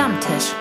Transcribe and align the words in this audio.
Stammtisch. 0.00 0.54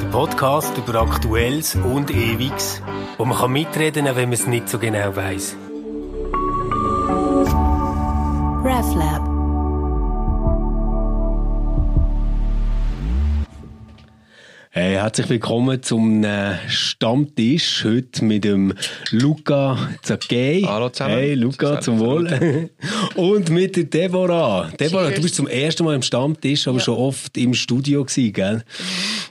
Der 0.00 0.06
Podcast 0.06 0.78
über 0.78 1.02
Aktuelles 1.02 1.74
und 1.74 2.10
Ewiges, 2.10 2.80
wo 3.18 3.26
man 3.26 3.36
kann 3.36 3.52
mitreden 3.52 4.06
kann, 4.06 4.16
wenn 4.16 4.30
man 4.30 4.32
es 4.32 4.46
nicht 4.46 4.66
so 4.66 4.78
genau 4.78 5.14
weiß. 5.14 5.56
RefLab. 8.64 9.27
Herzlich 14.98 15.28
willkommen 15.28 15.80
zum 15.80 16.24
äh, 16.24 16.56
Stammtisch. 16.68 17.84
Heute 17.84 18.24
mit 18.24 18.42
dem 18.42 18.74
Luca 19.12 19.78
Zacchei. 20.02 20.62
Hallo 20.66 20.88
zusammen. 20.88 21.14
Hey, 21.14 21.34
Luca, 21.34 21.80
zum 21.80 22.00
Wohl. 22.00 22.68
Und 23.14 23.48
mit 23.48 23.76
der 23.76 23.84
Deborah. 23.84 24.72
Deborah, 24.78 25.04
Cheers. 25.04 25.14
du 25.14 25.22
bist 25.22 25.34
zum 25.36 25.46
ersten 25.46 25.84
Mal 25.84 25.94
im 25.94 26.02
Stammtisch, 26.02 26.66
aber 26.66 26.80
schon 26.80 26.96
oft 26.96 27.36
im 27.38 27.54
Studio 27.54 28.04
gewesen, 28.04 28.32
gell? 28.32 28.64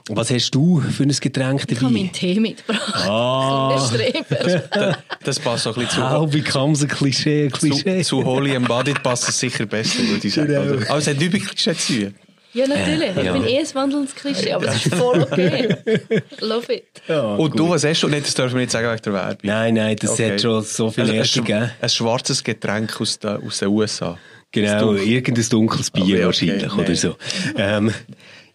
Was 0.08 0.30
hast 0.30 0.52
du 0.52 0.80
für 0.80 1.02
ein 1.02 1.10
Getränk 1.10 1.66
Ich 1.70 1.76
habe 1.82 1.92
meinen 1.92 2.06
dabei? 2.06 2.18
Tee 2.18 2.40
mitgebracht. 2.40 3.06
Ah, 3.06 3.78
Streber. 3.88 4.98
Das 5.24 5.38
passt 5.38 5.64
so 5.64 5.74
ein 5.74 5.84
bisschen 5.84 6.10
how 6.10 6.30
zu, 6.30 6.38
becomes 6.38 6.82
a 6.82 6.86
Klischee, 6.86 7.48
Klischee. 7.48 7.98
zu, 8.02 8.20
zu 8.20 8.24
Holy 8.24 8.54
Embodied 8.54 9.02
passt 9.02 9.28
es 9.28 9.38
sicher 9.38 9.66
besser, 9.66 9.98
würde 10.08 10.26
ich 10.26 10.32
sagen. 10.32 10.48
Genau. 10.48 10.82
Aber 10.88 10.98
es 10.98 11.06
hat 11.06 11.18
nichts 11.18 11.34
mit 11.34 11.46
Klischee 11.46 11.74
zu 11.74 12.00
tun. 12.00 12.14
Ja, 12.54 12.66
natürlich. 12.66 13.14
Ja. 13.14 13.22
Ich 13.22 13.32
bin 13.32 13.44
eh 13.44 13.58
ein 13.58 13.66
wandelndes 13.74 14.14
Klischee, 14.14 14.52
aber 14.52 14.66
es 14.68 14.86
ist 14.86 14.94
voll 14.94 15.22
okay. 15.22 15.76
Love 16.40 16.72
it. 16.72 16.84
Ja, 17.06 17.34
Und 17.34 17.50
gut. 17.50 17.58
du, 17.60 17.68
was 17.68 17.84
hast 17.84 18.02
du? 18.02 18.08
Nicht, 18.08 18.26
das 18.26 18.34
dürfen 18.34 18.54
wir 18.54 18.60
nicht 18.62 18.70
sagen 18.72 18.88
wegen 18.90 19.02
der 19.02 19.12
Werbung. 19.12 19.38
Nein, 19.42 19.74
nein, 19.74 19.96
das 20.00 20.10
Okay. 20.12 20.32
hat 20.32 20.40
schon 20.40 20.62
so 20.62 20.90
viel 20.90 21.10
Also, 21.18 21.42
gegeben. 21.42 21.70
ein 21.80 21.88
schwarzes 21.88 22.42
Getränk 22.42 23.00
aus, 23.00 23.18
der, 23.18 23.40
aus 23.46 23.58
den 23.58 23.68
USA. 23.68 24.16
Genau, 24.50 24.94
irgendein 24.94 25.46
dunkles 25.50 25.90
Bier 25.90 26.02
Okay, 26.04 26.14
okay, 26.14 26.24
wahrscheinlich 26.24 26.72
oder 26.72 26.82
nein. 26.84 26.96
so. 26.96 27.16
Ähm, 27.56 27.92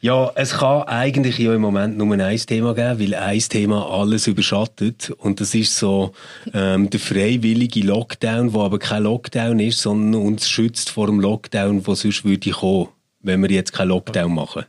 ja, 0.01 0.31
es 0.35 0.53
kann 0.57 0.81
eigentlich 0.83 1.37
ja 1.37 1.53
im 1.53 1.61
Moment 1.61 1.95
nur 1.97 2.11
ein 2.17 2.37
Thema 2.37 2.73
geben, 2.73 2.99
weil 2.99 3.13
ein 3.15 3.39
Thema 3.39 3.89
alles 3.89 4.25
überschattet. 4.27 5.11
Und 5.19 5.39
das 5.39 5.53
ist 5.55 5.77
so 5.77 6.11
ähm, 6.53 6.89
der 6.89 6.99
freiwillige 6.99 7.81
Lockdown, 7.81 8.53
wo 8.53 8.63
aber 8.63 8.79
kein 8.79 9.03
Lockdown 9.03 9.59
ist, 9.59 9.79
sondern 9.81 10.19
uns 10.21 10.49
schützt 10.49 10.89
vor 10.89 11.05
dem 11.07 11.19
Lockdown, 11.21 11.85
wo 11.87 11.93
sonst 11.95 12.25
würde 12.25 12.49
kommen, 12.51 12.89
wenn 13.23 13.41
wir 13.41 13.49
jetzt 13.49 13.73
keinen 13.73 13.89
Lockdown 13.89 14.33
machen. 14.33 14.65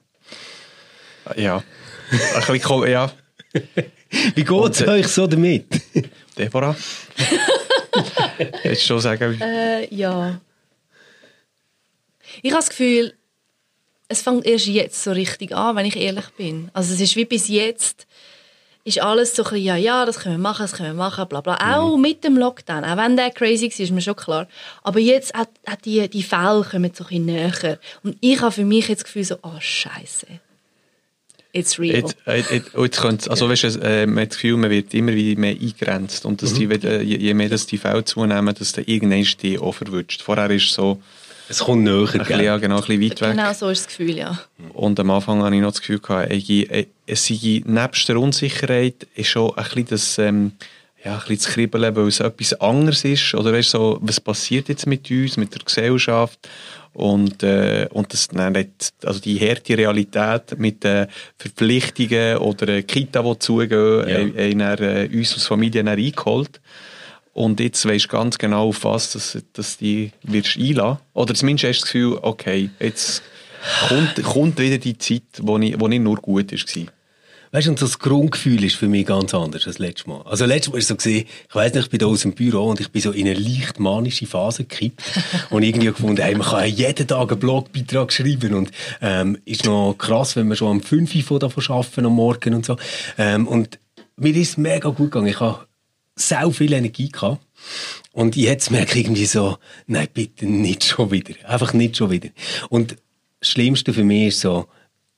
Ja. 1.36 1.62
Ein 2.10 2.52
bisschen, 2.52 2.88
ja. 2.88 3.12
Wie 4.34 4.44
geht's 4.44 4.80
Und, 4.80 4.80
äh, 4.80 4.90
euch 4.90 5.08
so 5.08 5.26
damit? 5.26 5.66
Deborah? 6.38 6.76
Jetzt 8.62 8.84
schon 8.84 9.00
sagen, 9.00 9.40
Äh, 9.40 9.94
ja. 9.94 10.40
Ich 12.42 12.50
habe 12.50 12.60
das 12.60 12.70
Gefühl, 12.70 13.14
es 14.08 14.22
fängt 14.22 14.46
erst 14.46 14.66
jetzt 14.66 15.02
so 15.02 15.12
richtig 15.12 15.52
an, 15.54 15.76
wenn 15.76 15.86
ich 15.86 15.96
ehrlich 15.96 16.28
bin. 16.36 16.70
Also 16.72 16.94
es 16.94 17.00
ist 17.00 17.16
wie 17.16 17.24
bis 17.24 17.48
jetzt 17.48 18.06
ist 18.84 19.00
alles 19.00 19.34
so 19.34 19.42
ein 19.44 19.50
bisschen, 19.50 19.64
ja, 19.64 19.76
ja, 19.76 20.04
das 20.04 20.18
können 20.18 20.36
wir 20.36 20.42
machen, 20.42 20.62
das 20.62 20.72
können 20.72 20.90
wir 20.90 20.94
machen, 20.94 21.26
bla 21.26 21.40
bla. 21.40 21.56
Auch 21.74 21.96
mit 21.96 22.22
dem 22.22 22.36
Lockdown, 22.36 22.84
auch 22.84 22.96
wenn 22.98 23.16
der 23.16 23.30
crazy 23.30 23.70
war, 23.70 23.80
ist 23.80 23.90
mir 23.90 24.02
schon 24.02 24.16
klar. 24.16 24.46
Aber 24.82 25.00
jetzt 25.00 25.32
hat, 25.34 25.48
hat 25.66 25.84
die, 25.86 26.08
die 26.08 26.22
Fälle 26.22 26.62
kommen 26.70 26.92
so 26.94 27.04
ein 27.04 27.08
bisschen 27.08 27.24
näher. 27.24 27.78
Und 28.02 28.16
ich 28.20 28.40
habe 28.40 28.52
für 28.52 28.64
mich 28.64 28.88
jetzt 28.88 29.00
das 29.00 29.04
Gefühl 29.04 29.24
so, 29.24 29.36
oh 29.42 29.58
Scheiße. 29.58 30.26
It's 31.54 31.78
real. 31.78 31.96
Jetzt, 31.96 32.16
äh, 32.26 32.38
jetzt, 32.38 32.72
jetzt 32.76 33.00
könnte, 33.00 33.30
also 33.30 33.48
weißt 33.48 33.62
du, 33.62 33.68
äh, 33.80 34.06
man 34.06 34.22
hat 34.22 34.30
das 34.32 34.38
Gefühl, 34.38 34.56
man 34.56 34.70
wird 34.70 34.92
immer 34.92 35.14
wie 35.14 35.36
mehr 35.36 35.52
eingegrenzt 35.52 36.26
und 36.26 36.42
dass 36.42 36.52
die, 36.52 36.64
äh, 36.64 37.00
je, 37.00 37.16
je 37.16 37.32
mehr 37.32 37.48
dass 37.48 37.66
die 37.66 37.78
Fälle 37.78 38.04
zunehmen, 38.04 38.54
dass 38.54 38.72
der 38.72 38.88
irgendwann 38.88 39.24
die 39.40 39.58
auch 39.58 39.72
verwünscht. 39.72 40.20
Vorher 40.20 40.50
ist 40.50 40.64
es 40.64 40.74
so 40.74 41.00
Es 41.48 41.58
kommt 41.60 41.84
näher, 41.84 42.08
ein 42.12 42.18
bisschen, 42.18 42.40
ja, 42.42 42.56
genau, 42.56 42.76
ein 42.76 42.80
bisschen 42.84 43.02
weit 43.02 43.20
weg. 43.20 43.30
genau 43.32 43.52
so 43.52 43.68
ist 43.68 43.80
das 43.86 43.88
Gefühl, 43.88 44.16
ja. 44.16 44.38
Und 44.72 44.98
am 44.98 45.10
Anfang 45.10 45.42
hatte 45.42 45.54
ich 45.54 45.60
noch 45.60 45.70
das 45.72 45.80
Gefühl, 45.80 45.98
gehabt, 46.00 46.32
ich- 46.32 46.70
äh, 46.70 46.86
es 47.06 47.26
sei 47.26 47.62
nebst 47.66 48.08
der 48.08 48.18
Unsicherheit 48.18 49.06
ist 49.14 49.28
schon 49.28 49.50
ein 49.56 49.62
bisschen 49.64 49.86
das, 49.86 50.18
ähm, 50.18 50.52
ja, 51.04 51.12
ein 51.14 51.18
bisschen 51.20 51.36
das 51.36 51.46
Kribbeln, 51.48 51.94
weil 51.96 52.08
es 52.08 52.20
etwas 52.20 52.54
anderes 52.60 53.04
ist. 53.04 53.34
Oder 53.34 53.52
weißt, 53.52 53.70
so, 53.70 53.98
was 54.00 54.20
passiert 54.20 54.68
jetzt 54.70 54.86
mit 54.86 55.10
uns, 55.10 55.36
mit 55.36 55.54
der 55.54 55.62
Gesellschaft? 55.62 56.38
Und, 56.94 57.42
äh, 57.42 57.88
und 57.90 58.12
das, 58.12 58.30
nicht, 58.30 58.70
also 59.04 59.18
die 59.20 59.38
harte 59.40 59.76
Realität 59.76 60.56
mit 60.58 60.84
den 60.84 61.08
Verpflichtungen 61.36 62.36
oder 62.38 62.68
äh, 62.68 62.82
Kita, 62.84 63.20
die 63.22 63.38
zugehen, 63.40 64.08
Ja. 64.08 64.18
haben, 64.18 64.60
äh, 64.82 65.10
uns 65.12 65.34
als 65.34 65.46
Familie 65.46 65.84
eingeholt. 65.84 66.60
Und 67.34 67.60
jetzt 67.60 67.84
weisst 67.86 68.06
du 68.06 68.08
ganz 68.08 68.38
genau, 68.38 68.68
auf 68.68 68.84
was 68.84 69.12
dass, 69.12 69.36
dass 69.52 69.76
die 69.76 70.12
wirst 70.22 70.56
einlassen. 70.56 70.98
Oder 71.12 71.34
zumindest 71.34 71.68
hast 71.68 71.78
du 71.78 71.80
das 71.80 71.92
Gefühl, 71.92 72.18
okay, 72.22 72.70
jetzt 72.80 73.22
kommt, 73.88 74.22
kommt 74.22 74.58
wieder 74.58 74.78
die 74.78 74.96
Zeit, 74.96 75.22
wo, 75.40 75.58
ich, 75.58 75.78
wo 75.78 75.88
nicht 75.88 76.02
nur 76.02 76.16
gut 76.16 76.52
war. 76.52 76.86
Weißt 77.54 77.68
du, 77.68 77.70
und 77.70 77.80
das 77.80 78.00
Grundgefühl 78.00 78.64
ist 78.64 78.74
für 78.74 78.88
mich 78.88 79.06
ganz 79.06 79.32
anders 79.32 79.66
als 79.66 79.78
letztes 79.78 80.08
Mal. 80.08 80.22
Also 80.22 80.44
letztes 80.44 80.72
Mal 80.72 80.78
ist 80.78 80.88
so 80.88 80.96
gesehen, 80.96 81.26
ich 81.48 81.54
weiss 81.54 81.72
nicht, 81.72 81.84
ich 81.84 81.90
bin 81.90 82.00
da 82.00 82.06
aus 82.06 82.22
dem 82.22 82.32
Büro 82.32 82.64
und 82.64 82.80
ich 82.80 82.90
bin 82.90 83.00
so 83.00 83.12
in 83.12 83.28
eine 83.28 83.38
leicht 83.38 83.78
manische 83.78 84.26
Phase 84.26 84.64
gekippt 84.64 85.02
und 85.50 85.62
irgendwie 85.62 85.86
gefunden, 85.86 86.20
hey, 86.20 86.34
man 86.34 86.46
kann 86.48 86.60
ja 86.60 86.66
jeden 86.66 87.06
Tag 87.06 87.30
einen 87.30 87.38
Blogbeitrag 87.38 88.12
schreiben 88.12 88.54
und 88.54 88.72
ähm, 89.00 89.38
ist 89.44 89.64
noch 89.66 89.94
krass, 89.96 90.34
wenn 90.34 90.48
man 90.48 90.56
schon 90.56 90.68
am 90.68 90.80
5 90.80 91.14
Uhr 91.14 91.22
von 91.22 91.38
davon 91.38 91.64
arbeiten 91.68 92.06
am 92.06 92.14
Morgen 92.14 92.54
und 92.54 92.66
so. 92.66 92.76
Ähm, 93.18 93.46
und 93.46 93.78
mir 94.16 94.34
ist 94.34 94.50
es 94.50 94.56
mega 94.56 94.88
gut 94.88 95.12
gegangen. 95.12 95.28
Ich 95.28 95.38
habe 95.38 95.64
sau 96.16 96.50
viel 96.50 96.72
Energie 96.72 97.08
gehabt. 97.08 97.40
Und 98.12 98.36
jetzt 98.36 98.70
merke 98.70 98.98
ich 98.98 99.04
irgendwie 99.04 99.26
so, 99.26 99.58
nein, 99.86 100.08
bitte 100.12 100.46
nicht 100.46 100.84
schon 100.84 101.10
wieder. 101.10 101.34
Einfach 101.44 101.72
nicht 101.72 101.96
schon 101.96 102.10
wieder. 102.10 102.28
Und 102.68 102.96
das 103.40 103.48
Schlimmste 103.48 103.92
für 103.92 104.04
mich 104.04 104.28
ist 104.28 104.40
so, 104.40 104.66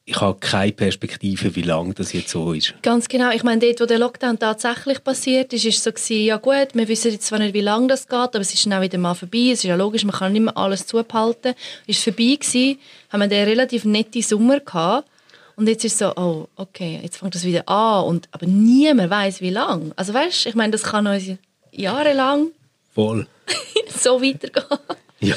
ich 0.09 0.21
habe 0.21 0.39
keine 0.39 0.71
Perspektive, 0.71 1.57
wie 1.57 1.63
lange 1.63 1.93
das 1.93 2.13
jetzt 2.13 2.31
so 2.31 2.53
ist. 2.53 2.75
Ganz 2.83 3.09
genau. 3.09 3.33
Ich 3.33 3.43
meine, 3.43 3.61
dort, 3.61 3.81
wo 3.81 3.87
der 3.87 3.99
Lockdown 3.99 4.39
tatsächlich 4.39 5.03
passiert 5.03 5.53
ist, 5.53 5.65
ist 5.65 5.79
es 5.79 5.85
so 5.85 5.91
gewesen, 5.91 6.25
ja 6.25 6.37
gut, 6.37 6.69
wir 6.75 6.87
wissen 6.87 7.11
jetzt 7.11 7.27
zwar 7.27 7.41
nicht, 7.41 7.55
wie 7.55 7.61
lange 7.61 7.89
das 7.89 8.07
geht, 8.07 8.17
aber 8.17 8.39
es 8.39 8.55
ist 8.55 8.65
dann 8.67 8.81
wieder 8.81 8.99
mal 8.99 9.15
vorbei. 9.15 9.51
Es 9.53 9.59
ist 9.59 9.65
ja 9.65 9.75
logisch, 9.75 10.05
man 10.05 10.15
kann 10.15 10.33
nicht 10.33 10.43
mehr 10.43 10.57
alles 10.57 10.87
zubehalten. 10.87 11.55
Es 11.89 11.99
ist 11.99 12.05
vorbei 12.05 12.39
gewesen, 12.41 12.79
haben 13.11 13.21
wir 13.21 13.27
den 13.27 13.49
relativ 13.49 13.85
nette 13.85 14.23
Sommer 14.23 14.61
gehabt. 14.61 15.09
Und 15.57 15.69
jetzt 15.69 15.85
ist 15.85 15.95
es 15.95 15.99
so, 15.99 16.15
oh, 16.17 16.49
okay, 16.57 17.01
jetzt 17.03 17.17
fängt 17.17 17.35
das 17.35 17.45
wieder 17.45 17.69
an. 17.69 18.05
Und, 18.05 18.29
aber 18.31 18.47
niemand 18.47 19.11
weiß 19.11 19.41
wie 19.41 19.51
lange. 19.51 19.93
Also 19.97 20.13
weißt 20.13 20.45
du, 20.45 20.49
ich 20.51 20.55
meine, 20.55 20.73
das 20.73 20.83
kann 20.83 21.07
uns 21.07 21.25
jahrelang 21.73 22.49
Voll. 22.95 23.27
so 23.89 24.23
weitergehen. 24.23 24.79
Ja. 25.21 25.37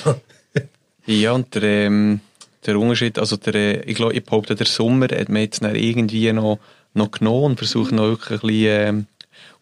Ja, 1.06 1.31
und 1.31 1.56
der, 1.56 1.63
ähm, 1.63 2.19
der 2.66 2.78
Unterschied, 2.78 3.18
also 3.18 3.35
der, 3.35 3.56
äh, 3.56 3.81
ich 3.81 3.96
glaube, 3.96 4.13
ich 4.13 4.24
behaupte, 4.24 4.56
der 4.56 4.66
Sommer 4.66 5.07
hat 5.07 5.28
man 5.28 5.41
jetzt 5.41 5.62
irgendwie 5.62 6.31
noch, 6.31 6.59
noch 6.94 7.12
genommen 7.12 7.46
und 7.46 7.57
versucht 7.57 7.91
noch 7.91 8.03
wirklich 8.03 8.41
ein 8.41 8.47
bisschen 8.47 9.07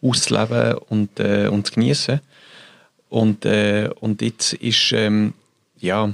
ähm, 0.02 0.10
auszuleben 0.10 0.74
und, 0.90 1.18
äh, 1.18 1.48
und 1.48 1.66
zu 1.66 1.72
genießen. 1.72 2.20
Und, 3.08 3.44
äh, 3.46 3.90
und 4.00 4.22
jetzt 4.22 4.52
ist, 4.52 4.92
ähm, 4.92 5.34
ja, 5.78 6.12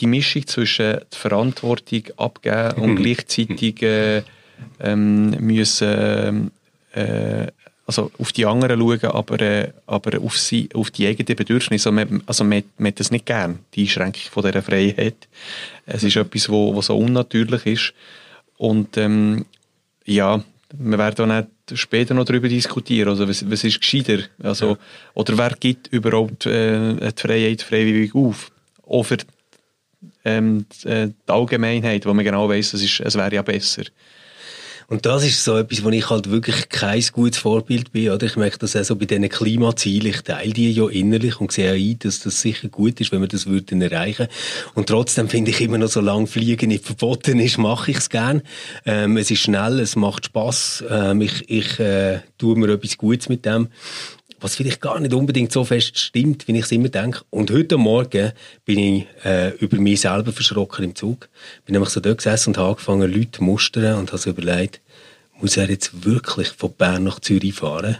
die 0.00 0.06
Mischung 0.06 0.46
zwischen 0.46 0.92
der 0.92 1.06
Verantwortung 1.10 2.04
abgeben 2.16 2.80
und 2.80 2.96
gleichzeitig 2.96 3.82
äh, 3.82 4.22
ähm, 4.80 5.30
müssen 5.40 6.50
äh, 6.92 7.46
also 7.90 8.10
auf 8.18 8.30
die 8.30 8.46
anderen 8.46 8.78
schauen, 8.78 9.10
aber, 9.10 9.40
äh, 9.40 9.72
aber 9.86 10.20
auf, 10.20 10.38
sie, 10.38 10.68
auf 10.74 10.92
die 10.92 11.08
eigenen 11.08 11.34
Bedürfnisse. 11.34 11.88
Also 11.88 11.92
man, 11.92 12.22
also 12.24 12.44
man, 12.44 12.62
man 12.78 12.88
hat 12.88 13.00
das 13.00 13.10
nicht 13.10 13.26
gern, 13.26 13.58
die 13.74 13.82
Einschränkung 13.82 14.22
von 14.30 14.44
dieser 14.44 14.62
Freiheit. 14.62 15.26
Es 15.86 16.04
ist 16.04 16.16
etwas, 16.16 16.48
wo, 16.48 16.72
wo 16.72 16.82
so 16.82 16.96
unnatürlich 16.96 17.66
ist. 17.66 17.94
Und 18.58 18.96
ähm, 18.96 19.44
ja, 20.04 20.40
wir 20.72 20.98
werden 20.98 21.32
auch 21.32 21.44
später 21.74 22.14
noch 22.14 22.26
darüber 22.26 22.48
diskutieren. 22.48 23.08
Also 23.08 23.28
was, 23.28 23.50
was 23.50 23.64
ist 23.64 23.80
gescheiter? 23.80 24.20
Also, 24.40 24.78
Oder 25.14 25.36
wer 25.36 25.56
gibt 25.58 25.88
überhaupt 25.88 26.46
äh, 26.46 26.94
die 26.94 27.20
Freiheit 27.20 27.62
freiwillig 27.62 28.14
auf? 28.14 28.52
Auch 28.86 29.02
für 29.02 29.18
ähm, 30.24 30.66
die, 30.82 30.88
äh, 30.88 31.06
die 31.08 31.32
Allgemeinheit, 31.32 32.06
wo 32.06 32.14
man 32.14 32.24
genau 32.24 32.48
weiss, 32.48 32.72
es, 32.74 32.82
ist, 32.82 33.00
es 33.00 33.14
wäre 33.16 33.34
ja 33.34 33.42
besser. 33.42 33.84
Und 34.90 35.06
das 35.06 35.24
ist 35.24 35.44
so 35.44 35.56
etwas, 35.56 35.84
wo 35.84 35.90
ich 35.90 36.10
halt 36.10 36.32
wirklich 36.32 36.68
kein 36.68 37.00
gutes 37.12 37.38
Vorbild 37.38 37.92
bin. 37.92 38.10
Oder? 38.10 38.26
Ich 38.26 38.34
merke 38.34 38.58
das 38.58 38.74
auch 38.74 38.82
so 38.82 38.96
bei 38.96 39.04
diesen 39.04 39.28
Klimazielen. 39.28 40.08
Ich 40.08 40.22
teile 40.22 40.52
die 40.52 40.72
ja 40.72 40.88
innerlich 40.88 41.40
und 41.40 41.52
sehe 41.52 41.70
auch 41.70 41.76
ein, 41.76 41.96
dass 42.00 42.18
das 42.18 42.40
sicher 42.40 42.68
gut 42.68 43.00
ist, 43.00 43.12
wenn 43.12 43.20
wir 43.20 43.28
das 43.28 43.46
würden 43.46 43.80
erreichen. 43.82 44.26
Und 44.74 44.88
trotzdem 44.88 45.28
finde 45.28 45.52
ich 45.52 45.60
immer 45.60 45.78
noch, 45.78 45.86
solange 45.86 46.26
Fliegen 46.26 46.70
nicht 46.70 46.84
verboten 46.84 47.38
ist, 47.38 47.56
mache 47.56 47.92
ich 47.92 47.98
es 47.98 48.10
gern. 48.10 48.42
Ähm, 48.84 49.16
es 49.16 49.30
ist 49.30 49.42
schnell, 49.42 49.78
es 49.78 49.94
macht 49.94 50.26
Spass. 50.26 50.82
Ähm, 50.90 51.20
ich 51.20 51.48
ich 51.48 51.78
äh, 51.78 52.22
tue 52.36 52.58
mir 52.58 52.70
etwas 52.70 52.98
Gutes 52.98 53.28
mit 53.28 53.46
dem. 53.46 53.68
Was 54.40 54.56
vielleicht 54.56 54.80
gar 54.80 54.98
nicht 55.00 55.12
unbedingt 55.14 55.52
so 55.52 55.64
fest 55.64 55.98
stimmt, 55.98 56.48
wie 56.48 56.56
ich 56.56 56.64
es 56.64 56.72
immer 56.72 56.88
denke. 56.88 57.22
Und 57.30 57.50
heute 57.50 57.76
Morgen 57.76 58.32
bin 58.64 58.78
ich 58.78 59.06
äh, 59.24 59.50
über 59.56 59.76
mich 59.78 60.00
selber 60.00 60.32
verschrocken 60.32 60.84
im 60.84 60.94
Zug. 60.94 61.28
Bin 61.66 61.74
nämlich 61.74 61.90
so 61.90 62.00
dort 62.00 62.18
gesessen 62.18 62.50
und 62.50 62.58
habe 62.58 62.70
angefangen, 62.70 63.12
Leute 63.12 63.32
zu 63.32 63.44
mustern 63.44 63.98
und 63.98 64.08
habe 64.12 64.18
so 64.18 64.30
überlegt, 64.30 64.80
muss 65.40 65.56
er 65.56 65.68
jetzt 65.70 66.04
wirklich 66.04 66.48
von 66.48 66.72
Bern 66.72 67.04
nach 67.04 67.20
Zürich 67.20 67.54
fahren? 67.54 67.96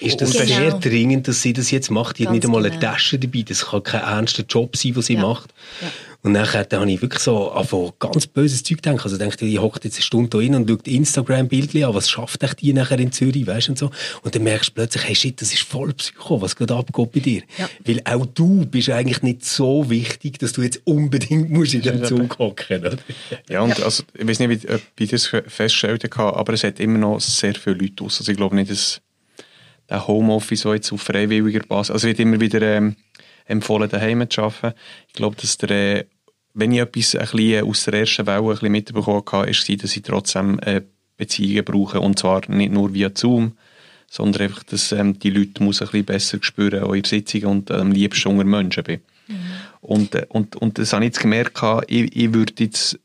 Ist 0.00 0.20
das 0.20 0.32
Genau. 0.32 0.44
sehr 0.44 0.70
dringend, 0.78 1.28
dass 1.28 1.40
sie 1.42 1.52
das 1.52 1.70
jetzt 1.70 1.90
macht? 1.90 2.18
Die 2.18 2.24
hat 2.24 2.28
Ganz 2.32 2.36
nicht 2.36 2.44
einmal 2.46 2.64
eine 2.66 2.76
genau. 2.78 2.92
Tasche 2.92 3.18
dabei. 3.18 3.42
Das 3.42 3.66
kann 3.66 3.82
kein 3.82 4.02
ernster 4.02 4.44
Job 4.48 4.76
sein, 4.76 4.96
was 4.96 5.06
sie 5.06 5.14
Ja. 5.14 5.22
macht. 5.22 5.54
Ja. 5.80 5.88
Und 6.24 6.32
nachher 6.32 6.64
dann 6.64 6.80
habe 6.80 6.90
ich 6.90 7.02
wirklich 7.02 7.22
so 7.22 7.50
an 7.50 7.66
ganz 7.98 8.26
böses 8.26 8.62
Zeug 8.62 8.82
gedacht. 8.82 9.04
Also 9.04 9.18
denke 9.18 9.44
ich, 9.44 9.58
hockt 9.58 9.84
jetzt 9.84 9.96
eine 9.96 10.02
Stunde 10.02 10.30
da 10.30 10.38
rein 10.38 10.54
und 10.54 10.70
schaut 10.70 10.88
Instagram-Bildchen 10.88 11.84
an, 11.84 11.94
was 11.94 12.08
schafft 12.08 12.42
echt 12.42 12.62
die 12.62 12.72
nachher 12.72 12.98
in 12.98 13.12
Zürich, 13.12 13.46
weißt 13.46 13.68
und 13.68 13.78
so. 13.78 13.90
Und 14.22 14.34
dann 14.34 14.42
merkst 14.42 14.70
du 14.70 14.72
plötzlich, 14.72 15.04
hey 15.06 15.14
shit, 15.14 15.38
das 15.42 15.52
ist 15.52 15.64
voll 15.64 15.92
Psycho, 15.92 16.40
was 16.40 16.56
gerade 16.56 16.76
abgeht 16.76 17.12
bei 17.12 17.20
dir. 17.20 17.42
Ja. 17.58 17.68
Weil 17.84 18.00
auch 18.06 18.24
du 18.24 18.64
bist 18.64 18.88
eigentlich 18.88 19.20
nicht 19.20 19.44
so 19.44 19.90
wichtig, 19.90 20.38
dass 20.38 20.54
du 20.54 20.62
jetzt 20.62 20.80
unbedingt 20.84 21.50
musst 21.50 21.74
in 21.74 21.82
dem 21.82 22.02
Zug 22.02 22.38
hocken, 22.38 22.80
oder? 22.80 22.96
Ja, 23.50 23.60
und 23.60 23.76
ja. 23.76 23.84
also, 23.84 24.04
ich 24.14 24.26
weiß 24.26 24.38
nicht, 24.38 24.62
wie, 24.62 24.78
wie 24.96 25.06
das 25.06 25.26
festgestellt 25.26 26.04
hat, 26.04 26.18
aber 26.18 26.54
es 26.54 26.64
hat 26.64 26.80
immer 26.80 26.96
noch 26.96 27.20
sehr 27.20 27.54
viele 27.54 27.76
Leute 27.76 28.02
aus. 28.02 28.20
Also 28.20 28.32
ich 28.32 28.38
glaube 28.38 28.56
nicht, 28.56 28.70
dass 28.70 29.02
der 29.90 30.06
Homeoffice 30.06 30.62
so 30.62 30.72
jetzt 30.72 30.90
auf 30.90 31.02
freiwilliger 31.02 31.60
Basis, 31.60 31.90
also 31.90 32.06
es 32.06 32.12
wird 32.16 32.20
immer 32.20 32.40
wieder 32.40 32.62
ähm, 32.62 32.96
empfohlen, 33.44 33.90
daheim 33.90 34.28
zu 34.30 34.42
arbeiten. 34.42 34.78
Ich 35.08 35.12
glaube, 35.12 35.36
dass 35.36 35.58
der 35.58 35.70
äh, 35.70 36.04
wenn 36.54 36.72
ich 36.72 36.80
etwas 36.80 37.16
ein 37.16 37.20
bisschen 37.20 37.68
aus 37.68 37.84
der 37.84 37.94
ersten 37.94 38.26
Welle 38.26 38.38
ein 38.38 38.48
bisschen 38.48 38.72
mitbekommen 38.72 39.22
habe, 39.30 39.50
ist 39.50 39.68
es, 39.68 39.76
dass 39.78 39.96
ich 39.96 40.02
trotzdem 40.02 40.58
äh, 40.60 40.82
Beziehungen 41.16 41.64
brauche. 41.64 42.00
Und 42.00 42.18
zwar 42.18 42.48
nicht 42.48 42.72
nur 42.72 42.94
via 42.94 43.10
Zoom, 43.12 43.52
sondern 44.08 44.42
einfach, 44.42 44.62
dass 44.62 44.92
ähm, 44.92 45.18
die 45.18 45.30
Leute 45.30 45.62
muss 45.62 45.82
ein 45.82 45.88
bisschen 45.88 46.04
besser 46.04 46.38
spüren, 46.40 46.84
auch 46.84 46.94
in 46.94 47.04
Sitzungen 47.04 47.46
und 47.46 47.70
am 47.72 47.90
liebsten 47.90 48.28
unter 48.28 48.44
Menschen 48.44 48.84
bin. 48.84 49.00
Mhm. 49.26 49.36
Und, 49.80 50.14
äh, 50.14 50.26
und, 50.28 50.56
und 50.56 50.78
das 50.78 50.92
habe 50.92 51.04
ich 51.04 51.08
jetzt 51.08 51.20
gemerkt, 51.20 51.60
ich, 51.88 52.16
ich 52.16 52.32
würde 52.32 52.52
jetzt, 52.58 52.98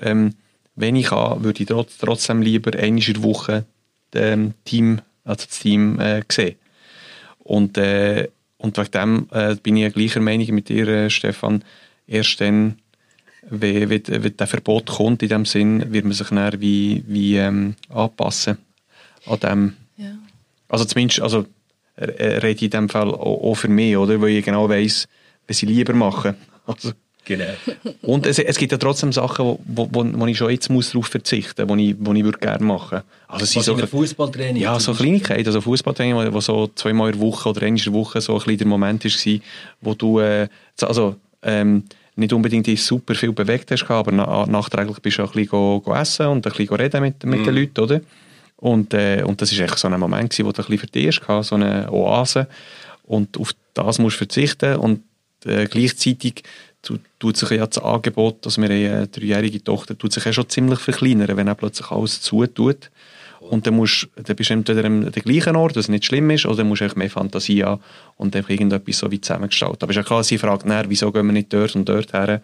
ähm, 0.00 0.34
wenn 0.74 0.96
ich 0.96 1.06
kann, 1.06 1.44
würde 1.44 1.60
ich 1.60 1.68
trotz, 1.68 1.98
trotzdem 1.98 2.40
lieber 2.40 2.72
einmal 2.78 3.02
in 3.02 3.14
der 3.14 3.22
Woche 3.22 3.66
ähm, 4.14 4.54
Team, 4.64 5.02
also 5.24 5.44
das 5.46 5.58
Team 5.58 6.00
äh, 6.00 6.22
sehen. 6.30 6.56
Und, 7.40 7.76
äh, 7.76 8.28
und 8.56 8.78
wegen 8.78 8.90
dem 8.90 9.28
äh, 9.32 9.54
bin 9.56 9.76
ich 9.76 9.92
gleicher 9.92 10.20
Meinung 10.20 10.54
mit 10.54 10.70
dir, 10.70 10.88
äh, 10.88 11.10
Stefan, 11.10 11.62
erst 12.08 12.40
dann, 12.40 12.78
wenn, 13.48 13.88
wenn, 13.88 14.02
wenn 14.08 14.36
der 14.36 14.46
Verbot 14.46 14.86
kommt, 14.86 15.22
in 15.22 15.28
dem 15.28 15.44
Sinn, 15.44 15.92
wird 15.92 16.04
man 16.04 16.14
sich 16.14 16.28
dann 16.28 16.60
wie, 16.60 17.04
wie 17.06 17.36
ähm, 17.36 17.74
anpassen 17.88 18.58
an 19.26 19.40
dem. 19.40 19.76
Ja. 19.96 20.18
Also 20.68 20.84
zumindest, 20.84 21.20
also 21.20 21.46
rede 21.98 22.48
ich 22.48 22.62
in 22.62 22.70
dem 22.70 22.88
Fall 22.88 23.08
auch, 23.08 23.42
auch 23.42 23.54
für 23.54 23.68
mich, 23.68 23.96
oder? 23.96 24.20
Weil 24.20 24.30
ich 24.30 24.44
genau 24.44 24.68
weiss, 24.68 25.08
was 25.46 25.62
ich 25.62 25.68
lieber 25.68 25.94
mache. 25.94 26.34
Also, 26.66 26.92
Genau. 27.28 27.44
Und 28.00 28.24
es, 28.24 28.38
es 28.38 28.56
gibt 28.56 28.72
ja 28.72 28.78
trotzdem 28.78 29.12
Sachen, 29.12 29.44
wo, 29.44 29.60
wo, 29.66 30.02
wo 30.02 30.26
ich 30.26 30.38
schon 30.38 30.50
jetzt 30.50 30.70
muss 30.70 30.92
darauf 30.92 31.08
verzichten 31.08 31.66
muss, 31.66 31.76
die 31.76 31.90
ich, 31.90 31.96
wo 31.98 32.14
ich 32.14 32.24
würde 32.24 32.38
gerne 32.38 32.64
machen 32.64 33.02
Also 33.26 33.44
es 33.44 33.66
so 33.66 33.76
Fußballtraining? 33.76 34.62
Ja, 34.62 34.80
so 34.80 34.94
Kleinigkeiten. 34.94 35.46
Also 35.46 35.60
Fußballtraining, 35.60 36.16
wo, 36.16 36.32
wo 36.32 36.40
so 36.40 36.70
zweimal 36.74 37.12
in 37.12 37.18
der 37.18 37.26
Woche 37.26 37.50
oder 37.50 37.60
einmal 37.62 37.78
in 37.78 37.84
der 37.84 37.92
Woche 37.92 38.22
so 38.22 38.32
ein 38.32 38.38
bisschen 38.38 38.58
der 38.58 38.66
Moment 38.66 39.04
war, 39.04 39.40
wo 39.82 39.94
du, 39.94 40.20
äh, 40.20 40.48
also, 40.80 41.16
ähm, 41.42 41.84
nicht 42.18 42.32
unbedingt 42.32 42.66
dich 42.66 42.82
super 42.82 43.14
viel 43.14 43.32
bewegt 43.32 43.70
hast, 43.70 43.88
aber 43.90 44.12
na, 44.12 44.46
nachträglich 44.46 44.98
bist 45.00 45.18
du 45.18 45.22
auch 45.22 45.28
ein 45.28 45.32
bisschen 45.32 45.50
go, 45.50 45.80
go 45.80 45.94
essen 45.94 46.26
und 46.26 46.46
ein 46.46 46.52
bisschen 46.52 46.76
reden 46.76 47.02
mit, 47.02 47.24
mit 47.24 47.40
mm. 47.40 47.44
den 47.44 47.54
mhm. 47.54 47.60
Leuten, 47.60 47.80
oder? 47.80 48.00
Und, 48.56 48.92
äh, 48.92 49.22
und 49.24 49.40
das 49.40 49.56
war 49.56 49.64
echt 49.64 49.78
so 49.78 49.88
ein 49.88 50.00
Moment, 50.00 50.30
gewesen, 50.30 50.46
wo 50.46 50.52
du 50.52 50.62
ein 50.62 50.66
bisschen 50.66 50.78
für 50.78 50.86
dich 50.88 51.20
hast, 51.28 51.48
so 51.48 51.54
eine 51.54 51.90
Oase. 51.92 52.48
Und 53.04 53.38
auf 53.38 53.52
das 53.74 53.98
musst 53.98 54.16
du 54.16 54.18
verzichten 54.18 54.76
und 54.76 55.02
äh, 55.44 55.66
gleichzeitig 55.66 56.42
tut 57.18 57.36
sich 57.36 57.50
ja 57.50 57.66
das 57.66 57.82
Angebot, 57.82 58.44
dass 58.46 58.58
wir 58.58 58.70
eine 58.70 59.06
dreijährige 59.08 59.62
Tochter, 59.62 59.96
tut 59.96 60.12
sich 60.12 60.24
ja 60.24 60.32
schon 60.32 60.48
ziemlich 60.48 60.78
verkleinern, 60.78 61.36
wenn 61.36 61.48
er 61.48 61.54
plötzlich 61.54 61.90
alles 61.90 62.20
zutut. 62.20 62.90
Und 63.40 63.66
dann, 63.66 63.74
musst, 63.74 64.08
dann 64.16 64.36
bist 64.36 64.50
du 64.50 64.54
entweder 64.54 64.84
am 64.84 65.10
gleichen 65.10 65.56
Ort, 65.56 65.76
was 65.76 65.88
nicht 65.88 66.04
schlimm 66.04 66.30
ist, 66.30 66.46
oder 66.46 66.64
musst 66.64 66.82
du 66.82 66.88
mehr 66.96 67.10
Fantasie 67.10 67.64
haben 67.64 67.82
und 68.16 68.34
einfach 68.34 68.50
irgendetwas 68.50 68.98
so 68.98 69.10
wie 69.10 69.20
zusammengestalten. 69.20 69.78
Aber 69.82 69.90
es 69.90 69.96
ist 69.96 70.02
ja 70.02 70.06
klar, 70.06 70.24
sie 70.24 70.38
fragt 70.38 70.66
nachher, 70.66 70.90
wieso 70.90 71.12
gehen 71.12 71.26
wir 71.26 71.32
nicht 71.32 71.52
dort 71.52 71.74
und 71.76 71.88
dort 71.88 72.12
her? 72.12 72.42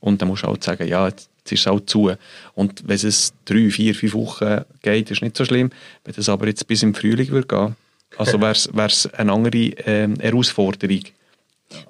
Und 0.00 0.20
dann 0.20 0.28
musst 0.28 0.44
du 0.44 0.48
halt 0.48 0.64
sagen, 0.64 0.88
ja, 0.88 1.08
jetzt 1.08 1.28
ist 1.52 1.60
es 1.60 1.66
auch 1.66 1.80
zu. 1.80 2.12
Und 2.54 2.82
wenn 2.86 2.96
es 2.96 3.34
drei, 3.44 3.70
vier, 3.70 3.94
fünf 3.94 4.14
Wochen 4.14 4.62
geht, 4.82 5.10
ist 5.10 5.22
nicht 5.22 5.36
so 5.36 5.44
schlimm. 5.44 5.70
Wenn 6.04 6.14
es 6.16 6.28
aber 6.28 6.46
jetzt 6.46 6.66
bis 6.66 6.82
im 6.82 6.94
Frühling 6.94 7.28
würde 7.28 7.46
gehen, 7.46 7.76
also 8.16 8.40
wäre 8.40 8.52
es 8.86 9.06
eine 9.14 9.32
andere 9.32 9.58
äh, 9.58 10.08
Herausforderung. 10.20 11.02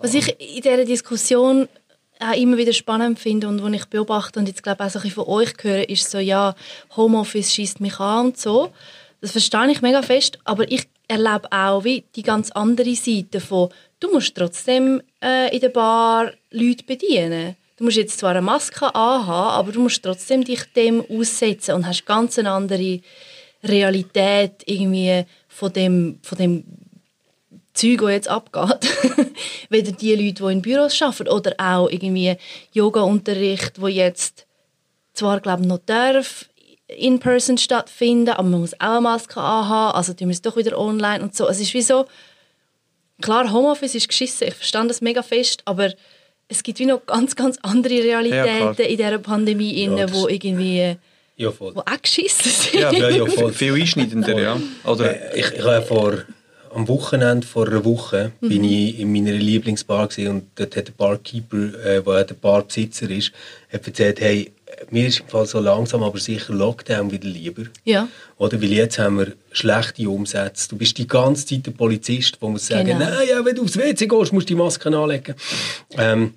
Was 0.01 0.15
ich 0.15 0.29
in 0.39 0.63
dieser 0.63 0.85
Diskussion 0.85 1.69
auch 2.21 2.37
immer 2.37 2.57
wieder 2.57 2.73
spannend 2.73 3.19
finde 3.19 3.49
und 3.49 3.63
was 3.63 3.73
ich 3.73 3.87
beobachte 3.87 4.39
und 4.39 4.47
jetzt 4.47 4.63
glaube 4.63 4.85
auch 4.85 4.91
so 4.91 5.01
ein 5.01 5.11
von 5.11 5.27
euch 5.27 5.55
höre, 5.63 5.89
ist 5.89 6.11
so, 6.11 6.19
ja, 6.19 6.55
Homeoffice 6.97 7.53
schießt 7.53 7.81
mich 7.81 7.99
an 7.99 8.27
und 8.27 8.39
so. 8.39 8.73
Das 9.21 9.33
verstehe 9.33 9.71
ich 9.71 9.83
mega 9.83 10.03
fest, 10.03 10.39
aber 10.45 10.71
ich 10.71 10.89
erlebe 11.09 11.51
auch 11.51 11.85
wie 11.85 12.05
die 12.15 12.23
ganz 12.23 12.51
andere 12.53 12.95
Seite 12.95 13.41
von, 13.41 13.71
du 13.99 14.13
musst 14.13 14.35
trotzdem 14.35 15.03
äh, 15.23 15.55
in 15.55 15.61
der 15.61 15.71
Bar 15.71 16.33
Leute 16.51 16.85
bedienen. 16.85 17.57
Du 17.77 17.85
musst 17.85 17.97
jetzt 17.97 18.19
zwar 18.19 18.31
eine 18.31 18.43
Maske 18.43 18.95
anhaben, 18.95 19.51
aber 19.51 19.73
du 19.73 19.81
musst 19.81 20.03
trotzdem 20.03 20.45
dich 20.45 20.65
dem 20.77 21.03
aussetzen 21.11 21.75
und 21.75 21.87
hast 21.87 22.05
ganz 22.05 22.39
eine 22.39 22.51
andere 22.51 23.01
Realität 23.65 24.63
irgendwie 24.67 25.25
von 25.49 25.73
dem, 25.73 26.19
von 26.23 26.39
dem 26.39 26.65
Zeug, 27.73 28.01
das 28.01 28.11
jetzt 28.11 28.29
abgeht, 28.29 28.89
weder 29.69 29.93
die 29.93 30.15
Leute, 30.15 30.43
die 30.45 30.53
in 30.53 30.63
Büros 30.63 31.01
arbeiten 31.01 31.29
oder 31.29 31.55
auch 31.59 31.89
irgendwie 31.89 32.37
Yoga-Unterricht, 32.73 33.81
wo 33.81 33.87
jetzt 33.87 34.47
zwar 35.15 35.41
glaube 35.41 35.67
noch 35.67 35.81
darf 35.87 36.47
in 36.89 37.21
person 37.21 37.57
stattfinden, 37.59 38.31
aber 38.31 38.49
man 38.49 38.61
muss 38.61 38.75
auch 38.75 38.97
eine 38.97 39.01
Maske 39.01 39.41
anhaben, 39.41 39.97
also 39.97 40.13
tun 40.13 40.29
wir 40.29 40.33
es 40.33 40.43
doch 40.43 40.57
wieder 40.57 40.77
online 40.79 41.23
und 41.23 41.37
so. 41.37 41.49
Es 41.49 41.61
ist 41.61 41.73
wie 41.75 41.83
so, 41.83 42.07
klar, 43.21 43.53
Homeoffice 43.53 43.95
ist 43.95 44.09
geschissen, 44.09 44.49
ich 44.49 44.55
verstand 44.55 44.91
das 44.91 45.01
mega 45.01 45.23
fest, 45.23 45.63
aber 45.67 45.93
es 46.49 46.63
gibt 46.63 46.81
wie 46.81 46.87
noch 46.87 47.07
ganz, 47.07 47.37
ganz 47.37 47.59
andere 47.63 48.03
Realitäten 48.03 48.75
ja, 48.77 48.85
in 48.85 48.97
dieser 48.97 49.19
Pandemie, 49.19 49.85
ja, 49.85 50.13
wo 50.13 50.27
irgendwie 50.27 50.97
ja, 51.37 51.51
voll. 51.53 51.75
wo 51.75 51.81
auch 51.81 52.03
geschissen 52.03 52.51
sind. 52.51 52.81
Ja, 52.81 52.91
ja, 52.91 53.27
voll. 53.27 53.53
viel 53.53 53.75
einschneidender, 53.75 54.39
ja. 54.39 54.61
Oder, 54.85 55.35
äh, 55.35 55.39
ich, 55.41 55.53
ich 55.53 55.63
habe 55.63 55.83
vor 55.83 56.19
am 56.73 56.89
Wochenende 56.89 57.47
vor 57.47 57.67
einer 57.67 57.85
Woche 57.85 58.33
mhm. 58.41 58.49
bin 58.49 58.65
ich 58.65 58.99
in 58.99 59.13
meiner 59.13 59.33
Lieblingsbar 59.33 60.09
und 60.19 60.45
dort 60.55 60.77
hat 60.77 60.89
der 60.89 60.93
Barkeeper, 60.93 61.75
äh, 61.85 62.03
der 62.03 62.25
der 62.25 62.35
Barbesitzer 62.35 63.11
ist, 63.11 63.33
hat 63.73 63.87
erzählt, 63.87 64.21
hey, 64.21 64.53
mir 64.91 65.07
ist 65.07 65.21
im 65.21 65.29
Fall 65.29 65.47
so 65.47 65.61
langsam, 65.61 66.03
aber 66.03 66.19
sicher 66.19 66.55
Lockdown 66.55 67.11
wieder 67.11 67.29
lieber. 67.29 67.65
Ja. 67.85 68.09
Oder 68.39 68.61
weil 68.63 68.73
jetzt 68.73 68.99
haben 68.99 69.19
wir 69.19 69.33
schlechte 69.53 70.09
Umsätze. 70.09 70.69
Du 70.69 70.77
bist 70.77 70.97
die 70.99 71.07
ganze 71.07 71.47
Zeit 71.47 71.67
der 71.67 71.73
Polizist, 71.73 72.39
der 72.41 72.49
muss 72.49 72.67
sagen, 72.67 72.87
genau. 72.87 73.01
nein, 73.01 73.29
ja, 73.29 73.45
wenn 73.45 73.55
du 73.55 73.65
aufs 73.65 73.77
WC 73.77 74.07
gehst, 74.07 74.33
musst 74.33 74.49
du 74.49 74.55
die 74.55 74.61
Maske 74.61 74.89
anlegen. 74.97 75.35
Ähm, 75.97 76.35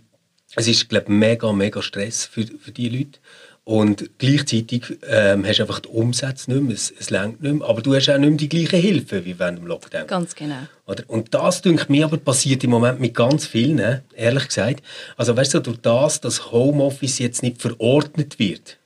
es 0.56 0.68
ist, 0.68 0.90
glaube 0.90 1.06
ich, 1.06 1.10
mega, 1.10 1.52
mega 1.52 1.82
Stress 1.82 2.26
für, 2.26 2.46
für 2.46 2.72
die 2.72 2.90
Leute. 2.90 3.20
Und 3.66 4.10
gleichzeitig 4.18 4.98
ähm, 5.08 5.46
hast 5.46 5.60
du 5.60 5.64
einfach 5.64 5.80
die 5.80 5.88
Umsätze 5.88 6.52
nicht 6.52 6.64
mehr, 6.64 6.76
es, 6.76 6.94
es 7.00 7.10
längt 7.10 7.42
nicht 7.42 7.56
mehr, 7.56 7.68
aber 7.68 7.82
du 7.82 7.96
hast 7.96 8.10
auch 8.10 8.18
nicht 8.18 8.30
mehr 8.30 8.38
die 8.38 8.50
gleiche 8.50 8.76
Hilfe 8.76 9.24
wie 9.24 9.40
während 9.40 9.60
dem 9.60 9.68
Lockdown. 9.68 10.06
Ganz 10.08 10.36
genau. 10.36 10.68
Oder? 10.86 11.04
Und 11.08 11.34
das, 11.34 11.62
denke 11.62 11.90
mir, 11.90 12.04
aber 12.06 12.18
passiert 12.18 12.64
im 12.66 12.72
Moment 12.72 13.00
mit 13.00 13.14
ganz 13.14 13.46
vielen, 13.46 14.02
ehrlich 14.16 14.48
gesagt. 14.48 14.84
Also 15.16 15.38
weißt 15.38 15.54
du, 15.54 15.60
durch 15.62 15.78
das, 15.78 16.20
dass 16.20 16.52
Homeoffice 16.52 17.20
jetzt 17.20 17.42
nicht 17.42 17.62
verordnet 17.62 18.38
wird, 18.38 18.80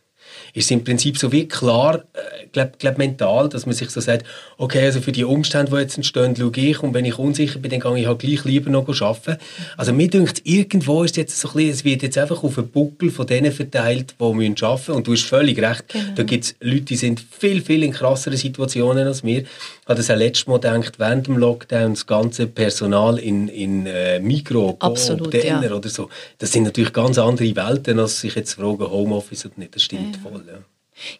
ist 0.54 0.72
im 0.72 0.84
Prinzip 0.84 1.18
so 1.18 1.32
wie 1.32 1.48
klar, 1.48 2.04
äh, 2.14 2.48
glaub, 2.52 2.80
glaub 2.80 2.98
mental, 2.98 3.50
dass 3.50 3.66
man 3.66 3.76
sich 3.76 3.90
so 3.90 4.02
sagt, 4.02 4.26
okay, 4.58 4.86
also 4.86 5.02
für 5.02 5.12
die 5.12 5.24
Umstände, 5.24 5.72
die 5.72 5.78
jetzt 5.78 5.98
entstehen, 5.98 6.36
schaue 6.36 6.52
ich 6.56 6.82
und 6.82 6.94
wenn 6.94 7.06
ich 7.06 7.18
unsicher 7.18 7.60
bin, 7.60 7.72
dann 7.72 7.80
gehe 7.80 8.02
ich 8.02 8.08
halt 8.08 8.20
gleich 8.20 8.44
lieber 8.46 8.70
noch 8.70 8.88
arbeiten. 9.02 9.38
Also 9.76 9.94
mir 9.94 10.10
denkt 10.10 10.42
irgendwo 10.44 11.04
ist 11.04 11.18
jetzt 11.18 11.40
so 11.40 11.50
ein 11.50 11.54
bisschen, 11.56 11.72
es 11.72 11.86
wird 11.86 12.04
jetzt 12.04 12.18
einfach 12.18 12.44
auf 12.44 12.58
einen 12.58 12.70
Buckel 12.70 13.12
von 13.12 13.28
denen 13.28 13.52
verteilt, 13.52 14.16
die 14.20 14.34
müssen 14.34 14.64
arbeiten 14.64 14.92
und 14.92 15.08
du 15.08 15.14
hast 15.14 15.24
völlig 15.24 15.60
recht, 15.60 15.88
genau. 15.90 16.14
da 16.16 16.24
gibt 16.24 16.44
es 16.46 16.56
Leute, 16.62 16.82
die 16.82 16.96
sind 16.96 17.24
viel, 17.38 17.62
viel 17.62 17.84
in 17.84 17.92
krasseren 17.92 18.38
Situationen 18.38 19.08
als 19.08 19.24
wir. 19.24 19.42
Ich 19.42 19.48
habe 19.86 19.96
das 19.96 20.10
auch 20.10 20.16
letztes 20.16 20.48
Mal 20.48 20.60
gedacht, 20.60 21.00
während 21.00 21.28
dem 21.28 21.38
Lockdown 21.38 21.94
das 21.94 22.06
ganze 22.06 22.48
Personal 22.48 23.18
in, 23.20 23.48
in 23.48 23.86
äh, 23.86 24.20
Mikro, 24.20 24.76
Absolut, 24.80 25.34
ja. 25.34 25.60
oder 25.60 25.90
so, 25.90 26.10
das 26.40 26.52
sind 26.52 26.64
natürlich 26.64 26.94
ganz 26.94 27.18
andere 27.18 27.56
Welten, 27.56 28.00
als 28.00 28.20
sich 28.20 28.36
jetzt 28.36 28.54
fragen, 28.54 28.90
Homeoffice 28.90 29.46
oder 29.46 29.56
nicht, 29.58 29.76
das 29.76 29.84
stimmt 29.84 30.16
ja. 30.16 30.22
voll. 30.22 30.37
Ja. 30.46 30.64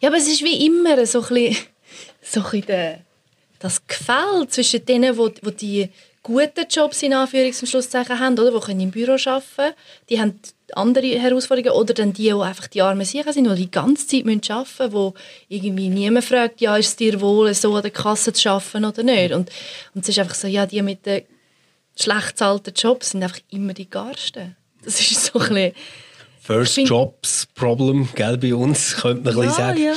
ja, 0.00 0.08
aber 0.08 0.18
es 0.18 0.28
ist 0.28 0.42
wie 0.42 0.66
immer 0.66 1.04
so 1.06 1.22
ein 1.22 1.28
bisschen, 1.28 1.56
so 2.22 2.42
ein 2.42 2.60
bisschen 2.60 3.04
das 3.58 3.86
Gefälle 3.86 4.46
zwischen 4.48 4.84
denen, 4.84 5.16
wo, 5.16 5.30
wo 5.42 5.50
die 5.50 5.88
guten 6.22 6.66
Jobs 6.68 7.02
in 7.02 7.14
Anführungs- 7.14 8.18
haben, 8.18 8.38
oder, 8.38 8.60
die 8.60 8.82
im 8.82 8.90
Büro 8.90 9.12
arbeiten 9.12 9.44
können, 9.56 9.74
die 10.08 10.20
haben 10.20 10.40
andere 10.74 11.06
Herausforderungen, 11.06 11.80
oder 11.80 11.94
dann 11.94 12.12
die, 12.12 12.24
die 12.24 12.32
einfach 12.32 12.66
die 12.66 12.82
armen 12.82 13.06
Sicher 13.06 13.32
sind, 13.32 13.48
die 13.50 13.54
die 13.54 13.70
ganze 13.70 14.06
Zeit 14.06 14.26
arbeiten 14.26 14.64
müssen, 14.64 14.92
wo 14.92 15.14
irgendwie 15.48 15.88
niemand 15.88 16.26
fragt, 16.26 16.60
ja, 16.60 16.76
ist 16.76 16.88
es 16.88 16.96
dir 16.96 17.20
wohl, 17.20 17.52
so 17.54 17.74
an 17.74 17.82
der 17.82 17.90
Kasse 17.90 18.32
zu 18.32 18.50
arbeiten 18.50 18.84
oder 18.84 19.02
nicht. 19.02 19.32
Und, 19.32 19.50
und 19.94 20.02
es 20.02 20.10
ist 20.10 20.18
einfach 20.18 20.34
so, 20.34 20.46
ja, 20.46 20.66
die 20.66 20.82
mit 20.82 21.06
den 21.06 21.22
schlecht 21.96 22.28
bezahlten 22.28 22.74
Jobs 22.74 23.10
sind 23.10 23.22
einfach 23.22 23.40
immer 23.50 23.72
die 23.72 23.88
Garsten. 23.88 24.56
Das 24.84 25.00
ist 25.00 25.24
so 25.24 25.38
ein 25.38 25.48
bisschen 25.48 25.72
First 26.48 26.76
find, 26.76 26.88
Jobs 26.88 27.46
Problem, 27.54 28.08
gell, 28.14 28.38
bei 28.38 28.54
uns, 28.54 28.96
könnte 28.96 29.22
man 29.22 29.36
ja, 29.36 29.42
ein 29.42 29.50
sagen. 29.50 29.82
Ja. 29.82 29.92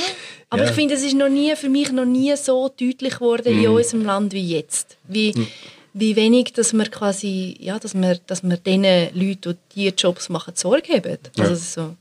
Aber 0.50 0.64
ja. 0.64 0.68
ich 0.68 0.74
finde, 0.74 0.94
es 0.94 1.02
ist 1.02 1.14
noch 1.14 1.30
nie, 1.30 1.56
für 1.56 1.70
mich 1.70 1.90
noch 1.92 2.04
nie 2.04 2.36
so 2.36 2.68
deutlich 2.68 3.14
geworden 3.14 3.56
mm. 3.56 3.64
in 3.64 3.68
unserem 3.70 4.04
Land 4.04 4.34
wie 4.34 4.46
jetzt. 4.50 4.98
Wie, 5.08 5.32
mm. 5.32 5.46
wie 5.94 6.14
wenig, 6.14 6.52
dass 6.52 6.74
wir 6.74 6.84
quasi, 6.90 7.56
ja, 7.58 7.78
dass 7.78 7.94
wir, 7.94 8.18
dass 8.26 8.42
wir 8.42 8.58
den 8.58 8.82
Leuten, 9.14 9.56
die 9.74 9.84
diese 9.84 9.94
Jobs 9.96 10.28
machen, 10.28 10.52
Sorge 10.54 10.92
haben. 10.92 11.18
Also 11.38 11.54
so. 11.54 11.96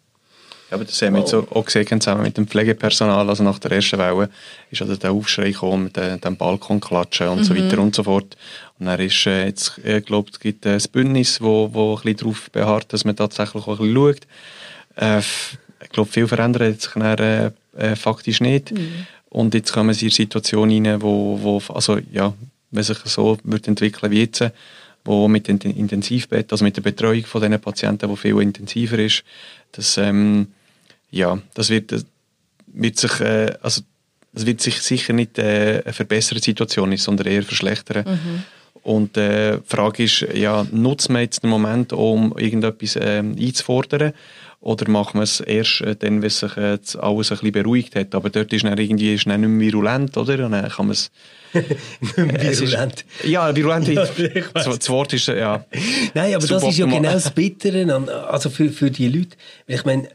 Ja, 0.71 0.77
aber 0.77 0.85
das 0.85 1.01
haben 1.01 1.15
wir 1.15 1.19
jetzt 1.19 1.33
auch 1.33 1.65
gesehen, 1.65 1.99
zusammen 1.99 2.23
mit 2.23 2.37
dem 2.37 2.47
Pflegepersonal, 2.47 3.27
also 3.27 3.43
nach 3.43 3.59
der 3.59 3.73
ersten 3.73 3.99
Welle, 3.99 4.29
ist 4.71 4.81
also 4.81 4.95
der 4.95 5.11
Aufschrei 5.11 5.51
gekommen 5.51 5.83
mit 5.85 5.97
dem, 5.97 6.21
dem 6.21 6.37
Balkonklatschen 6.37 7.27
und 7.27 7.39
mhm. 7.39 7.43
so 7.43 7.57
weiter 7.57 7.79
und 7.79 7.93
so 7.93 8.03
fort. 8.03 8.37
Und 8.79 8.85
dann 8.85 8.97
ist 9.01 9.27
äh, 9.27 9.47
jetzt, 9.47 9.79
ich 9.79 9.85
äh, 9.85 9.99
glaube, 9.99 10.31
es 10.31 10.39
gibt 10.39 10.65
ein 10.65 10.81
Bündnis, 10.93 11.41
wo, 11.41 11.73
wo 11.73 11.95
ein 11.95 12.03
bisschen 12.03 12.17
darauf 12.19 12.49
beharrt, 12.51 12.93
dass 12.93 13.03
man 13.03 13.17
tatsächlich 13.17 13.67
auch 13.67 13.79
ein 13.81 13.93
bisschen 13.93 13.95
schaut. 13.95 14.21
Äh, 14.95 15.19
ich 15.83 15.89
glaube, 15.89 16.09
viel 16.09 16.27
verändert 16.27 16.81
sich 16.81 16.93
dann, 16.93 17.17
äh, 17.17 17.51
äh, 17.77 17.95
faktisch 17.97 18.39
nicht. 18.39 18.71
Mhm. 18.71 19.07
Und 19.27 19.53
jetzt 19.53 19.73
kommen 19.73 19.93
sie 19.93 20.05
in 20.05 20.11
eine 20.11 20.15
Situation 20.15 20.69
rein, 20.69 21.01
wo, 21.01 21.37
wo 21.41 21.61
also, 21.73 21.99
ja, 22.13 22.33
wenn 22.69 22.83
sich 22.83 22.97
so 22.99 23.37
wird 23.43 23.67
entwickeln 23.67 24.09
wie 24.09 24.21
jetzt, 24.21 24.45
wo 25.03 25.27
mit 25.27 25.49
dem 25.49 25.59
Intensivbett, 25.59 26.49
also 26.49 26.63
mit 26.63 26.77
der 26.77 26.81
Betreuung 26.81 27.25
von 27.25 27.41
diesen 27.41 27.59
Patienten, 27.59 28.09
wo 28.09 28.15
viel 28.15 28.39
intensiver 28.41 28.99
ist, 28.99 29.25
das, 29.73 29.97
ähm, 29.97 30.47
ja, 31.11 31.39
das 31.53 31.69
wird, 31.69 31.91
das 31.91 32.05
wird 32.67 32.97
sich, 32.97 33.19
äh, 33.19 33.53
also 33.61 33.81
das 34.33 34.45
wird 34.45 34.61
sich 34.61 34.81
sicher 34.81 35.13
nicht 35.13 35.37
äh, 35.37 35.81
eine 35.83 35.93
verbesserte 35.93 36.41
Situation 36.41 36.91
ist, 36.91 37.03
sondern 37.03 37.27
eher 37.27 37.43
verschlechtern. 37.43 38.05
Mhm. 38.07 38.43
Und 38.83 39.17
äh, 39.17 39.57
die 39.57 39.63
Frage 39.67 40.03
ist, 40.03 40.25
ja, 40.33 40.65
nutzt 40.71 41.09
man 41.09 41.21
jetzt 41.21 41.43
den 41.43 41.49
Moment, 41.49 41.93
um 41.93 42.35
irgendetwas 42.37 42.95
äh, 42.95 43.19
einzufordern? 43.19 44.13
Oder 44.59 44.89
machen 44.89 45.19
wir 45.19 45.23
es 45.23 45.39
erst 45.39 45.81
äh, 45.81 45.95
dann, 45.95 46.21
wenn 46.21 46.29
sich 46.29 46.55
äh, 46.55 46.77
alles 46.99 47.31
ein 47.31 47.37
bisschen 47.37 47.51
beruhigt 47.51 47.95
hat? 47.95 48.15
Aber 48.15 48.29
dort 48.29 48.53
ist 48.53 48.63
dann 48.63 48.77
irgendwie 48.77 49.13
ist 49.15 49.27
dann 49.27 49.41
nicht 49.41 49.49
mehr 49.49 49.67
virulent, 49.67 50.17
oder? 50.17 50.45
Und 50.45 50.53
dann 50.53 50.69
kann 50.69 50.87
man 50.87 50.93
es... 50.93 51.11
virulent. 52.15 53.05
Ist, 53.19 53.29
ja, 53.29 53.55
virulent. 53.55 53.87
Ja, 53.87 54.05
das, 54.53 54.65
das, 54.65 54.89
Wort 54.89 55.13
ist, 55.13 55.27
ja... 55.27 55.65
Nein, 56.13 56.35
aber 56.35 56.47
das 56.47 56.63
ist 56.63 56.77
ja 56.77 56.85
genau 56.85 57.01
das 57.01 57.31
Bittere, 57.31 58.27
also 58.29 58.49
für, 58.49 58.69
für 58.69 58.89
die 58.89 59.09
Leute. 59.09 59.35
Ich 59.67 59.83
meine, 59.83 60.07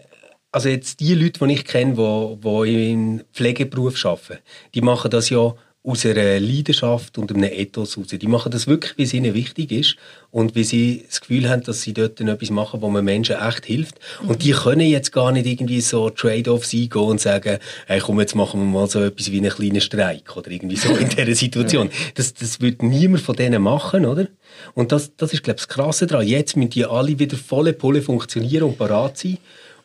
also 0.57 0.71
jetzt 0.71 1.01
die 1.01 1.13
Leute, 1.13 1.47
die 1.47 1.53
ich 1.53 1.67
kenne, 1.67 1.93
die, 1.93 2.41
die 2.41 2.91
im 2.91 3.23
Pflegeberuf 3.35 4.03
arbeiten, 4.07 4.39
die 4.75 4.81
machen 4.81 5.11
das 5.11 5.29
ja 5.29 5.55
aus 5.85 6.07
einer 6.07 6.41
Leidenschaft 6.41 7.19
und 7.19 7.31
einem 7.31 7.45
Ethos 7.45 7.99
raus. 7.99 8.07
Die 8.09 8.27
machen 8.27 8.51
das 8.51 8.67
wirklich, 8.67 8.97
wie 8.97 9.03
es 9.03 9.13
ihnen 9.13 9.35
wichtig 9.35 9.71
ist 9.71 9.97
und 10.31 10.55
wie 10.55 10.65
sie 10.65 11.05
das 11.07 11.21
Gefühl 11.21 11.51
haben, 11.51 11.63
dass 11.63 11.83
sie 11.83 11.93
dort 11.93 12.19
etwas 12.23 12.49
machen, 12.49 12.81
wo 12.81 12.89
man 12.89 13.05
Menschen 13.05 13.37
echt 13.37 13.67
hilft. 13.67 13.99
Mhm. 14.23 14.31
Und 14.31 14.45
die 14.45 14.53
können 14.53 14.89
jetzt 14.89 15.13
gar 15.13 15.31
nicht 15.31 15.47
irgendwie 15.47 15.83
so 15.83 16.09
Trade-offs 16.09 16.73
eingehen 16.73 17.03
und 17.03 17.21
sagen, 17.21 17.59
hey, 17.87 18.01
komm, 18.01 18.19
jetzt 18.19 18.35
machen 18.35 18.59
wir 18.59 18.65
mal 18.65 18.89
so 18.89 19.01
etwas 19.03 19.31
wie 19.31 19.39
einen 19.39 19.51
kleinen 19.51 19.83
Streik 19.83 20.39
oder 20.39 20.51
irgendwie 20.51 20.77
so 20.77 20.89
in 20.97 21.11
dieser 21.11 21.35
Situation. 21.35 21.91
Das, 22.15 22.33
das 22.33 22.63
wird 22.63 22.83
niemand 22.83 23.23
von 23.23 23.37
denen 23.37 23.63
machen, 23.63 24.07
oder? 24.07 24.29
Und 24.75 24.91
das, 24.91 25.15
das 25.17 25.35
ist, 25.35 25.43
glaube 25.43 25.59
ich, 25.59 25.67
das 25.67 25.69
Krasse 25.69 26.07
daran. 26.07 26.27
Jetzt 26.27 26.57
müssen 26.57 26.71
die 26.71 26.87
alle 26.87 27.19
wieder 27.19 27.37
volle 27.37 27.75
Pulle 27.75 28.01
funktionieren 28.01 28.63
und 28.63 28.79
parat 28.79 29.19
sein. 29.19 29.37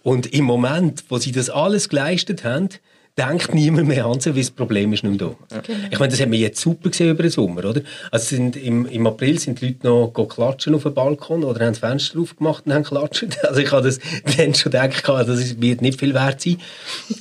Und 0.04 0.34
im 0.34 0.46
Moment, 0.46 1.04
wo 1.10 1.18
sie 1.18 1.32
das 1.32 1.50
alles 1.50 1.90
geleistet 1.90 2.44
haben, 2.44 2.70
denkt 3.18 3.54
niemand 3.54 3.88
mehr 3.88 4.06
an 4.06 4.20
sie, 4.20 4.34
weil 4.34 4.42
das 4.42 4.52
Problem 4.52 4.94
ist 4.94 5.04
nicht 5.04 5.20
mehr 5.20 5.30
da. 5.30 5.56
Ja. 5.56 5.62
Genau. 5.62 5.88
Ich 5.92 6.00
meine, 6.00 6.12
das 6.12 6.22
hat 6.22 6.30
man 6.30 6.40
jetzt 6.40 6.62
super 6.62 6.90
gesehen 6.90 7.12
über 7.12 7.24
den 7.24 7.32
Sommer, 7.32 7.66
oder? 7.66 7.82
Also 8.10 8.36
sind 8.36 8.56
im, 8.56 8.86
im 8.86 9.08
April 9.08 9.38
sind 9.38 9.62
die 9.62 9.68
Leute 9.68 9.88
noch 9.88 10.12
klatschen 10.12 10.76
auf 10.76 10.84
dem 10.84 10.94
Balkon 10.94 11.44
oder 11.44 11.66
haben 11.66 11.74
das 11.74 11.80
Fenster 11.80 12.20
aufgemacht 12.20 12.66
und 12.66 12.74
haben 12.74 12.84
klatscht. 12.84 13.26
Also 13.44 13.60
ich 13.60 13.72
habe 13.72 13.84
das 13.84 14.00
dann 14.38 14.54
schon 14.56 14.72
gedacht, 14.72 15.08
das 15.08 15.62
wird 15.62 15.82
nicht 15.82 16.00
viel 16.00 16.14
wert 16.14 16.42
sein. 16.42 16.58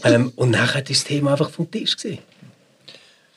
ähm, 0.05 0.33
und 0.37 0.51
nachher 0.51 0.83
ist 0.83 0.91
das 0.91 1.05
Thema 1.05 1.33
einfach 1.33 1.51
vom 1.51 1.71
Tisch 1.71 1.97
gesehen. 1.97 2.19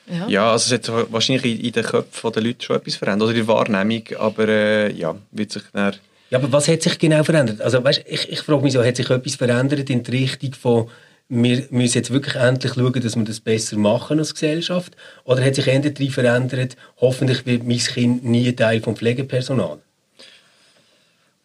Ja. 0.06 0.28
ja, 0.28 0.52
also 0.52 0.76
es 0.76 0.88
hat 0.88 1.12
wahrscheinlich 1.12 1.46
in, 1.46 1.66
in 1.66 1.72
den 1.72 1.84
Köpfen 1.84 2.32
der 2.34 2.44
Leute 2.44 2.66
schon 2.66 2.76
etwas 2.76 2.96
verändert, 2.96 3.30
oder 3.30 3.38
in 3.38 3.46
der 3.46 3.56
Wahrnehmung, 3.56 4.04
aber 4.20 4.48
äh, 4.48 4.94
ja, 4.94 5.16
wird 5.32 5.52
sich 5.52 5.64
dann... 5.72 5.96
Ja, 6.34 6.40
aber 6.40 6.52
was 6.52 6.68
hat 6.68 6.82
sich 6.82 6.98
genau 6.98 7.24
verändert? 7.24 7.62
Also 7.62 7.84
weißt, 7.84 8.06
ich, 8.08 8.28
ich 8.28 8.40
frage 8.40 8.64
mich 8.64 8.74
so, 8.74 8.84
hat 8.84 8.96
sich 8.96 9.08
etwas 9.08 9.36
verändert 9.36 9.88
in 9.92 10.02
die 10.02 10.10
Richtung 10.10 10.54
von 10.56 10.90
wir 11.30 11.68
müssen 11.70 11.98
jetzt 12.00 12.10
wirklich 12.10 12.36
endlich 12.36 12.74
schauen, 12.74 13.02
dass 13.02 13.16
wir 13.16 13.24
das 13.24 13.40
besser 13.40 13.78
machen 13.78 14.18
als 14.18 14.34
Gesellschaft? 14.34 14.96
Oder 15.26 15.46
hat 15.46 15.54
sich 15.54 15.68
endlich 15.68 16.12
verändert, 16.12 16.76
hoffentlich 16.98 17.46
wird 17.46 17.64
mein 17.68 17.78
Kind 17.78 18.26
nie 18.26 18.52
Teil 18.52 18.82
vom 18.82 18.96
Pflegepersonal? 18.96 19.78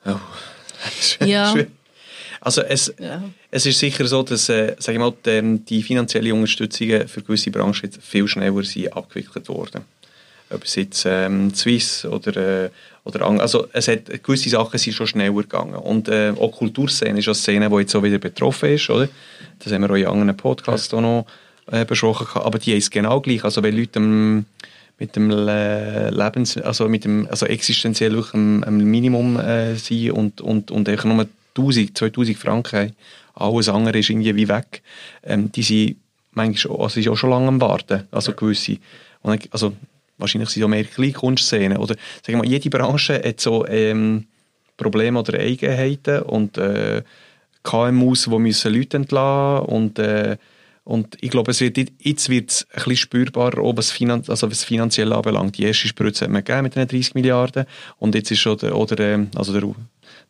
Oh. 0.06 0.16
ja. 1.24 1.54
Also 2.40 2.62
es, 2.62 2.94
ja. 3.00 3.24
es 3.50 3.66
ist 3.66 3.80
sicher 3.80 4.06
so, 4.06 4.22
dass 4.22 4.48
äh, 4.48 4.76
sag 4.78 4.92
ich 4.92 4.98
mal, 5.00 5.12
die, 5.26 5.58
die 5.64 5.82
finanzielle 5.82 6.32
Unterstützungen 6.32 7.08
für 7.08 7.20
gewisse 7.20 7.50
Branchen 7.50 7.90
viel 8.00 8.28
schneller 8.28 8.62
sind 8.62 8.92
abgewickelt 8.92 9.48
worden. 9.48 9.84
Ob 10.50 10.64
es 10.64 10.76
jetzt 10.76 11.04
ähm, 11.06 11.54
Swiss 11.54 12.04
oder 12.04 12.64
äh, 12.64 12.70
oder 13.08 13.26
also 13.40 13.66
es 13.72 13.88
hat, 13.88 14.22
gewisse 14.22 14.50
Sachen 14.50 14.78
sind 14.78 14.92
schon 14.92 15.06
schneller 15.06 15.32
gegangen. 15.32 15.76
Und 15.76 16.08
äh, 16.08 16.34
auch 16.38 16.52
Kulturszene 16.52 17.18
ist 17.18 17.26
eine 17.26 17.34
Szene, 17.34 17.70
die 17.70 17.76
jetzt 17.76 17.94
auch 17.96 18.02
wieder 18.02 18.18
betroffen 18.18 18.68
ist. 18.68 18.90
Oder? 18.90 19.08
Das 19.60 19.72
haben 19.72 19.80
wir 19.80 19.90
auch 19.90 19.94
in 19.94 20.06
anderen 20.06 20.36
Podcasts 20.36 20.92
auch 20.92 21.00
noch 21.00 21.26
äh, 21.70 21.86
besprochen. 21.86 22.26
Aber 22.34 22.58
die 22.58 22.74
ist 22.74 22.90
genau 22.90 23.22
gleich. 23.22 23.44
Also 23.44 23.62
wenn 23.62 23.74
Leute 23.74 23.98
mit 24.00 25.16
dem 25.16 25.30
äh, 25.30 26.10
Lebens, 26.10 26.58
also 26.58 26.86
mit 26.86 27.04
dem 27.04 27.26
also 27.30 27.46
existenziell 27.46 28.22
am, 28.34 28.62
am 28.64 28.76
Minimum 28.76 29.40
äh, 29.40 29.76
sind 29.76 30.10
und, 30.10 30.40
und, 30.42 30.70
und 30.70 30.86
einfach 30.86 31.06
nur 31.06 31.26
1000, 31.56 31.96
2000 31.96 32.36
Franken 32.36 32.78
haben, 32.78 32.96
alles 33.34 33.70
andere 33.70 33.98
ist 33.98 34.10
irgendwie 34.10 34.36
wie 34.36 34.48
weg. 34.48 34.82
Ähm, 35.22 35.50
die 35.50 35.62
sind 35.62 35.96
manchmal 36.32 36.78
also 36.78 37.00
sind 37.00 37.08
auch 37.08 37.16
schon 37.16 37.30
lange 37.30 37.48
am 37.48 37.60
Warten, 37.60 38.06
also 38.10 38.32
gewisse. 38.34 38.76
Also 39.50 39.72
wahrscheinlich 40.18 40.50
sind 40.50 40.62
es 40.62 40.68
mehr 40.68 40.84
Kleinkunstszenen. 40.84 41.78
Oder 41.78 41.96
sagen 42.24 42.42
wir, 42.42 42.48
jede 42.48 42.70
Branche 42.70 43.22
hat 43.24 43.40
so 43.40 43.66
ähm, 43.66 44.26
Probleme 44.76 45.18
oder 45.18 45.38
Eigenheiten 45.38 46.22
und 46.22 46.58
äh, 46.58 47.02
KMUs, 47.62 48.24
die 48.24 48.38
müssen 48.38 48.74
Leute 48.74 48.98
entlassen 48.98 49.66
und 49.66 49.98
äh, 49.98 50.36
und 50.88 51.18
ich 51.20 51.28
glaube, 51.28 51.50
es 51.50 51.60
wird, 51.60 51.76
jetzt 51.76 52.30
wird 52.30 52.50
es 52.50 52.66
ein 52.70 52.76
bisschen 52.76 52.96
spürbarer, 52.96 53.62
ob 53.62 53.78
es 53.78 53.90
finan 53.90 54.22
also 54.26 54.50
was 54.50 54.64
finanziell 54.64 55.12
anbelangt. 55.12 55.58
Die 55.58 55.64
erste 55.64 55.86
Spritze 55.86 56.24
hat 56.24 56.32
man 56.32 56.42
gegeben 56.42 56.62
mit 56.62 56.76
den 56.76 56.88
30 56.88 57.14
Milliarden 57.14 57.66
und 57.98 58.14
jetzt 58.14 58.30
ist 58.30 58.38
schon 58.38 58.56
der, 58.56 58.74
oder, 58.74 58.98
ähm, 58.98 59.28
also 59.34 59.52
der 59.52 59.64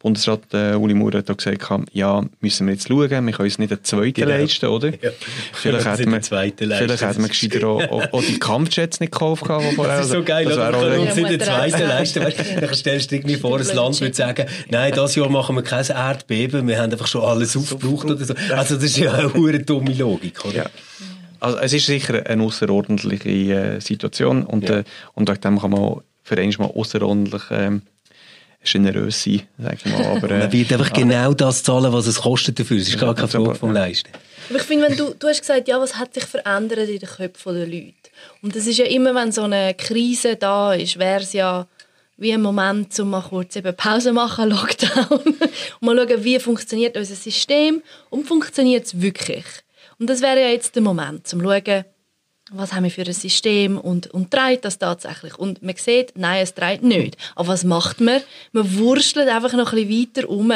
Bundesrat 0.01 0.43
äh, 0.53 0.75
Uli 0.75 0.95
Maurer 0.95 1.19
hat 1.19 1.39
gesagt, 1.39 1.69
ja, 1.93 2.25
müssen 2.41 2.67
wir 2.67 2.75
jetzt 2.75 2.87
schauen, 2.87 3.11
wir 3.11 3.33
können 3.33 3.35
uns 3.39 3.59
nicht 3.59 3.73
eine 3.73 3.83
zweite 3.83 4.13
genau. 4.13 4.29
leisten, 4.29 4.67
oder? 4.67 4.93
Ja. 5.03 5.11
Vielleicht 5.53 5.87
hätten 5.87 6.13
wir, 6.13 6.23
vielleicht 6.23 6.61
hätten 6.61 7.23
wir 7.23 7.29
gescheiter 7.29 7.67
auch, 7.67 8.13
auch, 8.13 8.23
die 8.23 8.39
Kampfjets 8.39 9.01
nicht 9.01 9.13
gekauft. 9.13 9.45
Das 9.49 9.65
ist 9.65 9.79
also, 9.79 10.15
so 10.15 10.25
geil, 10.25 10.45
das 10.45 10.55
oder? 10.55 10.73
Wir 10.73 10.79
können 10.81 11.01
uns 11.01 11.17
nicht 11.17 11.27
eine 11.27 11.39
zweite 11.39 11.87
leisten. 11.87 12.25
Weißt, 12.25 12.39
dann 12.61 12.75
stellst 12.75 13.07
du 13.07 13.15
dir 13.15 13.21
irgendwie 13.21 13.37
vor, 13.37 13.59
ein 13.59 13.67
Land 13.67 14.01
würde 14.01 14.15
sagen, 14.15 14.47
nein, 14.71 14.93
dieses 14.93 15.15
Jahr 15.15 15.29
machen 15.29 15.57
wir 15.57 15.63
kein 15.63 15.87
Erdbeben, 15.87 16.67
wir 16.67 16.81
haben 16.81 16.91
einfach 16.91 17.07
schon 17.07 17.23
alles 17.23 17.57
aufgebraucht 17.57 18.11
oder 18.11 18.25
so. 18.25 18.35
Also 18.55 18.75
das 18.75 18.85
ist 18.85 18.97
ja 18.99 19.13
eine 19.15 19.61
dumme 19.65 19.95
Logik, 19.95 20.45
oder? 20.45 20.57
Ja. 20.57 20.67
Also 21.41 21.59
es 21.59 21.73
ist 21.73 21.87
sicher 21.87 22.27
eine 22.27 22.43
außerordentliche 22.43 23.29
äh, 23.29 23.81
Situation 23.81 24.45
und, 24.45 24.69
ja. 24.69 24.79
äh, 24.79 24.85
und 25.15 25.29
wegen 25.29 25.41
dem 25.41 25.61
kann 25.61 25.71
man 25.71 26.01
für 26.25 26.37
einmal 26.37 26.71
außerordentlich 26.75 27.43
ähm, 27.51 27.83
generös 28.63 29.23
sein, 29.23 29.43
sage 29.59 29.79
ich 29.85 29.93
mal. 29.93 30.05
Aber, 30.05 30.31
äh, 30.31 30.39
Man 30.39 30.53
wird 30.53 30.73
einfach 30.73 30.93
genau 30.93 31.33
das 31.33 31.63
zahlen, 31.63 31.93
was 31.93 32.07
es 32.07 32.21
kostet 32.21 32.59
dafür. 32.59 32.79
Es 32.79 32.89
ist 32.89 32.99
gar 32.99 33.15
keine 33.15 33.29
Frage 33.29 33.55
vom 33.55 33.73
Leisten. 33.73 34.11
Aber 34.49 34.59
ich 34.59 34.65
finde, 34.65 34.89
wenn 34.89 34.97
du, 34.97 35.15
du 35.19 35.29
hast 35.29 35.41
gesagt, 35.41 35.69
ja, 35.69 35.81
was 35.81 35.97
hat 35.97 36.15
sich 36.15 36.25
verändert 36.25 36.89
in 36.89 36.99
den 36.99 37.09
Köpfen 37.09 37.55
der 37.55 37.67
Leute? 37.67 37.95
Und 38.43 38.57
das 38.57 38.67
ist 38.67 38.79
ja 38.79 38.87
immer, 38.87 39.15
wenn 39.15 39.33
so 39.33 39.43
eine 39.43 39.75
Krise 39.75 40.37
da 40.37 40.75
ist, 40.75 40.99
wäre 40.99 41.21
es 41.23 41.33
ja 41.33 41.67
wie 42.17 42.33
ein 42.33 42.43
Moment, 42.43 42.99
um 42.99 43.11
mal 43.11 43.23
kurz 43.23 43.57
eben 43.57 43.75
Pause 43.77 44.13
machen, 44.13 44.49
Lockdown, 44.51 45.19
und 45.19 45.39
mal 45.81 45.97
schauen, 45.97 46.25
wie 46.25 46.39
funktioniert 46.39 46.97
unser 46.97 47.15
System 47.15 47.83
und 48.11 48.27
funktioniert 48.27 48.87
es 48.87 49.01
wirklich. 49.01 49.45
Und 49.99 50.09
das 50.11 50.21
wäre 50.21 50.41
ja 50.41 50.49
jetzt 50.49 50.75
der 50.75 50.83
Moment, 50.83 51.33
um 51.33 51.41
zu 51.41 51.41
schauen, 51.41 51.85
was 52.51 52.73
haben 52.73 52.85
wir 52.85 52.91
für 52.91 53.03
ein 53.03 53.13
System 53.13 53.79
und, 53.79 54.09
und 54.09 54.31
treibt 54.31 54.65
das 54.65 54.79
tatsächlich? 54.79 55.39
Und 55.39 55.63
man 55.63 55.77
sieht, 55.77 56.13
nein, 56.17 56.43
es 56.43 56.55
treibt 56.55 56.83
nicht. 56.83 57.17
Aber 57.35 57.49
was 57.49 57.65
macht 57.65 58.01
man? 58.01 58.21
Man 58.53 58.79
wurstelt 58.79 59.29
einfach 59.29 59.53
noch 59.53 59.73
ein 59.73 59.87
bisschen 59.87 60.09
weiter 60.17 60.29
um 60.29 60.53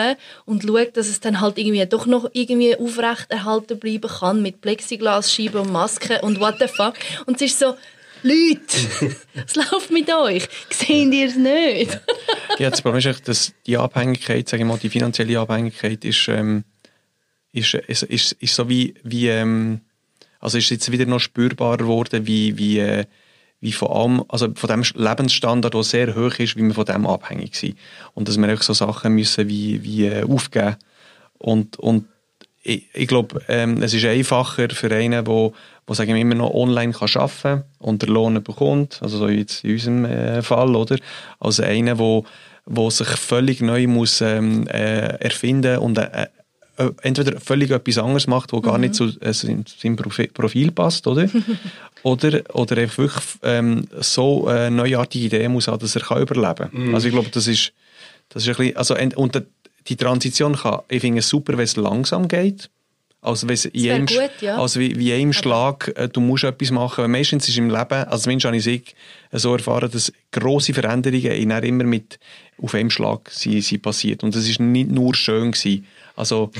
und 0.46 0.62
schaut, 0.62 0.96
dass 0.96 1.08
es 1.08 1.20
dann 1.20 1.40
halt 1.40 1.58
irgendwie 1.58 1.84
doch 1.86 2.06
noch 2.06 2.30
irgendwie 2.32 2.76
aufrecht 2.76 3.30
erhalten 3.30 3.78
bleiben 3.78 4.10
kann 4.10 4.42
mit 4.42 4.60
Plexiglasscheiben 4.60 5.60
und 5.60 5.72
Masken 5.72 6.18
und 6.22 6.40
what 6.40 6.56
the 6.60 6.68
fuck. 6.68 6.94
Und 7.26 7.36
es 7.36 7.52
ist 7.52 7.58
so, 7.58 7.74
Leute, 8.22 9.16
was 9.34 9.56
läuft 9.56 9.90
mit 9.90 10.12
euch? 10.12 10.48
Sehen 10.70 11.12
ihr 11.12 11.26
es 11.26 11.36
nicht? 11.36 12.00
ja, 12.58 12.70
das 12.70 12.80
Problem 12.80 13.10
ist, 13.10 13.28
dass 13.28 13.52
die 13.66 13.76
Abhängigkeit, 13.76 14.48
sage 14.48 14.62
ich 14.62 14.68
mal, 14.68 14.78
die 14.78 14.88
finanzielle 14.88 15.38
Abhängigkeit 15.38 16.04
ist, 16.04 16.28
ähm, 16.28 16.64
ist, 17.52 17.74
ist, 17.74 18.04
ist, 18.04 18.32
ist 18.32 18.54
so 18.54 18.68
wie, 18.68 18.94
wie 19.02 19.28
ähm, 19.28 19.80
also 20.42 20.58
ist 20.58 20.68
jetzt 20.68 20.92
wieder 20.92 21.06
noch 21.06 21.20
spürbarer 21.20 21.78
geworden, 21.78 22.26
wie, 22.26 22.58
wie, 22.58 22.78
äh, 22.78 23.06
wie 23.60 23.72
von 23.72 23.88
allem, 23.88 24.24
also 24.28 24.48
von 24.54 24.68
dem 24.68 24.82
Lebensstandard, 24.94 25.72
der 25.72 25.82
sehr 25.82 26.14
hoch 26.14 26.34
ist, 26.38 26.56
wie 26.56 26.62
wir 26.62 26.74
von 26.74 26.84
dem 26.84 27.06
abhängig 27.06 27.54
sind. 27.54 27.78
Und 28.12 28.28
dass 28.28 28.36
wir 28.36 28.52
auch 28.52 28.62
so 28.62 28.74
Sachen 28.74 29.14
müssen 29.14 29.48
wie, 29.48 29.82
wie 29.82 30.06
äh, 30.06 30.24
aufgeben. 30.24 30.76
Und, 31.38 31.78
und 31.78 32.06
ich, 32.62 32.88
ich 32.92 33.08
glaube, 33.08 33.40
ähm, 33.48 33.82
es 33.82 33.94
ist 33.94 34.04
einfacher 34.04 34.68
für 34.70 34.92
einen, 34.94 35.24
der 35.24 35.52
wo 35.86 35.94
sagen 35.94 36.14
wir 36.14 36.20
immer 36.20 36.36
noch 36.36 36.54
online 36.54 36.92
kann 36.92 37.08
arbeiten 37.14 37.64
und 37.78 38.02
der 38.02 38.08
Lohn 38.08 38.42
bekommt, 38.42 39.00
also 39.02 39.18
so 39.18 39.28
jetzt 39.28 39.64
in 39.64 39.72
unserem 39.72 40.04
äh, 40.04 40.42
Fall, 40.42 40.76
oder? 40.76 40.96
Als 41.40 41.60
einer, 41.60 41.98
wo, 41.98 42.24
wo 42.66 42.88
sich 42.88 43.08
völlig 43.08 43.60
neu 43.60 43.86
muss 43.88 44.20
ähm, 44.20 44.66
äh, 44.68 45.16
erfinden 45.18 45.78
und 45.78 45.98
äh, 45.98 46.28
entweder 47.02 47.40
völlig 47.40 47.70
etwas 47.70 47.98
anderes 47.98 48.26
macht, 48.26 48.52
wo 48.52 48.58
mhm. 48.58 48.62
gar 48.62 48.78
nicht 48.78 48.94
zu 48.94 49.08
äh, 49.20 49.32
seinem 49.32 49.96
Profil 49.96 50.70
passt, 50.70 51.06
oder? 51.06 51.28
oder, 52.02 52.42
oder 52.54 52.76
einfach 52.78 52.98
wirklich 52.98 53.24
ähm, 53.42 53.86
so 54.00 54.48
äh, 54.48 54.70
neuartige 54.70 55.26
Ideen 55.26 55.52
muss 55.52 55.68
haben, 55.68 55.80
dass 55.80 55.96
er 55.96 56.02
kann 56.02 56.22
überleben 56.22 56.70
kann. 56.70 56.88
Mhm. 56.88 56.94
Also 56.94 57.08
ich 57.08 57.12
glaube, 57.12 57.30
das 57.30 57.46
ist, 57.46 57.72
das 58.30 58.42
ist 58.42 58.48
ein 58.48 58.56
bisschen, 58.56 58.76
also, 58.76 58.96
und 59.16 59.42
die 59.88 59.96
Transition 59.96 60.56
kann, 60.56 60.80
ich 60.88 61.00
finde 61.00 61.18
es 61.18 61.28
super, 61.28 61.52
wenn 61.56 61.64
es 61.64 61.76
langsam 61.76 62.28
geht, 62.28 62.70
also, 63.24 63.48
wie, 63.48 63.68
in 63.68 63.70
jedem, 63.72 64.06
gut, 64.06 64.30
ja. 64.40 64.58
also 64.58 64.80
wie, 64.80 64.98
wie 64.98 65.04
jedem 65.04 65.32
Schlag, 65.32 65.92
äh, 65.94 66.08
du 66.08 66.20
musst 66.20 66.42
etwas 66.42 66.72
machen. 66.72 67.02
Weil 67.02 67.08
meistens 67.08 67.48
ist 67.48 67.56
im 67.56 67.70
Leben, 67.70 68.04
also 68.04 68.24
zumindest 68.24 68.46
habe 68.46 68.56
ich 68.56 68.96
so 69.30 69.52
erfahren, 69.54 69.88
dass 69.92 70.12
grosse 70.32 70.74
Veränderungen 70.74 71.30
in 71.30 71.50
immer 71.50 71.84
mit 71.84 72.18
auf 72.60 72.74
einem 72.74 72.90
Schlag 72.90 73.30
sind, 73.30 73.62
sind 73.62 73.80
passiert. 73.80 74.24
Und 74.24 74.34
das 74.34 74.48
ist 74.48 74.58
nicht 74.58 74.90
nur 74.90 75.14
schön 75.14 75.52
gewesen. 75.52 75.86
Also, 76.16 76.50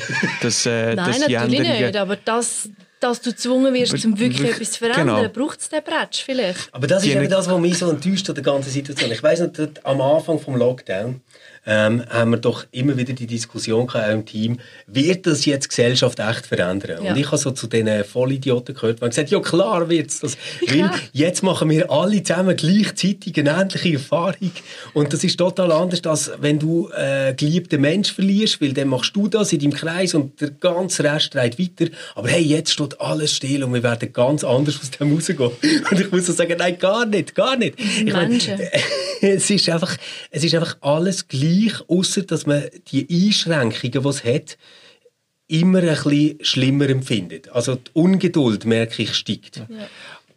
dass, 0.40 0.66
äh, 0.66 0.94
Nein, 0.94 1.06
dass 1.06 1.26
die 1.26 1.34
natürlich 1.34 1.80
nicht, 1.80 1.96
aber 1.96 2.16
das, 2.16 2.68
dass 3.00 3.20
du 3.20 3.30
gezwungen 3.30 3.74
wirst, 3.74 4.04
um 4.04 4.18
wirklich 4.18 4.50
etwas 4.50 4.72
zu 4.72 4.78
verändern, 4.78 5.16
genau. 5.16 5.28
braucht 5.28 5.60
es 5.60 5.68
den 5.68 5.82
Bretsch 5.82 6.22
vielleicht. 6.24 6.72
Aber 6.72 6.86
das 6.86 7.04
ist 7.04 7.14
eben 7.14 7.28
das, 7.28 7.48
was 7.48 7.60
mich 7.60 7.78
so 7.78 7.90
enttäuscht 7.90 8.28
an 8.28 8.34
der 8.34 8.44
ganzen 8.44 8.70
Situation. 8.70 9.10
Ich 9.10 9.22
weiss 9.22 9.40
noch, 9.40 9.50
am 9.84 10.00
Anfang 10.00 10.38
vom 10.38 10.56
Lockdown 10.56 11.20
ähm, 11.64 12.02
haben 12.08 12.32
wir 12.32 12.38
doch 12.38 12.66
immer 12.72 12.96
wieder 12.96 13.12
die 13.12 13.26
Diskussion 13.26 13.86
gehabt 13.86 14.10
im 14.10 14.24
Team, 14.24 14.58
wird 14.86 15.26
das 15.26 15.44
jetzt 15.44 15.68
Gesellschaft 15.68 16.18
echt 16.18 16.46
verändern? 16.46 17.04
Ja. 17.04 17.12
Und 17.12 17.18
ich 17.18 17.26
habe 17.26 17.38
so 17.38 17.52
zu 17.52 17.66
diesen 17.66 18.04
Vollidioten 18.04 18.74
gehört, 18.74 18.98
die 18.98 19.02
haben 19.02 19.10
gesagt, 19.10 19.30
ja 19.30 19.40
klar 19.40 19.88
wird 19.88 20.10
es 20.10 20.20
das. 20.20 20.36
Weil 20.66 20.90
jetzt 21.12 21.42
machen 21.42 21.70
wir 21.70 21.90
alle 21.90 22.22
zusammen 22.22 22.56
gleichzeitig 22.56 23.38
eine 23.38 23.50
ähnliche 23.50 23.94
Erfahrung. 23.94 24.50
Und 24.92 25.12
das 25.12 25.22
ist 25.22 25.36
total 25.36 25.70
anders, 25.72 26.04
als 26.04 26.32
wenn 26.40 26.58
du 26.58 26.88
äh, 26.96 27.34
geliebten 27.34 27.80
Mensch 27.80 28.12
verlierst, 28.12 28.60
weil 28.60 28.72
dann 28.72 28.88
machst 28.88 29.14
du 29.14 29.28
das 29.28 29.52
in 29.52 29.60
deinem 29.60 29.72
Kreis 29.72 30.14
und 30.14 30.40
der 30.40 30.50
ganze 30.50 31.04
Rest 31.04 31.34
dreht 31.34 31.58
weiter. 31.58 31.90
Aber 32.14 32.28
hey, 32.28 32.42
jetzt 32.42 32.72
steht 32.72 33.00
alles 33.00 33.36
still 33.36 33.62
und 33.62 33.72
wir 33.72 33.82
werden 33.82 34.12
ganz 34.12 34.42
anders 34.42 34.80
aus 34.80 34.90
dem 34.90 35.12
rausgehen. 35.12 35.50
Und 35.90 36.00
ich 36.00 36.10
muss 36.10 36.26
so 36.26 36.32
sagen, 36.32 36.54
nein, 36.58 36.78
gar 36.78 37.06
nicht, 37.06 37.34
gar 37.34 37.56
nicht. 37.56 37.78
Ich 37.78 38.12
meine, 38.12 38.38
es 39.36 39.50
ist 39.50 39.68
einfach, 39.68 39.96
es 40.30 40.44
ist 40.44 40.54
einfach 40.54 40.76
alles 40.80 41.28
gleich 41.28 41.74
außer 41.88 42.22
dass 42.22 42.46
man 42.46 42.64
die 42.88 43.06
Einschränkungen, 43.08 44.02
die 44.02 44.08
es 44.08 44.24
hat, 44.24 44.58
immer 45.48 45.78
ein 45.78 45.88
bisschen 45.88 46.38
schlimmer 46.42 46.88
empfindet. 46.88 47.50
Also 47.50 47.76
die 47.76 47.90
Ungeduld, 47.92 48.64
merke 48.64 49.02
ich, 49.02 49.14
steigt. 49.14 49.58
Ja. 49.58 49.66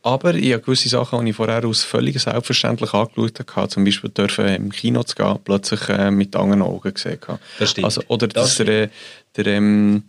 Aber 0.04 0.36
ich 0.36 0.54
habe 0.54 0.62
gewisse 0.62 0.88
Sachen, 0.88 1.26
die 1.26 1.32
ich 1.32 1.36
vorher 1.36 1.66
aus 1.66 1.84
völlig 1.84 2.20
selbstverständlich 2.20 2.94
angeschaut 2.94 3.40
habe, 3.56 3.70
zum 3.70 3.86
Beispiel 3.86 4.12
dürfen 4.12 4.48
im 4.48 4.72
Kino 4.72 5.02
zu 5.02 5.16
gehen, 5.16 5.40
plötzlich 5.44 5.90
äh, 5.90 6.12
mit 6.12 6.36
anderen 6.36 6.62
Augen 6.62 6.94
gesehen 6.94 7.20
habe. 7.28 7.40
Das 7.58 7.72
stimmt. 7.72 7.86
Also, 7.86 8.02
oder 8.08 8.28
das 8.28 8.58
dass 8.58 8.66
der, 8.66 8.92
der 9.36 9.48
ähm, 9.48 10.04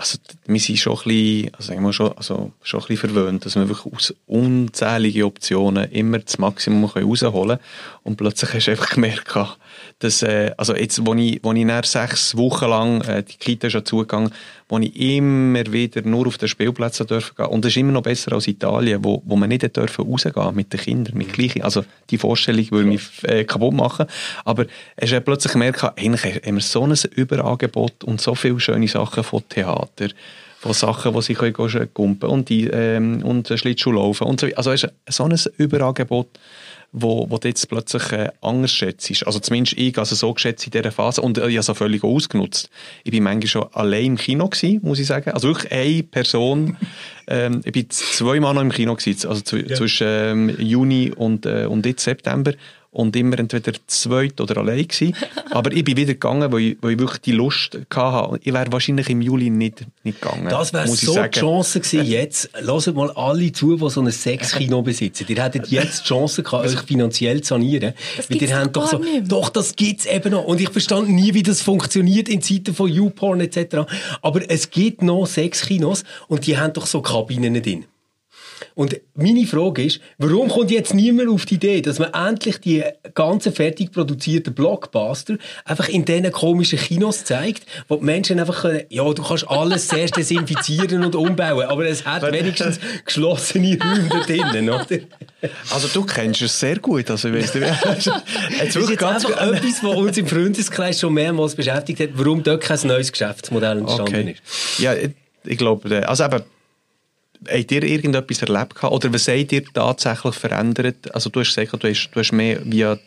also 0.00 0.16
wir 0.46 0.58
sind 0.58 0.78
schon 0.78 0.94
ein 0.94 1.04
bisschen, 1.04 1.54
also 1.54 1.72
wir 1.74 1.92
schon, 1.92 2.16
also 2.16 2.52
schon 2.62 2.80
ein 2.80 2.86
bisschen 2.86 3.10
verwöhnt, 3.10 3.44
dass 3.44 3.54
wir 3.54 3.68
wirklich 3.68 3.92
aus 3.92 4.14
unzähligen 4.26 5.24
Optionen 5.24 5.90
immer 5.90 6.18
das 6.18 6.38
Maximum 6.38 6.86
rausholen 6.86 7.32
können. 7.32 7.60
Und 8.02 8.16
plötzlich 8.16 8.54
hast 8.54 8.66
du 8.66 8.70
einfach 8.70 8.88
gemerkt, 8.88 9.28
dass, 9.98 10.22
äh, 10.22 10.52
also 10.56 10.74
jetzt, 10.74 11.04
wo 11.04 11.12
ich, 11.12 11.40
wo 11.42 11.52
ich 11.52 11.66
nach 11.66 11.84
sechs 11.84 12.34
Wochen 12.34 12.70
lang, 12.70 13.02
äh, 13.02 13.22
die 13.22 13.36
Kita 13.36 13.68
ja 13.68 13.84
zugegangen, 13.84 14.32
wo 14.70 14.78
ich 14.78 14.98
immer 14.98 15.72
wieder 15.72 16.02
nur 16.02 16.28
auf 16.28 16.38
den 16.38 16.48
Spielplätzen 16.48 17.06
dürfen 17.06 17.34
gehen. 17.36 17.46
Und 17.46 17.64
das 17.64 17.72
ist 17.72 17.76
immer 17.76 17.92
noch 17.92 18.02
besser 18.02 18.32
als 18.32 18.46
Italien, 18.46 19.04
wo, 19.04 19.20
wo 19.26 19.34
man 19.34 19.48
nicht 19.48 19.76
dürfen 19.76 20.06
rausgehen 20.06 20.54
mit 20.54 20.72
den 20.72 20.80
Kindern, 20.80 21.18
mit 21.18 21.32
gleichen. 21.32 21.62
Also 21.62 21.84
die 22.08 22.18
Vorstellung 22.18 22.70
würde 22.70 22.88
mich 22.88 23.02
äh, 23.24 23.44
kaputt 23.44 23.74
machen. 23.74 24.06
Aber 24.44 24.66
es 24.96 25.10
ist 25.10 25.24
plötzlich 25.24 25.52
gemerkt, 25.52 25.82
eigentlich 25.82 26.24
haben 26.24 26.54
wir 26.54 26.62
so 26.62 26.84
ein 26.84 26.94
Überangebot 27.16 28.04
und 28.04 28.20
so 28.20 28.36
viele 28.36 28.60
schöne 28.60 28.86
Sachen 28.86 29.24
von 29.24 29.42
Theater 29.48 30.08
von 30.60 30.74
Sachen, 30.74 31.14
die 31.14 31.22
sie 31.22 31.34
können 31.34 31.88
kumpen 31.94 32.28
und, 32.28 32.50
die, 32.50 32.66
ähm, 32.66 33.22
und 33.24 33.48
Schlittschuh 33.48 33.92
laufen 33.92 34.26
und 34.26 34.40
so. 34.40 34.46
Also 34.56 34.72
es 34.72 34.84
ist 34.84 34.92
so 35.08 35.24
ein 35.24 35.34
Überangebot 35.56 36.28
wo, 36.92 37.30
wo 37.30 37.38
du 37.38 37.48
jetzt 37.48 37.68
plötzlich 37.68 38.10
äh, 38.12 38.30
anders 38.40 38.72
schätzt. 38.72 39.26
Also 39.26 39.38
zumindest 39.38 39.78
ich 39.78 39.96
also 39.96 40.14
so 40.14 40.32
geschätzt 40.34 40.66
in 40.66 40.72
dieser 40.72 40.90
Phase 40.90 41.20
und 41.20 41.38
äh, 41.38 41.48
ich 41.48 41.56
habe 41.56 41.72
es 41.72 41.78
völlig 41.78 42.02
ausgenutzt. 42.02 42.68
Ich 43.04 43.12
bin 43.12 43.22
manchmal 43.22 43.46
schon 43.46 43.66
allein 43.72 44.06
im 44.06 44.16
Kino 44.16 44.48
gewesen, 44.48 44.80
muss 44.82 44.98
ich 44.98 45.06
sagen. 45.06 45.30
Also 45.30 45.48
wirklich 45.48 45.72
eine 45.72 46.02
Person. 46.02 46.76
ähm, 47.28 47.60
ich 47.64 47.72
bin 47.72 47.88
zweimal 47.90 48.54
noch 48.54 48.62
im 48.62 48.72
Kino 48.72 48.96
gewesen, 48.96 49.28
also 49.28 49.56
ja. 49.56 49.76
zwischen 49.76 50.06
ähm, 50.08 50.56
Juni 50.58 51.12
und, 51.14 51.46
äh, 51.46 51.66
und 51.66 51.86
jetzt 51.86 52.02
September 52.02 52.52
und 52.92 53.14
immer 53.14 53.38
entweder 53.38 53.72
zweit 53.86 54.40
oder 54.40 54.58
allein 54.58 54.86
gewesen. 54.86 55.14
Aber 55.50 55.72
ich 55.72 55.84
bin 55.84 55.96
wieder 55.96 56.14
gegangen, 56.14 56.52
weil 56.52 56.60
ich, 56.60 56.78
weil 56.80 56.92
ich 56.92 56.98
wirklich 56.98 57.20
die 57.20 57.32
Lust 57.32 57.78
hatte. 57.94 58.40
Ich 58.42 58.52
wäre 58.52 58.72
wahrscheinlich 58.72 59.08
im 59.10 59.20
Juli 59.20 59.48
nicht, 59.48 59.86
nicht 60.02 60.20
gegangen. 60.20 60.48
Das 60.48 60.72
wäre 60.72 60.88
so 60.88 61.12
sagen. 61.12 61.30
die 61.32 61.38
Chance 61.38 61.80
gewesen 61.80 62.04
jetzt. 62.04 62.50
Hört 62.54 62.94
mal 62.94 63.10
alle 63.12 63.52
zu, 63.52 63.76
die 63.76 63.90
so 63.90 64.00
ein 64.00 64.10
Sexkino 64.10 64.82
besitzen. 64.82 65.26
Ihr 65.28 65.42
hättet 65.42 65.68
jetzt 65.68 66.02
die 66.04 66.08
Chance 66.08 66.42
gehabt, 66.42 66.66
euch 66.66 66.80
finanziell 66.80 67.42
zu 67.42 67.54
sanieren. 67.54 67.94
Das 68.16 68.28
weil 68.28 68.42
ihr 68.42 68.58
habt 68.58 68.76
doch 68.76 68.88
so, 68.88 69.00
doch, 69.22 69.50
das 69.50 69.76
gibt's 69.76 70.06
eben 70.06 70.32
noch. 70.32 70.44
Und 70.44 70.60
ich 70.60 70.70
verstand 70.70 71.08
nie, 71.08 71.34
wie 71.34 71.42
das 71.42 71.62
funktioniert 71.62 72.28
in 72.28 72.42
Zeiten 72.42 72.74
von 72.74 72.88
YouPorn 72.88 73.40
etc. 73.40 73.88
Aber 74.22 74.50
es 74.50 74.70
gibt 74.70 75.02
noch 75.02 75.26
Sexkinos 75.26 76.04
und 76.28 76.46
die 76.46 76.58
haben 76.58 76.72
doch 76.72 76.86
so 76.86 77.00
Kabinen 77.02 77.62
drin. 77.62 77.84
Und 78.80 78.98
meine 79.14 79.44
Frage 79.44 79.84
ist, 79.84 80.00
warum 80.16 80.48
kommt 80.48 80.70
jetzt 80.70 80.94
niemand 80.94 81.28
auf 81.28 81.44
die 81.44 81.56
Idee, 81.56 81.82
dass 81.82 81.98
man 81.98 82.14
endlich 82.14 82.60
die 82.60 82.82
ganzen 83.14 83.52
fertig 83.52 83.92
produzierten 83.92 84.54
Blockbuster 84.54 85.36
einfach 85.66 85.90
in 85.90 86.06
diesen 86.06 86.32
komischen 86.32 86.78
Kinos 86.78 87.24
zeigt, 87.24 87.66
wo 87.88 87.96
die 87.96 88.06
Menschen 88.06 88.40
einfach 88.40 88.62
können, 88.62 88.84
ja, 88.88 89.04
du 89.12 89.22
kannst 89.22 89.46
alles 89.50 89.86
zuerst 89.88 90.16
desinfizieren 90.16 91.04
und 91.04 91.14
umbauen, 91.14 91.66
aber 91.66 91.84
es 91.84 92.06
hat 92.06 92.22
wenigstens 92.32 92.80
geschlossene 93.04 93.76
Räume 93.78 94.08
da 94.08 94.20
drinnen, 94.20 94.70
oder? 94.70 94.86
Also 95.70 95.88
du 95.88 96.06
kennst 96.06 96.40
es 96.40 96.58
sehr 96.58 96.78
gut, 96.78 97.10
also 97.10 97.30
weißt 97.30 97.56
du, 97.56 97.58
jetzt 97.60 98.06
das 98.76 98.76
ist 98.76 98.88
jetzt 98.88 99.02
einfach 99.02 99.30
etwas, 99.30 99.84
was 99.84 99.94
uns 99.94 100.16
im 100.16 100.26
Freundeskreis 100.26 101.00
schon 101.00 101.12
mehrmals 101.12 101.54
beschäftigt 101.54 102.00
hat, 102.00 102.10
warum 102.14 102.42
dort 102.42 102.62
kein 102.62 102.78
neues 102.84 103.12
Geschäftsmodell 103.12 103.76
entstanden 103.76 104.14
okay. 104.14 104.36
ist. 104.42 104.80
Ja, 104.80 104.94
ich 105.44 105.58
glaube, 105.58 106.08
also 106.08 106.24
eben, 106.24 106.44
Habt 107.48 107.72
ihr 107.72 107.82
irgendetwas 107.82 108.42
erlebt 108.42 108.82
oder 108.84 109.12
was 109.12 109.24
seid 109.24 109.52
ihr 109.52 109.64
tatsächlich 109.64 110.34
verändert? 110.34 111.14
Also 111.14 111.30
du 111.30 111.40
hast 111.40 111.54
gesagt, 111.54 111.82
du 111.82 111.88
hast, 111.88 112.10
du 112.10 112.20
hast 112.20 112.32
mehr 112.32 112.60
via 112.64 112.98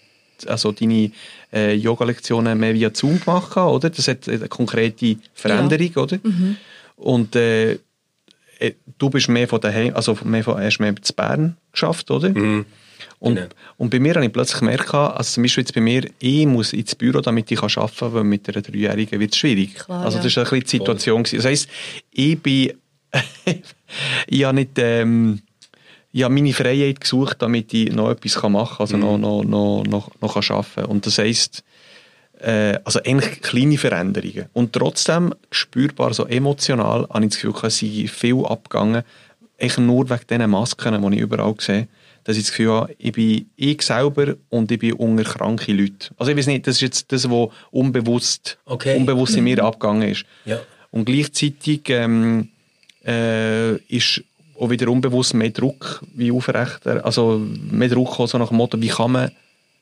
also 0.47 0.71
deine 0.71 1.11
äh, 1.53 1.75
Yoga-Lektionen 1.75 2.59
mehr 2.59 2.73
via 2.73 2.89
Zoom 2.93 3.19
gemacht, 3.19 3.55
oder? 3.55 3.89
Das 3.89 4.07
hat 4.07 4.27
eine 4.27 4.47
konkrete 4.47 5.17
Veränderung, 5.33 5.91
ja. 5.95 6.01
oder? 6.01 6.19
Mhm. 6.23 6.57
Und 6.95 7.35
äh, 7.35 7.73
äh, 8.59 8.73
du 8.97 9.09
bist 9.09 9.29
mehr 9.29 9.47
von 9.47 9.61
daheim, 9.61 9.95
also 9.95 10.17
mehr 10.23 10.43
von, 10.43 10.59
hast 10.59 10.79
mehr 10.79 10.95
zu 11.01 11.13
Bern 11.13 11.57
geschafft, 11.71 12.09
oder? 12.11 12.29
Mhm. 12.29 12.65
Und, 13.19 13.35
genau. 13.35 13.47
und 13.77 13.89
bei 13.89 13.99
mir 13.99 14.15
habe 14.15 14.25
ich 14.25 14.33
plötzlich 14.33 14.59
gemerkt, 14.59 14.93
also 14.93 15.23
zum 15.23 15.43
Beispiel 15.43 15.61
jetzt 15.63 15.73
bei 15.73 15.81
mir, 15.81 16.09
ich 16.19 16.45
muss 16.45 16.73
ins 16.73 16.95
Büro, 16.95 17.21
damit 17.21 17.49
ich 17.51 17.61
arbeiten 17.61 17.95
kann, 17.97 18.13
weil 18.13 18.23
mit 18.23 18.47
einer 18.49 18.61
Dreijährigen 18.61 19.19
wird 19.19 19.31
es 19.31 19.37
schwierig. 19.37 19.75
Klar, 19.75 20.05
also 20.05 20.19
das 20.19 20.35
war 20.35 20.43
ja. 20.43 20.51
ein 20.51 20.59
bisschen 20.59 20.63
die 20.63 20.77
Situation. 20.77 21.25
Voll. 21.25 21.37
Das 21.37 21.45
heisst, 21.45 21.69
ich 22.11 22.39
bin 22.39 22.73
ich 24.27 24.43
habe 24.43 24.55
nicht 24.55 24.71
ähm, 24.77 25.41
ich 26.15 26.23
habe 26.23 26.33
meine 26.33 26.53
Freiheit 26.53 27.01
gesucht, 27.01 27.37
damit 27.39 27.73
ich 27.73 27.91
noch 27.91 28.11
etwas 28.11 28.41
machen 28.43 28.77
kann, 28.77 28.79
also 28.79 28.97
mhm. 28.97 29.01
noch, 29.01 29.17
noch, 29.17 29.43
noch, 29.43 29.83
noch, 29.83 30.11
noch 30.21 30.33
kann 30.33 30.57
arbeiten 30.57 30.85
Und 30.85 31.07
das 31.07 31.17
heisst, 31.17 31.63
äh, 32.39 32.77
also 32.83 32.99
eigentlich 33.03 33.41
kleine 33.41 33.79
Veränderungen. 33.79 34.45
Und 34.53 34.73
trotzdem 34.73 35.33
spürbar, 35.49 36.13
so 36.13 36.27
emotional, 36.27 37.07
habe 37.09 37.25
ich 37.25 37.31
das 37.31 37.41
Gefühl, 37.41 37.55
es 37.63 37.77
sind 37.79 38.09
viel 38.11 38.45
abgegangen, 38.45 39.01
echt 39.57 39.79
nur 39.79 40.07
wegen 40.09 40.27
diesen 40.29 40.51
Masken, 40.51 41.01
die 41.01 41.15
ich 41.15 41.21
überall 41.21 41.55
sehe, 41.57 41.87
dass 42.25 42.37
ich 42.37 42.43
das 42.43 42.51
Gefühl 42.51 42.71
habe, 42.71 42.95
ich 42.99 43.11
bin 43.11 43.49
ich 43.55 43.81
selber 43.81 44.35
und 44.49 44.71
ich 44.71 44.79
bin 44.79 44.93
unter 44.93 45.23
kranke 45.23 45.73
Leute. 45.73 46.11
Also 46.17 46.31
ich 46.31 46.37
weiß 46.37 46.47
nicht, 46.47 46.67
das 46.67 46.75
ist 46.75 46.81
jetzt 46.81 47.11
das, 47.11 47.29
was 47.29 47.49
unbewusst, 47.71 48.59
okay. 48.65 48.97
unbewusst 48.97 49.35
in 49.35 49.45
mir 49.45 49.57
mhm. 49.57 49.65
abgegangen 49.67 50.09
ist. 50.09 50.25
Ja. 50.45 50.59
Und 50.91 51.05
gleichzeitig 51.05 51.89
ähm, 51.89 52.49
äh, 53.05 53.75
ist 53.87 54.23
auch 54.59 54.69
wieder 54.69 54.89
unbewusst 54.89 55.33
mehr 55.33 55.49
Druck 55.49 56.01
wie 56.13 56.31
aufrechter, 56.31 57.03
also 57.05 57.39
mehr 57.39 57.89
Druck 57.89 58.15
so 58.27 58.37
nach 58.37 58.49
dem 58.49 58.57
Motto, 58.57 58.79
wie 58.81 58.87
kann 58.87 59.11
man 59.11 59.31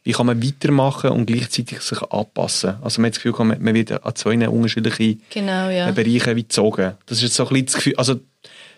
wie 0.04 0.14
kann 0.14 0.26
man 0.26 0.44
weitermachen 0.44 1.12
und 1.12 1.28
gleichzeitig 1.28 1.82
sich 1.82 2.02
anpassen. 2.02 2.76
Also 2.82 3.02
man 3.02 3.10
hat 3.10 3.18
das 3.18 3.24
Gefühl, 3.24 3.46
man 3.46 3.76
wird 3.76 4.04
an 4.04 4.16
zwei 4.16 4.50
unterschiedliche 4.50 5.18
genau, 5.30 5.70
ja. 5.70 5.92
Bereiche 5.92 6.34
gezogen. 6.34 6.94
Das 7.06 7.20
ist 7.20 7.24
jetzt 7.24 7.36
so 7.36 7.44
ein 7.44 7.50
bisschen 7.50 7.66
das 7.68 7.76
Gefühl, 7.76 7.96
also 7.98 8.20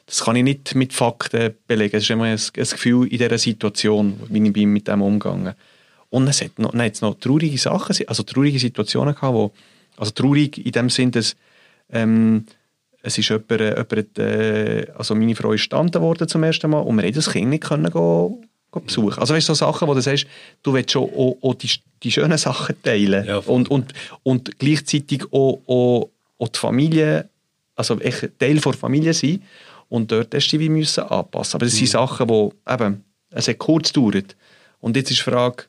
das 0.06 0.26
kann 0.26 0.36
ich 0.36 0.44
nicht 0.44 0.76
mit 0.76 0.92
Fakten 0.92 1.54
belegen. 1.66 1.96
Es 1.96 2.04
ist 2.04 2.10
immer 2.10 2.26
ein, 2.26 2.34
ein 2.34 2.50
Gefühl 2.54 3.08
in 3.08 3.18
dieser 3.18 3.38
Situation, 3.38 4.20
wie 4.28 4.46
ich 4.46 4.54
bin 4.54 4.74
mit 4.74 4.88
dem 4.88 5.02
umgegangen. 5.02 5.54
Und 6.10 6.28
es 6.28 6.42
hat 6.42 6.60
noch, 6.60 6.74
nein, 6.74 6.88
jetzt 6.88 7.02
noch 7.02 7.16
traurige 7.16 7.58
Sachen, 7.58 7.96
also 8.08 8.24
traurige 8.24 8.60
Situationen 8.60 9.16
gehabt, 9.16 9.34
wo, 9.34 9.54
also 9.96 10.12
traurig 10.12 10.64
in 10.64 10.72
dem 10.74 10.90
Sinn, 10.90 11.12
dass 11.12 11.36
ähm, 11.90 12.46
es 13.06 13.18
ist 13.18 13.30
jemand, 13.30 13.52
äh, 13.52 13.76
jemand 13.76 14.18
äh, 14.18 14.88
also 14.98 15.14
meine 15.14 15.36
Frau 15.36 15.52
ist 15.52 15.60
gestanden 15.62 16.02
worden 16.02 16.28
zum 16.28 16.42
ersten 16.42 16.70
Mal 16.70 16.80
und 16.80 16.96
wir 16.96 17.04
haben 17.04 17.14
das 17.14 17.30
Kind 17.30 17.50
nicht 17.50 17.64
können 17.64 17.92
gehen, 17.92 18.48
gehen 18.72 18.86
besuchen. 18.86 19.20
Also 19.20 19.34
weißt 19.34 19.50
du, 19.50 19.54
so 19.54 19.66
Sachen, 19.66 19.88
wo 19.88 19.94
du 19.94 20.02
sagst, 20.02 20.26
du 20.64 20.74
willst 20.74 20.92
schon 20.92 21.04
auch, 21.04 21.38
auch 21.42 21.54
die, 21.54 21.70
die 22.02 22.12
schönen 22.12 22.38
Sachen 22.38 22.82
teilen 22.82 23.26
Ja, 23.28 23.38
und, 23.40 23.70
und, 23.70 23.94
und 24.24 24.58
gleichzeitig 24.58 25.26
auch, 25.34 25.62
auch, 25.68 26.10
auch 26.40 26.48
die 26.48 26.58
Familie, 26.58 27.30
also 27.76 28.00
echt 28.00 28.40
Teil 28.40 28.56
der 28.56 28.74
Familie 28.74 29.14
sein 29.14 29.44
und 29.90 30.10
dort 30.10 30.34
hast 30.34 30.48
du 30.48 30.58
dich 30.58 30.70
müssen 30.70 31.04
anpassen. 31.04 31.58
Aber 31.58 31.66
das 31.66 31.76
sind 31.76 31.90
Sachen, 31.90 32.30
wo 32.30 32.54
eben, 32.68 33.04
es 33.32 33.50
hat 33.50 33.58
kurz 33.58 33.92
gedauert 33.92 34.38
und 34.80 34.96
jetzt 34.96 35.12
ist 35.12 35.20
die 35.20 35.30
Frage, 35.30 35.66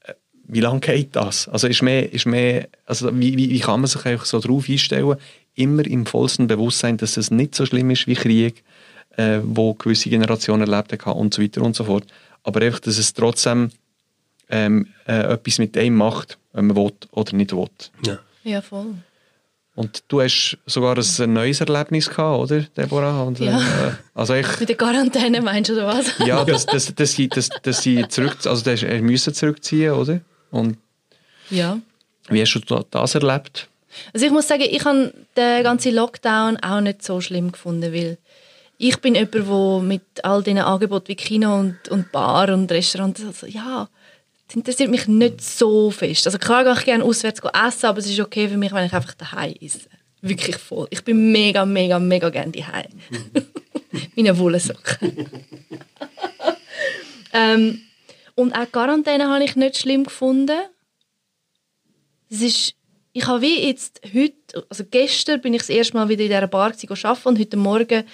äh, 0.00 0.12
wie 0.46 0.60
lange 0.60 0.80
geht 0.80 1.16
das? 1.16 1.48
Also 1.48 1.66
ist 1.66 1.80
mehr, 1.80 2.12
ist 2.12 2.26
mehr, 2.26 2.68
also 2.84 3.10
wie, 3.18 3.38
wie, 3.38 3.48
wie 3.48 3.60
kann 3.60 3.80
man 3.80 3.88
sich 3.88 4.04
einfach 4.04 4.26
so 4.26 4.38
darauf 4.38 4.68
einstellen, 4.68 5.16
immer 5.58 5.84
im 5.86 6.06
vollsten 6.06 6.46
Bewusstsein, 6.46 6.96
dass 6.96 7.16
es 7.16 7.30
nicht 7.30 7.54
so 7.54 7.66
schlimm 7.66 7.90
ist 7.90 8.06
wie 8.06 8.14
Krieg, 8.14 8.62
äh, 9.16 9.40
wo 9.42 9.74
gewisse 9.74 10.08
Generationen 10.10 10.70
erlebt 10.70 10.92
haben 11.04 11.18
und 11.18 11.34
so 11.34 11.42
weiter 11.42 11.62
und 11.62 11.74
so 11.76 11.84
fort. 11.84 12.04
Aber 12.44 12.60
einfach, 12.62 12.80
dass 12.80 12.98
es 12.98 13.12
trotzdem 13.12 13.70
ähm, 14.50 14.86
äh, 15.06 15.32
etwas 15.34 15.58
mit 15.58 15.76
einem 15.76 15.96
macht, 15.96 16.38
wenn 16.52 16.68
man 16.68 16.76
will 16.76 16.92
oder 17.10 17.34
nicht 17.36 17.52
will. 17.54 17.68
Ja. 18.06 18.18
Ja, 18.44 18.62
voll. 18.62 18.94
Und 19.74 20.02
du 20.08 20.20
hast 20.22 20.56
sogar 20.66 20.96
ein 20.98 21.32
neues 21.32 21.60
Erlebnis 21.60 22.08
gehabt, 22.08 22.38
oder, 22.40 22.62
Deborah? 22.76 23.22
Und, 23.22 23.38
Ja. 23.38 23.58
Äh, 23.60 23.92
also 24.14 24.34
ich, 24.34 24.58
Mit 24.58 24.68
der 24.70 24.76
Quarantäne 24.76 25.40
meinst 25.42 25.70
du, 25.70 25.74
oder 25.74 25.86
was? 25.86 26.06
ja, 26.26 26.44
dass, 26.44 26.66
dass, 26.66 26.92
dass, 26.94 27.12
sie, 27.12 27.28
dass, 27.28 27.48
dass 27.62 27.82
sie 27.82 28.06
zurück, 28.08 28.36
also 28.46 28.64
du 28.64 28.72
hast- 28.72 28.82
er 28.82 29.00
müssen 29.02 29.34
zurückziehen, 29.34 29.92
oder? 29.92 30.20
Und 30.50 30.78
Ja. 31.50 31.78
wie 32.28 32.40
hast 32.40 32.54
du 32.54 32.60
das 32.90 33.14
erlebt? 33.14 33.68
Also 34.12 34.26
ich 34.26 34.32
muss 34.32 34.48
sagen, 34.48 34.64
ich 34.68 34.84
habe 34.84 35.12
den 35.36 35.62
ganzen 35.62 35.94
Lockdown 35.94 36.56
auch 36.58 36.80
nicht 36.80 37.02
so 37.02 37.20
schlimm 37.20 37.52
gefunden, 37.52 37.92
weil 37.92 38.18
ich 38.78 38.96
bin 38.98 39.14
jemand, 39.14 39.34
der 39.34 39.80
mit 39.82 40.24
all 40.24 40.42
diesen 40.42 40.58
Angeboten 40.58 41.08
wie 41.08 41.16
Kino 41.16 41.58
und, 41.58 41.88
und 41.88 42.12
Bar 42.12 42.52
und 42.52 42.70
Restaurant, 42.70 43.20
also, 43.26 43.46
ja, 43.46 43.88
das 44.46 44.56
interessiert 44.56 44.90
mich 44.90 45.08
nicht 45.08 45.42
so 45.42 45.90
fest. 45.90 46.26
Also 46.26 46.38
klar 46.38 46.64
gehe 46.64 46.72
ich 46.72 46.84
gerne 46.84 47.04
auswärts 47.04 47.40
essen, 47.40 47.86
aber 47.86 47.98
es 47.98 48.06
ist 48.06 48.20
okay 48.20 48.48
für 48.48 48.56
mich, 48.56 48.72
wenn 48.72 48.86
ich 48.86 48.92
einfach 48.92 49.14
daheim 49.14 49.54
esse. 49.60 49.88
Wirklich 50.22 50.56
voll. 50.56 50.86
Ich 50.90 51.04
bin 51.04 51.30
mega, 51.30 51.66
mega, 51.66 51.98
mega 51.98 52.30
gerne 52.30 52.52
daheim. 52.52 52.88
Meine 54.16 54.38
Wollsocken. 54.38 55.12
ähm, 57.32 57.82
und 58.34 58.52
auch 58.52 58.72
Quarantäne 58.72 59.28
habe 59.28 59.44
ich 59.44 59.54
nicht 59.54 59.78
schlimm 59.78 60.04
gefunden. 60.04 60.58
Es 62.30 62.40
ist, 62.40 62.74
ich 63.18 63.26
habe 63.26 63.42
wie 63.42 63.66
jetzt 63.66 64.00
heute, 64.14 64.66
also 64.70 64.84
gestern 64.90 65.40
bin 65.40 65.54
ich 65.54 65.62
das 65.62 65.70
erste 65.70 65.96
Mal 65.96 66.08
wieder 66.08 66.22
in 66.22 66.28
dieser 66.28 66.46
Bar 66.46 66.72
arbeiten 66.72 67.28
und 67.28 67.38
heute 67.38 67.56
Morgen 67.56 68.04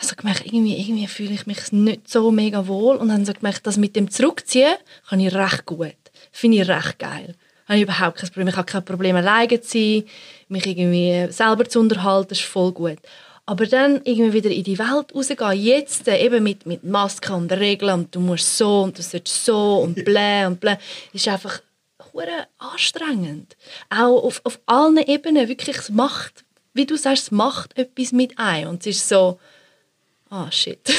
also 0.00 0.14
gemerkt, 0.14 0.46
irgendwie, 0.46 0.76
irgendwie 0.76 1.06
fühle 1.08 1.32
ich 1.32 1.46
mich 1.46 1.72
nicht 1.72 2.08
so 2.08 2.30
mega 2.30 2.66
wohl 2.68 2.96
und 2.96 3.08
dann 3.08 3.24
so 3.24 3.32
gemerkt, 3.32 3.66
das 3.66 3.76
mit 3.76 3.96
dem 3.96 4.10
Zurückziehen 4.10 4.76
kann 5.08 5.18
ich 5.18 5.34
recht 5.34 5.66
gut. 5.66 5.96
Finde 6.30 6.58
ich 6.58 6.68
recht 6.68 6.98
geil. 6.98 7.34
Habe 7.66 7.78
ich 7.78 7.82
überhaupt 7.82 8.18
kein 8.18 8.28
Problem. 8.28 8.48
Ich 8.48 8.56
habe 8.56 8.70
kein 8.70 8.84
Problem, 8.84 9.16
alleine 9.16 9.60
zu 9.60 9.78
sein, 9.78 10.04
mich 10.48 10.66
irgendwie 10.66 11.32
selber 11.32 11.68
zu 11.68 11.80
unterhalten, 11.80 12.32
ist 12.32 12.42
voll 12.42 12.72
gut. 12.72 12.98
Aber 13.44 13.66
dann 13.66 14.02
irgendwie 14.04 14.34
wieder 14.34 14.50
in 14.50 14.62
die 14.62 14.78
Welt 14.78 15.14
rausgehen, 15.14 15.64
jetzt 15.64 16.06
äh, 16.06 16.22
eben 16.24 16.44
mit, 16.44 16.66
mit 16.66 16.84
Masken 16.84 17.32
und 17.32 17.52
Regeln 17.52 17.94
und 17.94 18.14
du 18.14 18.20
musst 18.20 18.56
so 18.56 18.82
und 18.82 18.98
du 18.98 19.02
sollst 19.02 19.44
so 19.44 19.78
und 19.78 19.94
blä 20.04 20.46
und 20.46 20.60
blä, 20.60 20.76
ist 21.12 21.26
einfach 21.28 21.60
hure 22.18 22.46
anstrengend. 22.58 23.56
Auch 23.90 24.22
auf, 24.24 24.40
auf 24.44 24.58
allen 24.66 24.98
Ebenen, 24.98 25.48
wirklich, 25.48 25.76
es 25.76 25.90
macht, 25.90 26.44
wie 26.74 26.86
du 26.86 26.96
sagst, 26.96 27.24
es 27.24 27.30
macht 27.30 27.76
etwas 27.78 28.12
mit 28.12 28.38
ein 28.38 28.66
und 28.66 28.80
es 28.86 28.96
ist 28.98 29.08
so, 29.08 29.38
ah 30.30 30.50
shit. 30.50 30.80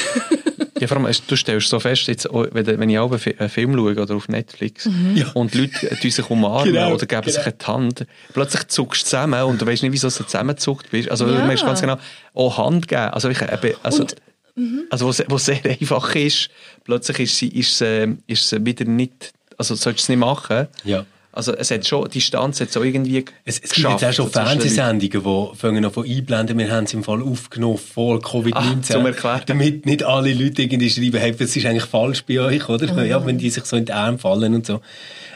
Ja, 0.80 0.86
vor 0.86 0.96
allem, 0.96 1.06
es- 1.06 1.26
du 1.26 1.36
stellst 1.36 1.68
so 1.68 1.78
fest, 1.78 2.06
jetzt, 2.06 2.30
auch 2.30 2.46
wenn, 2.52 2.88
ich 2.88 2.98
auch 2.98 3.10
einen 3.10 3.18
Fi- 3.18 3.36
einen 3.38 3.50
Film 3.50 3.74
schaue 3.74 4.00
oder 4.00 4.14
auf 4.16 4.28
Netflix 4.30 4.88
Ja. 5.14 5.30
und 5.34 5.52
die 5.52 5.58
Leute 5.60 5.90
äh, 5.90 5.94
tun 5.94 6.10
sich 6.10 6.30
umarmen 6.30 6.72
Genau, 6.72 6.94
oder 6.94 7.04
geben 7.04 7.30
sich 7.30 7.44
genau. 7.44 7.56
die 7.60 7.66
Hand, 7.66 8.06
plötzlich 8.32 8.66
zuckst 8.68 9.02
du 9.02 9.04
zusammen 9.10 9.42
und 9.42 9.60
du 9.60 9.66
weißt 9.66 9.82
nicht, 9.82 9.92
wieso 9.92 10.08
du 10.08 10.24
zusammenzuckt 10.24 10.90
bist. 10.90 11.10
Also 11.10 11.26
Ja. 11.26 11.38
du 11.38 11.46
merkst 11.46 11.66
ganz 11.66 11.82
genau, 11.82 11.98
auch 12.32 12.56
Hand 12.56 12.88
geben. 12.88 13.10
Also, 13.10 13.28
ich, 13.28 13.42
eben, 13.42 13.74
also, 13.82 14.04
Und- 14.04 14.16
mhm. 14.54 14.84
also 14.88 15.12
wo 15.28 15.36
sehr 15.36 15.60
einfach 15.66 16.14
ist, 16.14 16.48
plötzlich 16.84 17.18
ist 17.20 17.36
sie, 17.36 17.48
ist, 17.48 17.82
äh, 17.82 18.08
ist 18.26 18.48
sie 18.48 18.64
wieder 18.64 18.86
nicht, 18.86 19.32
also 19.60 19.74
sollst 19.74 20.00
du 20.00 20.02
es 20.02 20.08
nicht 20.08 20.18
machen. 20.18 20.68
Ja. 20.84 21.04
Also 21.32 21.54
es 21.54 21.70
hat 21.70 21.86
schon, 21.86 22.06
die 22.06 22.18
Distanz 22.18 22.60
hat 22.60 22.72
so 22.72 22.82
irgendwie 22.82 23.24
Es, 23.44 23.60
es 23.60 23.70
gibt 23.70 23.88
jetzt 23.88 24.04
auch 24.04 24.12
schon 24.12 24.32
den. 24.32 24.46
Fernsehsendungen, 24.46 25.52
die 25.52 25.56
fangen 25.58 25.84
an 25.84 25.92
von 25.92 26.04
einblenden, 26.04 26.58
wir 26.58 26.70
haben 26.70 26.84
es 26.84 26.94
im 26.94 27.04
Fall 27.04 27.22
aufgenommen 27.22 27.78
vor 27.78 28.18
Covid-19. 28.18 29.24
Ah. 29.24 29.40
Damit 29.46 29.86
nicht 29.86 30.02
alle 30.02 30.32
Leute 30.34 30.62
irgendwie 30.62 30.90
schreiben, 30.90 31.18
hey, 31.18 31.38
was 31.38 31.54
ist 31.54 31.66
eigentlich 31.66 31.84
falsch 31.84 32.24
bei 32.24 32.40
euch, 32.40 32.68
oder? 32.68 33.04
Ja, 33.04 33.24
wenn 33.24 33.38
die 33.38 33.50
sich 33.50 33.64
so 33.64 33.76
in 33.76 33.84
die 33.84 33.92
Arme 33.92 34.18
fallen 34.18 34.54
und 34.54 34.66
so. 34.66 34.80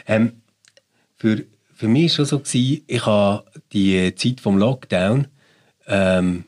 Ähm, 0.05 0.41
für, 1.15 1.45
für 1.73 1.87
mich 1.87 2.11
war 2.11 2.15
schon 2.15 2.25
so, 2.25 2.39
gewesen, 2.39 2.83
ich 2.87 3.05
habe 3.05 3.45
die 3.71 4.13
Zeit 4.15 4.41
vom 4.41 4.57
Lockdown, 4.57 5.27
ähm, 5.87 6.43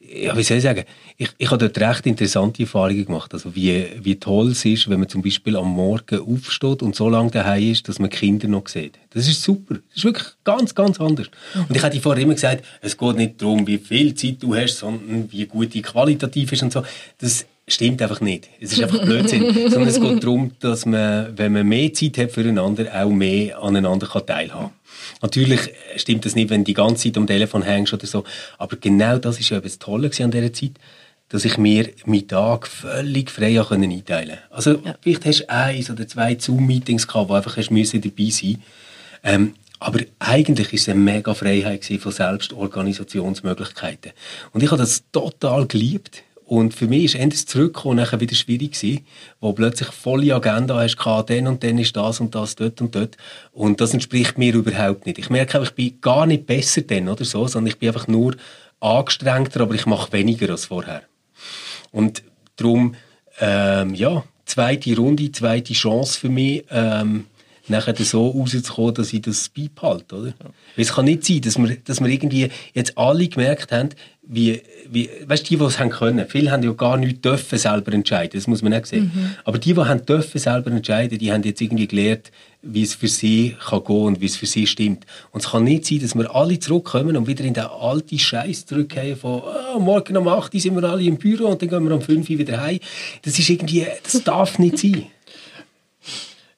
ja, 0.00 0.36
wie 0.36 0.42
soll 0.42 0.56
ich 0.56 0.62
sagen, 0.62 0.84
ich, 1.20 1.28
ich 1.36 1.50
habe 1.50 1.68
dort 1.68 1.78
recht 1.86 2.06
interessante 2.06 2.62
Erfahrungen 2.62 3.04
gemacht. 3.04 3.34
Also 3.34 3.54
wie, 3.54 3.84
wie 4.02 4.18
toll 4.18 4.52
es 4.52 4.64
ist, 4.64 4.88
wenn 4.88 5.00
man 5.00 5.08
zum 5.10 5.20
Beispiel 5.20 5.54
am 5.54 5.68
Morgen 5.68 6.18
aufsteht 6.18 6.82
und 6.82 6.96
so 6.96 7.10
lange 7.10 7.30
daheim 7.30 7.72
ist, 7.72 7.86
dass 7.90 7.98
man 7.98 8.08
Kinder 8.08 8.48
noch 8.48 8.66
sieht. 8.68 8.98
Das 9.10 9.28
ist 9.28 9.42
super. 9.42 9.74
Das 9.74 9.98
ist 9.98 10.04
wirklich 10.04 10.28
ganz, 10.44 10.74
ganz 10.74 10.98
anders. 10.98 11.26
Und 11.68 11.76
ich 11.76 11.82
hatte 11.82 12.00
vorher 12.00 12.22
immer 12.22 12.32
gesagt, 12.32 12.64
es 12.80 12.96
geht 12.96 13.16
nicht 13.16 13.42
darum, 13.42 13.66
wie 13.66 13.76
viel 13.76 14.14
Zeit 14.14 14.36
du 14.40 14.54
hast, 14.54 14.78
sondern 14.78 15.30
wie 15.30 15.44
gut 15.44 15.74
die 15.74 15.82
qualitativ 15.82 16.52
ist 16.52 16.62
und 16.62 16.72
so. 16.72 16.82
Das 17.18 17.44
stimmt 17.68 18.00
einfach 18.00 18.22
nicht. 18.22 18.48
Es 18.58 18.72
ist 18.72 18.82
einfach 18.82 19.02
Blödsinn. 19.04 19.44
sondern 19.70 19.88
es 19.88 20.00
geht 20.00 20.24
darum, 20.24 20.52
dass 20.60 20.86
man, 20.86 21.36
wenn 21.36 21.52
man 21.52 21.68
mehr 21.68 21.92
Zeit 21.92 22.16
hat 22.16 22.32
füreinander, 22.32 22.86
auch 22.94 23.10
mehr 23.10 23.62
aneinander 23.62 24.06
kann 24.06 24.24
teilhaben 24.24 24.68
kann. 24.68 24.80
Natürlich 25.20 25.60
stimmt 25.96 26.24
das 26.24 26.34
nicht, 26.34 26.48
wenn 26.48 26.62
du 26.62 26.68
die 26.68 26.74
ganze 26.74 27.04
Zeit 27.04 27.18
am 27.18 27.26
Telefon 27.26 27.62
hängst 27.62 27.92
oder 27.92 28.06
so. 28.06 28.24
Aber 28.56 28.76
genau 28.76 29.18
das 29.18 29.38
ist 29.38 29.50
ja 29.50 29.58
eben 29.58 29.64
das 29.64 29.78
Tolle 29.78 30.10
an 30.18 30.30
dieser 30.30 30.52
Zeit, 30.52 30.72
dass 31.30 31.44
ich 31.44 31.56
mir 31.56 31.90
meinen 32.04 32.28
Tag 32.28 32.66
völlig 32.66 33.30
frei 33.30 33.62
können 33.66 33.90
einteilen 33.90 34.38
Also 34.50 34.72
Ja. 34.84 34.96
vielleicht 35.00 35.24
hast 35.24 35.40
du 35.40 35.50
eins 35.50 35.90
oder 35.90 36.06
zwei 36.06 36.34
Zoom-Meetings 36.34 37.06
gehabt, 37.06 37.30
wo 37.30 37.34
einfach 37.34 37.56
hast 37.56 37.70
müssen 37.70 38.00
dabei 38.00 38.30
sein 38.30 38.62
ähm, 39.22 39.54
aber 39.78 40.00
eigentlich 40.18 40.72
ist 40.74 40.82
es 40.82 40.88
eine 40.90 41.00
mega 41.00 41.32
Freiheit 41.32 41.84
von 41.84 42.12
Selbstorganisationsmöglichkeiten. 42.12 44.12
Und 44.52 44.62
ich 44.62 44.70
habe 44.70 44.82
das 44.82 45.04
total 45.10 45.66
geliebt. 45.66 46.22
Und 46.44 46.74
für 46.74 46.86
mich 46.86 47.04
ist 47.04 47.14
endlich 47.14 47.46
Zurückkommen 47.46 47.96
nachher 47.96 48.20
wieder 48.20 48.34
schwierig 48.34 48.72
gewesen, 48.72 49.06
wo 49.40 49.52
plötzlich 49.52 49.88
volle 49.88 50.34
Agenda 50.34 50.80
hast 50.80 50.96
gehabt, 50.96 51.30
dann 51.30 51.46
und 51.46 51.62
dann 51.62 51.78
ist 51.78 51.96
das 51.96 52.20
und 52.20 52.34
das, 52.34 52.56
dort 52.56 52.80
und 52.82 52.94
dort. 52.94 53.16
Und 53.52 53.80
das 53.80 53.94
entspricht 53.94 54.36
mir 54.36 54.54
überhaupt 54.54 55.06
nicht. 55.06 55.18
Ich 55.18 55.30
merke 55.30 55.62
ich 55.62 55.70
bin 55.70 55.98
gar 56.00 56.26
nicht 56.26 56.46
besser 56.46 56.82
dann 56.82 57.08
oder 57.08 57.24
so, 57.24 57.46
sondern 57.46 57.68
ich 57.68 57.78
bin 57.78 57.88
einfach 57.88 58.08
nur 58.08 58.34
angestrengter, 58.80 59.60
aber 59.60 59.76
ich 59.76 59.86
mache 59.86 60.12
weniger 60.12 60.50
als 60.50 60.66
vorher. 60.66 61.02
Und 61.92 62.22
darum, 62.56 62.94
ähm, 63.40 63.94
ja, 63.94 64.24
zweite 64.44 64.96
Runde, 64.96 65.32
zweite 65.32 65.72
Chance 65.72 66.18
für 66.18 66.28
mich, 66.28 66.64
ähm, 66.70 67.26
nachher 67.70 67.94
so 67.96 68.28
rauszukommen, 68.28 68.94
dass 68.94 69.12
ich 69.12 69.22
das 69.22 69.48
beibehalte, 69.48 70.16
oder? 70.16 70.34
Weil 70.76 70.84
es 70.84 70.92
kann 70.92 71.04
nicht 71.04 71.24
sein, 71.24 71.40
dass 71.40 71.56
wir, 71.56 71.76
dass 71.76 72.00
wir 72.00 72.08
irgendwie 72.08 72.48
jetzt 72.74 72.98
alle 72.98 73.28
gemerkt 73.28 73.72
haben, 73.72 73.90
wie, 74.22 74.60
wie 74.88 75.08
weißt 75.26 75.44
du, 75.44 75.48
die, 75.48 75.56
die 75.56 75.64
es 75.64 75.78
haben 75.78 75.90
können, 75.90 76.26
viele 76.28 76.50
haben 76.50 76.62
ja 76.62 76.72
gar 76.72 76.96
nicht 76.96 77.24
dürfen 77.24 77.58
selber 77.58 77.92
entscheiden, 77.92 78.38
das 78.38 78.46
muss 78.46 78.62
man 78.62 78.74
auch 78.74 78.84
sehen. 78.84 79.10
Aber 79.44 79.58
die, 79.58 79.74
die 79.74 79.80
haben 79.80 80.04
dürfen 80.04 80.38
selber 80.38 80.70
entscheiden, 80.70 81.18
die 81.18 81.32
haben 81.32 81.42
jetzt 81.42 81.60
irgendwie 81.60 81.88
gelernt, 81.88 82.30
wie 82.62 82.82
es 82.82 82.94
für 82.94 83.08
sie 83.08 83.56
kann 83.58 83.84
gehen 83.84 84.04
und 84.04 84.20
wie 84.20 84.26
es 84.26 84.36
für 84.36 84.46
sie 84.46 84.66
stimmt. 84.66 85.06
Und 85.30 85.42
es 85.42 85.50
kann 85.50 85.64
nicht 85.64 85.86
sein, 85.86 86.00
dass 86.00 86.14
wir 86.14 86.34
alle 86.34 86.58
zurückkommen 86.58 87.16
und 87.16 87.26
wieder 87.26 87.44
in 87.44 87.54
den 87.54 87.64
alten 87.64 88.18
Scheiß 88.18 88.66
zurückgehen 88.66 89.16
von 89.16 89.42
ah, 89.74 89.78
morgen 89.78 90.16
um 90.16 90.28
8 90.28 90.54
Uhr 90.54 90.60
sind 90.60 90.74
wir 90.74 90.88
alle 90.88 91.02
im 91.02 91.16
Büro 91.16 91.46
und 91.46 91.62
dann 91.62 91.68
gehen 91.68 91.88
wir 91.88 91.94
um 91.94 92.02
5 92.02 92.28
Uhr 92.28 92.38
wieder 92.38 92.60
heim. 92.60 92.80
Das 93.22 93.38
ist 93.38 93.48
irgendwie, 93.48 93.86
das 94.02 94.22
darf 94.24 94.58
nicht 94.58 94.78
sein. 94.78 95.06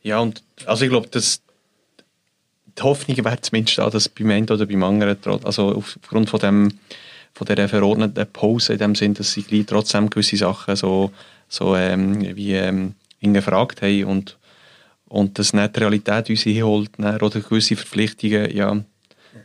Ja, 0.05 0.19
und 0.19 0.43
also 0.67 0.83
ich 0.85 0.91
glaube, 0.91 1.07
dass 1.11 1.43
die 2.77 2.83
Hoffnung 2.83 3.25
wäre 3.25 3.41
zumindest 3.41 3.79
da, 3.79 3.89
dass 3.89 4.09
beim 4.09 4.31
einen 4.31 4.51
oder 4.51 4.67
beim 4.67 4.83
anderen, 4.83 5.17
also 5.45 5.77
aufgrund 5.77 6.29
von 6.29 6.41
dem 6.41 6.73
von 7.35 7.47
dieser 7.47 7.69
verordneten 7.69 8.27
Pause 8.33 8.75
in 8.75 8.79
dem 8.79 8.95
Sinn, 8.95 9.15
dass 9.15 9.33
sie 9.33 9.65
trotzdem 9.65 10.11
gewisse 10.11 10.37
Sachen 10.37 10.77
so, 10.77 11.11
so 11.49 11.77
ähm, 11.77 12.37
wie 12.37 12.55
ähm, 12.55 12.95
gefragt 13.21 13.83
haben 13.83 14.05
und, 14.05 14.39
und 15.09 15.39
dass 15.39 15.53
nicht 15.53 15.77
die 15.77 15.81
Realität 15.81 16.29
uns 16.29 16.47
einholt 16.47 16.91
dann, 16.99 17.21
oder 17.21 17.41
gewisse 17.41 17.77
Verpflichtungen, 17.77 18.55
ja, 18.55 18.77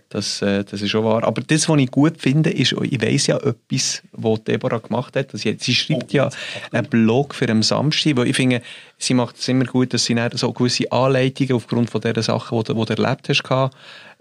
das, 0.09 0.41
äh, 0.41 0.63
das 0.63 0.81
ist 0.81 0.89
schon 0.89 1.03
wahr. 1.03 1.23
Aber 1.23 1.41
das, 1.41 1.67
was 1.67 1.79
ich 1.79 1.91
gut 1.91 2.19
finde, 2.19 2.49
ist, 2.49 2.73
ich 2.81 3.01
weiss 3.01 3.27
ja 3.27 3.37
etwas, 3.37 4.01
was 4.11 4.43
Deborah 4.43 4.79
gemacht 4.79 5.15
hat. 5.15 5.33
Also 5.33 5.37
sie, 5.37 5.57
sie 5.59 5.75
schreibt 5.75 6.13
ja 6.13 6.29
einen 6.71 6.87
Blog 6.87 7.35
für 7.35 7.45
den 7.45 7.61
Samstag, 7.61 8.15
weil 8.17 8.27
ich 8.27 8.35
finde, 8.35 8.61
sie 8.97 9.13
macht 9.13 9.37
es 9.37 9.47
immer 9.47 9.65
gut, 9.65 9.93
dass 9.93 10.05
sie 10.05 10.15
so 10.33 10.53
gewisse 10.53 10.91
Anleitungen 10.91 11.53
aufgrund 11.53 11.89
von 11.89 12.01
dieser 12.01 12.23
Sachen, 12.23 12.57
die 12.57 12.63
du, 12.63 12.73
die 12.85 12.95
du 12.95 13.01
erlebt 13.03 13.29
hast, 13.29 13.43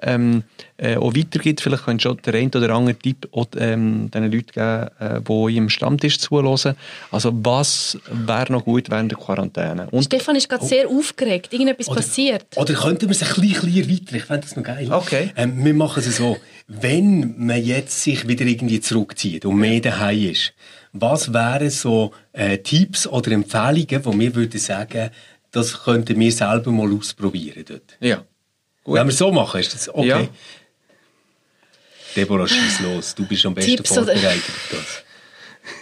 ähm, 0.03 0.43
äh, 0.77 0.97
auch 0.97 1.15
weitergibt. 1.15 1.61
Vielleicht 1.61 1.85
könntest 1.85 2.05
du 2.05 2.11
auch 2.11 2.21
den 2.21 2.35
einen 2.35 2.51
oder 2.51 2.75
anderen 2.75 2.99
Tipp 2.99 3.29
auch, 3.33 3.47
ähm, 3.57 4.11
den 4.11 4.31
Leuten 4.31 4.53
geben, 4.53 4.89
äh, 4.99 5.21
die 5.23 5.57
im 5.57 5.71
Stammtisch 5.71 6.19
zuhören. 6.19 6.77
Also 7.11 7.33
was 7.33 7.99
wäre 8.11 8.53
noch 8.53 8.65
gut 8.65 8.91
während 8.91 9.11
der 9.11 9.19
Quarantäne? 9.19 9.89
Und, 9.91 10.05
Stefan 10.05 10.37
ist 10.37 10.49
gerade 10.49 10.67
sehr 10.67 10.89
aufgeregt. 10.89 11.53
Irgendetwas 11.53 11.89
Oder- 11.89 12.01
passiert. 12.01 12.45
Oder 12.57 12.75
könnten 12.75 13.03
wir 13.03 13.11
es 13.11 13.23
ein 13.23 13.29
bisschen, 13.41 13.73
bisschen 13.73 13.91
erweitern? 13.91 14.17
Ich 14.17 14.25
fände 14.25 14.43
das 14.43 14.57
noch 14.57 14.65
geil. 14.65 14.89
Okay. 14.91 15.31
Ähm, 15.37 15.65
wir 15.65 15.75
machen 15.77 16.03
es 16.05 16.17
so. 16.17 16.37
Wenn 16.67 17.35
man 17.39 17.63
jetzt 17.63 18.03
sich 18.03 18.27
wieder 18.27 18.45
irgendwie 18.45 18.81
zurückzieht 18.81 19.45
und 19.45 19.57
mehr 19.57 19.81
daheim 19.81 20.31
ist, 20.31 20.53
was 20.93 21.33
wären 21.33 21.71
so 21.71 22.13
äh, 22.33 22.59
Tipps 22.59 23.07
oder 23.07 23.31
Empfehlungen, 23.33 24.05
wo 24.05 24.19
wir 24.19 24.35
würden 24.35 24.59
sagen, 24.61 25.11
das 25.53 25.85
könnten 25.85 26.19
wir 26.19 26.33
selber 26.33 26.71
mal 26.73 26.93
ausprobieren 26.93 27.65
dort? 27.67 27.97
ja. 28.01 28.25
Gut. 28.85 28.95
Wenn 29.01 29.07
wir 29.09 29.13
es 29.13 29.19
so 29.19 29.33
machen, 29.33 29.59
ist 29.59 29.75
das 29.75 29.89
okay? 29.93 30.07
Ja. 30.07 30.29
Deborah, 32.15 32.47
schieß 32.47 32.81
los. 32.81 33.17
Du 33.17 33.27
bist 33.27 33.45
am 33.45 33.53
besten 33.53 33.77
Tipps 33.77 33.91
oder- 33.91 34.13
vorbereitet 34.13 34.45
auf 34.49 34.69
das. 34.71 35.03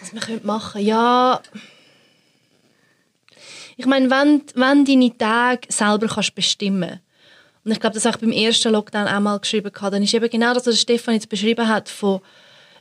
Was 0.01 0.13
man 0.15 0.23
könnte 0.23 0.47
machen 0.47 0.83
Ja. 0.83 1.43
Ich 3.77 3.87
meine, 3.87 4.09
wenn, 4.11 4.43
wenn 4.55 4.85
deine 4.85 5.19
Tage 5.19 5.67
selber 5.71 6.07
kannst 6.09 6.35
bestimmen 6.35 7.01
und 7.65 7.73
ich 7.73 7.81
glaube, 7.81 7.95
das 7.95 8.05
habe 8.05 8.17
ich 8.17 8.21
beim 8.21 8.33
ersten 8.33 8.73
Lockdown 8.73 9.09
auch 9.09 9.21
mal 9.21 9.39
geschrieben, 9.39 9.71
dann 9.73 10.03
ist 10.03 10.13
eben 10.13 10.29
genau 10.29 10.53
das, 10.53 10.67
was 10.67 10.81
Stefan 10.81 11.15
jetzt 11.15 11.29
beschrieben 11.29 11.67
hat, 11.67 11.89
von 11.89 12.21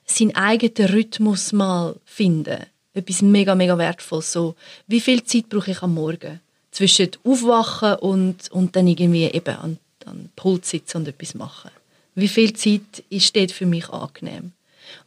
seinen 0.06 0.36
eigenen 0.36 0.90
Rhythmus 0.90 1.54
mal 1.54 1.96
finden. 2.06 2.60
Etwas 2.94 3.22
mega, 3.22 3.56
mega 3.56 3.78
wertvolles. 3.78 4.32
So, 4.32 4.56
wie 4.88 5.00
viel 5.00 5.24
Zeit 5.24 5.50
brauche 5.50 5.72
ich 5.72 5.82
am 5.82 5.94
Morgen? 5.94 6.42
Zwischen 6.72 7.10
Aufwachen 7.24 7.96
und, 7.96 8.52
und 8.52 8.76
dann 8.76 8.88
irgendwie 8.88 9.26
eben 9.26 9.56
an, 9.56 9.78
an 10.06 10.30
Pult 10.36 10.66
sitzen 10.66 10.98
und 10.98 11.08
etwas 11.08 11.34
machen. 11.34 11.72
Wie 12.16 12.28
viel 12.28 12.54
Zeit 12.54 13.04
ist 13.10 13.36
dort 13.36 13.52
für 13.52 13.66
mich 13.66 13.90
angenehm? 13.90 14.52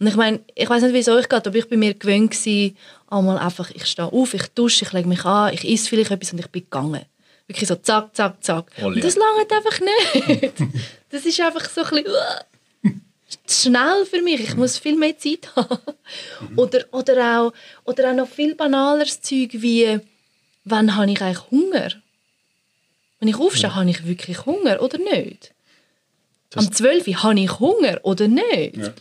Und 0.01 0.07
ich 0.07 0.17
meine, 0.17 0.41
ich 0.55 0.69
weiß 0.69 0.83
nicht, 0.83 0.95
wie 0.95 0.99
es 0.99 1.09
euch 1.09 1.29
geht, 1.29 1.47
aber 1.47 1.57
ich 1.57 1.69
bin 1.69 1.81
mir 1.81 1.95
gewöhnt 1.95 2.31
gewesen, 2.31 2.77
einmal 3.09 3.39
einfach, 3.39 3.71
ich 3.71 3.87
stehe 3.87 4.11
auf, 4.13 4.35
ich 4.35 4.47
dusche, 4.49 4.85
ich 4.85 4.93
lege 4.93 5.09
mich 5.09 5.25
an, 5.25 5.53
ich 5.53 5.65
esse 5.65 5.89
vielleicht 5.89 6.11
etwas 6.11 6.33
und 6.33 6.39
ich 6.39 6.49
bin 6.49 6.63
gegangen. 6.63 7.05
Wirklich 7.47 7.69
so 7.69 7.77
zack, 7.77 8.15
zack, 8.15 8.43
zack. 8.43 8.71
Und 8.83 8.97
ja. 8.97 9.03
das 9.03 9.17
langt 9.17 9.53
einfach 9.53 9.81
nicht. 9.81 10.55
das 11.11 11.25
ist 11.25 11.41
einfach 11.41 11.69
so 11.69 11.83
ein 11.83 11.91
bisschen 11.91 12.07
uh, 12.07 12.91
schnell 13.49 14.07
für 14.07 14.23
mich. 14.23 14.41
Ich 14.41 14.57
muss 14.57 14.79
viel 14.79 14.97
mehr 14.97 15.17
Zeit 15.17 15.49
haben. 15.57 15.79
Oder, 16.57 16.85
oder, 16.93 17.41
auch, 17.41 17.53
oder 17.85 18.11
auch 18.11 18.15
noch 18.15 18.29
viel 18.29 18.55
banaleres 18.55 19.21
Zeug 19.21 19.51
wie, 19.53 20.01
wann 20.65 20.97
habe 20.97 21.11
ich 21.11 21.21
eigentlich 21.21 21.51
Hunger? 21.51 21.91
Wenn 23.21 23.29
ich 23.29 23.37
aufstehe, 23.37 23.75
habe 23.75 23.89
ich 23.89 24.07
wirklich 24.07 24.45
Hunger 24.45 24.83
oder 24.83 24.99
nicht? 24.99 25.55
Am 26.55 26.71
12. 26.71 27.09
Uhr 27.09 27.23
habe 27.23 27.41
ich 27.41 27.59
Hunger 27.59 28.01
oder 28.03 28.29
nicht? 28.29 28.77
Das, 28.77 28.93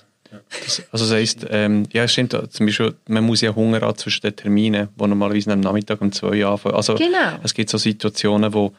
also 0.92 1.06
das 1.06 1.12
heisst, 1.12 1.46
ähm, 1.50 1.88
ja, 1.92 2.08
stimmt, 2.08 2.38
zum 2.50 2.66
Beispiel, 2.66 2.96
man 3.08 3.24
muss 3.24 3.42
ja 3.42 3.54
Hunger 3.54 3.82
haben 3.82 3.98
zwischen 3.98 4.22
den 4.22 4.36
Terminen, 4.36 4.90
die 4.96 5.08
normalerweise 5.08 5.52
am 5.52 5.60
Nachmittag 5.60 6.02
um 6.02 6.12
2 6.12 6.44
Uhr 6.44 6.52
anfangen. 6.52 6.76
Also 6.76 6.96
Genau. 6.96 7.40
es 7.44 7.54
gibt 7.54 7.70
so 7.70 7.78
Situationen, 7.78 8.54
wo, 8.54 8.74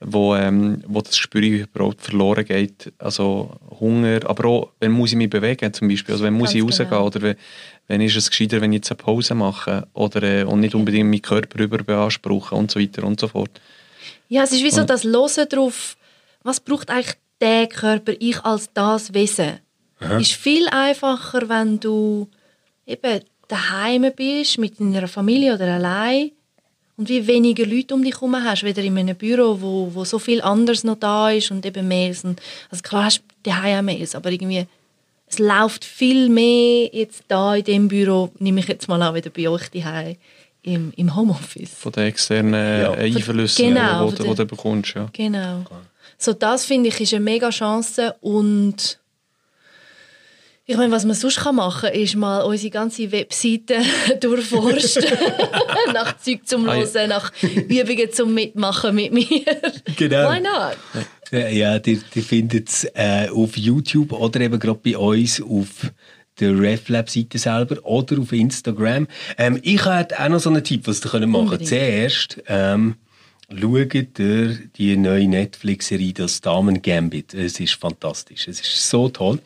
wo, 0.00 0.34
ähm, 0.34 0.82
wo 0.86 1.00
das 1.00 1.12
Gespür 1.12 1.42
überhaupt 1.42 2.00
verloren 2.02 2.44
geht. 2.44 2.92
Also 2.98 3.50
Hunger, 3.80 4.20
aber 4.24 4.48
auch, 4.48 4.70
wenn 4.80 4.92
muss 4.92 5.10
ich 5.10 5.16
mich 5.16 5.30
bewegen 5.30 5.72
zum 5.72 5.88
Beispiel, 5.88 6.14
also 6.14 6.24
wenn 6.24 6.34
muss 6.34 6.50
Ganz 6.50 6.56
ich 6.56 6.64
rausgehen 6.64 6.90
genau. 6.90 7.06
oder 7.06 7.22
wenn, 7.22 7.36
wenn 7.88 8.00
ist 8.00 8.16
es 8.16 8.30
gescheiter, 8.30 8.60
wenn 8.60 8.72
ich 8.72 8.78
jetzt 8.78 8.90
eine 8.90 8.96
Pause 8.96 9.34
mache 9.34 9.86
oder 9.94 10.22
äh, 10.22 10.44
und 10.44 10.60
nicht 10.60 10.74
unbedingt 10.74 11.08
meinen 11.08 11.22
Körper 11.22 11.62
über 11.62 11.78
beanspruchen 11.78 12.58
und 12.58 12.70
so 12.70 12.80
weiter 12.80 13.04
und 13.04 13.20
so 13.20 13.28
fort. 13.28 13.60
Ja, 14.28 14.42
es 14.44 14.52
ist 14.52 14.64
wie 14.64 14.70
so 14.70 14.84
das 14.84 15.04
Hören 15.04 15.48
drauf, 15.48 15.96
was 16.42 16.60
braucht 16.60 16.90
eigentlich 16.90 17.16
der 17.40 17.66
Körper, 17.66 18.12
ich 18.18 18.42
als 18.44 18.70
das 18.72 19.12
Wesen. 19.14 19.58
Ist 20.20 20.32
viel 20.32 20.68
einfacher, 20.68 21.48
wenn 21.48 21.80
du 21.80 22.28
eben 22.86 23.20
daheim 23.48 24.10
bist, 24.14 24.58
mit 24.58 24.80
deiner 24.80 25.08
Familie 25.08 25.54
oder 25.54 25.74
allein 25.74 26.30
und 26.96 27.08
wie 27.08 27.26
weniger 27.26 27.66
Leute 27.66 27.94
um 27.94 28.02
dich 28.02 28.14
herum 28.14 28.36
hast, 28.36 28.62
weder 28.62 28.82
in 28.82 28.98
einem 28.98 29.16
Büro, 29.16 29.60
wo, 29.60 29.90
wo 29.92 30.04
so 30.04 30.18
viel 30.18 30.40
anderes 30.40 30.84
noch 30.84 30.98
da 30.98 31.30
ist 31.30 31.50
und 31.50 31.64
eben 31.66 31.88
Mails. 31.88 32.24
Und, 32.24 32.40
also 32.70 32.82
klar 32.82 33.04
hast 33.04 33.18
du 33.18 33.50
daheim 33.50 33.78
auch 33.78 33.82
Mails, 33.82 34.14
aber 34.14 34.30
irgendwie 34.30 34.66
es 35.26 35.38
läuft 35.38 35.84
viel 35.84 36.28
mehr 36.28 36.90
jetzt 36.92 37.24
da 37.28 37.54
in 37.54 37.64
dem 37.64 37.88
Büro, 37.88 38.30
nehme 38.38 38.60
ich 38.60 38.68
jetzt 38.68 38.88
mal 38.88 39.00
an, 39.00 39.14
wieder 39.14 39.30
bei 39.30 39.48
euch 39.48 39.70
daheim 39.70 40.16
im, 40.62 40.92
im 40.96 41.16
Homeoffice. 41.16 41.74
Von 41.74 41.92
den 41.92 42.04
externen 42.04 42.54
äh, 42.54 42.82
Ja. 42.82 42.92
Einflüssen, 42.92 43.66
Genau, 43.66 44.10
die 44.10 44.22
von 44.22 44.36
du 44.36 44.46
bekommst. 44.46 44.94
Ja. 44.94 45.08
Genau. 45.12 45.64
So, 46.18 46.32
das 46.34 46.66
finde 46.66 46.90
ich 46.90 47.00
ist 47.00 47.14
eine 47.14 47.24
mega 47.24 47.50
Chance 47.50 48.14
und 48.20 48.98
ich 50.72 50.78
meine, 50.78 50.90
was 50.90 51.04
man 51.04 51.14
sonst 51.14 51.36
kann 51.36 51.56
machen 51.56 51.90
kann, 51.90 52.00
ist 52.00 52.16
mal 52.16 52.40
unsere 52.40 52.70
ganze 52.70 53.12
Webseite 53.12 53.76
durchforsten. 54.20 55.04
nach 55.92 56.16
Zeug 56.18 56.40
zum 56.46 56.68
Ah, 56.68 56.76
ja. 56.76 56.86
Hören, 56.86 57.08
nach 57.10 57.30
Übungen 57.42 58.12
zum 58.12 58.32
Mitmachen 58.32 58.94
mit 58.94 59.12
mir. 59.12 59.26
Genau. 59.96 60.30
Why 60.30 60.40
not? 60.40 60.76
Ja, 61.52 61.78
die, 61.78 62.00
die 62.14 62.22
findet 62.22 62.68
es 62.68 62.84
äh, 62.94 63.28
auf 63.30 63.56
YouTube 63.56 64.12
oder 64.12 64.40
eben 64.40 64.58
gerade 64.58 64.80
bei 64.82 64.96
uns 64.96 65.42
auf 65.42 65.92
der 66.40 66.58
RefLab-Seite 66.58 67.38
selber 67.38 67.84
oder 67.84 68.18
auf 68.18 68.32
Instagram. 68.32 69.06
Ähm, 69.36 69.58
ich 69.62 69.84
hätte 69.84 70.18
auch 70.18 70.28
noch 70.28 70.40
so 70.40 70.50
einen 70.50 70.64
Tipp, 70.64 70.86
was 70.86 71.04
ihr 71.04 71.26
machen 71.26 71.42
Unbedingt. 71.44 71.68
Zuerst 71.68 72.42
ähm, 72.46 72.96
schaut 73.60 74.18
ihr 74.18 74.58
die 74.76 74.96
neue 74.96 75.28
Netflix-Serie 75.28 76.12
«Das 76.12 76.40
Damen-Gambit». 76.40 77.34
Es 77.34 77.60
ist 77.60 77.74
fantastisch. 77.74 78.48
Es 78.48 78.60
ist 78.60 78.88
so 78.88 79.08
toll. 79.08 79.40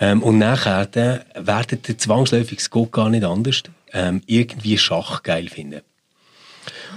Ähm, 0.00 0.22
und 0.22 0.38
nachher 0.38 0.86
dann 0.86 1.20
werdet 1.34 1.88
ihr 1.88 1.98
zwangsläufig, 1.98 2.58
es 2.58 2.70
geht 2.70 2.92
gar 2.92 3.08
nicht 3.10 3.24
anders, 3.24 3.62
ähm, 3.92 4.22
irgendwie 4.26 4.78
Schach 4.78 5.22
geil 5.22 5.48
finden. 5.48 5.82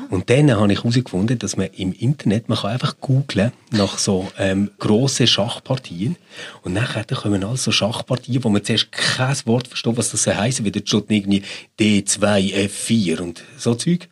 Und 0.09 0.29
dann 0.29 0.51
habe 0.55 0.71
ich 0.71 0.79
herausgefunden, 0.79 1.37
dass 1.37 1.57
man 1.57 1.67
im 1.75 1.91
Internet, 1.91 2.47
man 2.47 2.57
kann 2.57 2.71
einfach 2.71 2.99
googlen 3.01 3.51
nach 3.71 3.97
so 3.97 4.31
ähm, 4.37 4.71
grossen 4.79 5.27
Schachpartien 5.27 6.15
und 6.63 6.73
nachher 6.73 7.03
kommen 7.03 7.43
alles 7.43 7.63
so 7.63 7.71
Schachpartien, 7.71 8.43
wo 8.43 8.49
man 8.49 8.63
zuerst 8.63 8.91
kein 8.91 9.35
Wort 9.45 9.67
versteht, 9.67 9.97
was 9.97 10.11
das 10.11 10.27
heisst, 10.27 10.63
wie 10.63 10.71
dort 10.71 10.87
steht 10.87 11.05
irgendwie 11.09 11.43
D2, 11.79 12.69
F4 12.69 13.19
und 13.19 13.43
so 13.57 13.75
Zeug. 13.75 14.07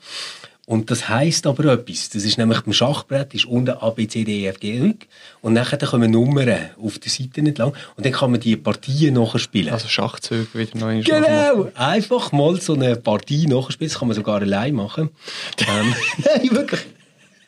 Und 0.67 0.89
das 0.89 1.07
heisst 1.09 1.45
aber 1.45 1.65
etwas. 1.65 2.09
Das 2.09 2.23
ist 2.23 2.39
nämlich 2.39 2.61
beim 2.61 2.73
Schachbrett 2.73 3.35
ist 3.35 3.45
unten 3.45 3.71
A, 3.71 3.91
B, 3.91 4.07
C, 4.07 4.23
D, 4.23 4.43
E, 4.43 4.47
F, 4.47 4.59
G, 4.59 4.77
Y. 4.77 4.97
Und 5.41 5.53
nachher 5.53 5.77
dann 5.77 5.89
kommen 5.89 6.11
Nummern 6.11 6.71
auf 6.81 6.97
der 6.97 7.11
Seite 7.11 7.41
entlang. 7.41 7.73
Und 7.95 8.05
dann 8.05 8.11
kann 8.11 8.31
man 8.31 8.39
die 8.39 8.55
Partien 8.55 9.13
nachher 9.13 9.37
spielen. 9.37 9.69
Also 9.69 9.87
Schachzüge 9.87 10.47
wieder 10.55 10.77
neu 10.77 11.01
Genau! 11.03 11.69
Einfach 11.75 12.31
mal 12.31 12.59
so 12.59 12.73
eine 12.73 12.95
Partie 12.95 13.45
nachspielen. 13.45 13.89
Das 13.91 13.99
kann 13.99 14.07
man 14.07 14.15
sogar 14.15 14.41
allein 14.41 14.73
machen. 14.73 15.09
ähm, 15.59 15.93
nein, 16.25 16.49
wirklich. 16.51 16.81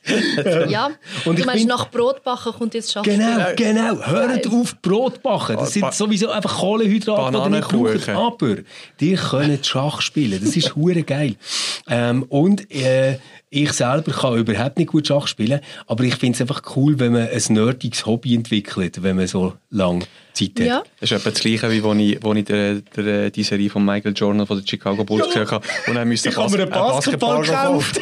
Ja, 0.69 0.89
Und 1.25 1.35
du 1.37 1.41
ich 1.41 1.45
meinst, 1.45 1.61
bin- 1.61 1.67
nach 1.67 1.89
Brotbacken 1.89 2.53
kommt 2.53 2.73
jetzt 2.73 2.91
Schach. 2.91 3.03
Genau, 3.03 3.45
genau. 3.55 4.05
Hört 4.05 4.47
auf 4.47 4.81
Brot 4.81 5.21
backen. 5.21 5.57
Das 5.57 5.73
sind 5.73 5.93
sowieso 5.93 6.29
einfach 6.29 6.57
Kohlenhydrate, 6.59 7.49
die 7.49 7.55
ihr 7.55 7.61
braucht. 7.61 8.09
Aber 8.09 8.55
die 8.99 9.15
können 9.15 9.63
Schach 9.63 10.01
spielen. 10.01 10.39
Das 10.43 10.55
ist 10.55 10.75
hure 10.75 11.03
geil. 11.03 11.35
Ähm, 11.89 12.23
und 12.23 12.69
äh, 12.71 13.17
ich 13.49 13.71
selber 13.71 14.11
kann 14.11 14.37
überhaupt 14.37 14.77
nicht 14.77 14.91
gut 14.91 15.07
Schach 15.07 15.25
spielen, 15.27 15.61
aber 15.87 16.03
ich 16.03 16.15
finde 16.15 16.35
es 16.35 16.41
einfach 16.41 16.61
cool, 16.75 16.99
wenn 16.99 17.13
man 17.13 17.29
ein 17.29 17.43
nerdiges 17.49 18.05
Hobby 18.05 18.35
entwickelt, 18.35 19.01
wenn 19.03 19.15
man 19.15 19.27
so 19.27 19.53
lange 19.69 20.05
Zeit 20.33 20.51
hat. 20.59 20.65
Ja. 20.65 20.83
Das 20.99 21.11
ist 21.11 21.17
etwa 21.17 21.29
das 21.31 21.39
Gleiche, 21.39 21.71
wie 21.71 21.81
als 21.81 21.99
ich, 21.99 22.25
als 22.25 22.37
ich 22.37 22.43
der, 22.45 22.73
der, 22.95 23.29
die 23.31 23.43
Serie 23.43 23.69
von 23.69 23.85
Michael 23.85 24.13
Jordan 24.15 24.45
von 24.45 24.57
den 24.57 24.67
Chicago 24.67 25.03
Bulls 25.05 25.27
Ja. 25.33 25.43
gesehen 25.43 25.51
habe. 25.51 25.65
Und 25.87 25.95
dann 25.95 26.07
müssen 26.09 26.27
Ich 26.27 26.35
habe 26.35 26.51
mir 26.51 26.63
einen 26.63 26.71
Basketball 26.71 27.41
gekauft. 27.41 28.01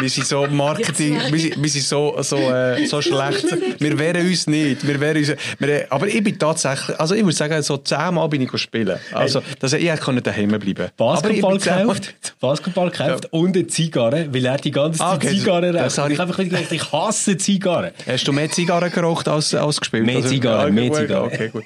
Wir 0.00 0.08
sind 0.08 0.26
so 0.26 0.46
Marketing, 0.48 1.18
wir 1.30 1.38
sind, 1.40 1.62
wir 1.62 1.70
sind 1.70 1.84
so, 1.84 2.16
so, 2.22 2.36
äh, 2.36 2.84
so 2.86 3.00
schlecht. 3.00 3.46
Wir 3.80 3.98
wehren 3.98 4.26
uns 4.26 4.46
nicht. 4.46 4.86
Wir 4.86 5.00
wehren 5.00 5.18
uns, 5.18 5.32
wir, 5.58 5.86
aber 5.90 6.08
ich 6.08 6.22
bin 6.22 6.38
tatsächlich, 6.38 6.98
also 6.98 7.14
ich 7.14 7.22
würde 7.22 7.36
sagen, 7.36 7.62
so 7.62 7.76
zehnmal 7.76 8.28
bin 8.28 8.42
ich 8.42 8.58
spielen. 8.58 8.98
Also, 9.12 9.42
dass 9.60 9.72
ich 9.72 9.84
ich 9.84 10.00
konnte 10.00 10.22
daheim 10.22 10.48
bleiben. 10.58 10.88
Basketball 10.96 11.56
ich 11.56 11.62
gekauft, 11.64 12.14
Basketball 12.40 12.90
gekauft 12.90 13.28
und 13.30 13.56
eine 13.56 13.66
Zigarre, 13.66 14.26
weil 14.32 14.44
er 14.46 14.56
die 14.56 14.70
ganze 14.70 14.98
Zeit 14.98 15.06
Ah, 15.06 15.14
okay, 15.14 15.28
Zigarre 15.30 15.72
raucht. 15.72 15.84
das 15.84 15.98
habe 15.98 16.08
Ich 16.08 16.14
ich- 16.14 16.20
habe 16.20 16.30
einfach 16.32 16.42
gedacht, 16.44 16.72
ich 16.72 16.92
hasse 16.92 17.36
Zigarren. 17.36 17.90
Hast 18.06 18.26
du 18.26 18.32
mehr 18.32 18.50
Zigarren 18.50 18.90
geraucht 18.90 19.28
als, 19.28 19.54
als 19.54 19.80
gespielt? 19.80 20.04
Mehr 20.06 20.16
Also, 20.16 20.28
Zigarren, 20.28 20.66
ja, 20.76 20.82
mehr 20.82 20.92
Zigarren. 20.92 21.26
Okay, 21.26 21.48
gut. 21.48 21.64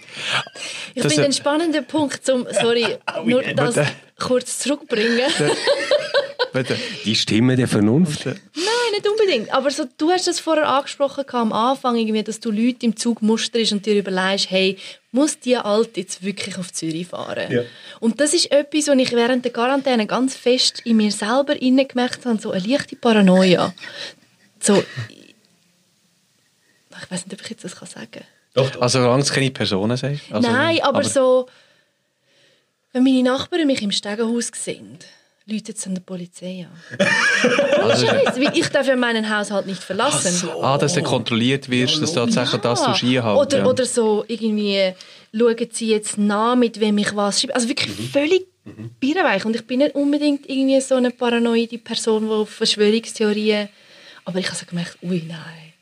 Ich 0.95 1.03
Das, 1.03 1.12
finde 1.12 1.23
äh, 1.23 1.25
einen 1.27 1.33
spannenden 1.35 1.85
Punkt, 1.87 2.25
zum, 2.27 2.47
sorry, 2.61 2.87
nur 3.25 3.43
das 3.43 3.77
kurz 4.19 4.59
zurückbringen. 4.59 5.21
Bitte. 6.53 6.77
Die 7.05 7.15
Stimme 7.15 7.57
der 7.57 7.69
Vernunft. 7.69 8.27
Nein, 8.27 8.37
nicht 8.93 9.09
unbedingt. 9.09 9.53
Aber 9.53 9.71
so, 9.71 9.85
du 9.97 10.11
hast 10.11 10.29
es 10.29 10.41
vorher 10.41 10.69
angesprochen 10.69 11.25
am 11.29 11.53
Anfang, 11.53 11.97
irgendwie, 11.97 12.23
dass 12.23 12.41
du 12.41 12.51
Leute 12.51 12.87
im 12.87 12.97
Zug 12.97 13.23
musterst 13.23 13.73
und 13.73 13.87
dir 13.87 13.99
überlegst, 13.99 14.51
hey, 14.51 14.77
muss 15.13 15.39
die 15.39 15.57
Alte 15.57 16.01
jetzt 16.01 16.23
wirklich 16.23 16.59
auf 16.59 16.73
Zürich 16.73 17.09
fahren? 17.09 17.51
Ja. 17.51 17.63
Und 18.01 18.21
das 18.21 18.35
ist 18.35 18.51
etwas, 18.51 18.89
was 18.89 18.99
ich 18.99 19.13
während 19.13 19.45
der 19.45 19.53
Quarantäne 19.53 20.07
ganz 20.07 20.35
fest 20.35 20.81
in 20.85 20.97
mir 20.97 21.11
selber 21.11 21.55
gemerkt 21.55 22.27
habe, 22.27 22.41
so 22.41 22.51
eine 22.51 22.67
leichte 22.67 22.97
Paranoia. 22.97 23.75
So, 24.61 24.83
ich 27.03 27.11
weiß 27.11 27.27
nicht, 27.27 27.35
ob 27.35 27.43
ich 27.43 27.51
jetzt 27.51 27.65
das 27.65 27.73
sagen 27.73 28.09
kann. 28.11 28.25
Doch, 28.55 28.71
doch. 28.71 28.83
Also 28.83 29.01
solange 29.01 29.23
es 29.23 29.33
keine 29.33 29.51
Personen 29.51 29.97
sind. 29.97 30.21
Also, 30.31 30.51
Nein, 30.51 30.81
aber, 30.83 31.05
so, 31.05 31.47
wenn 32.93 33.05
meine 33.05 33.23
Nachbarn 33.23 33.67
mich 33.67 33.83
im 33.83 33.93
Stegenhaus 33.93 34.51
sehen, 34.55 34.99
läutet 35.51 35.77
es 35.79 35.87
an 35.87 35.95
der 35.95 36.03
Polizei 36.03 36.67
an. 36.71 36.99
Also, 37.83 38.07
Scheiße, 38.07 38.41
weil 38.41 38.59
ich 38.59 38.69
darf 38.69 38.87
ja 38.87 38.97
meinen 38.97 39.29
Haushalt 39.35 39.67
nicht 39.67 39.83
verlassen. 39.83 40.49
ah, 40.61 40.77
dass 40.79 40.95
du 40.95 41.03
kontrolliert 41.03 41.69
wirst, 41.71 42.03
dass 42.03 42.13
tatsächlich 42.13 42.61
das 42.61 42.83
du 42.85 42.95
Ski 42.95 43.19
oder, 43.21 43.25
halt. 43.39 43.53
Ja. 43.53 43.65
oder 43.67 43.85
so 43.87 44.25
irgendwie 44.29 44.93
schauen 45.33 45.57
sie 45.73 45.89
jetzt 45.89 46.19
nach, 46.19 46.57
mit 46.57 46.81
wem 46.81 46.99
ich 46.99 47.15
was 47.15 47.41
schreibe. 47.41 47.55
Also 47.55 47.69
wirklich 47.69 47.97
Mhm. 47.99 48.09
völlig 48.09 48.47
birrenweich. 49.01 49.45
Und 49.45 49.55
ich 49.57 49.67
bin 49.67 49.79
nicht 49.79 49.95
unbedingt 49.95 50.49
irgendwie 50.49 50.81
so 50.81 50.97
eine 50.97 51.11
paranoide 51.11 51.79
Person, 51.79 52.25
die 52.25 52.31
auf 52.31 52.51
Verschwörungstheorien... 52.51 53.69
Aber 54.25 54.39
ich 54.41 54.47
habe 54.49 54.57
so 54.57 54.67
gemerkt, 54.67 54.99
ui, 55.03 55.23
nein. 55.27 55.73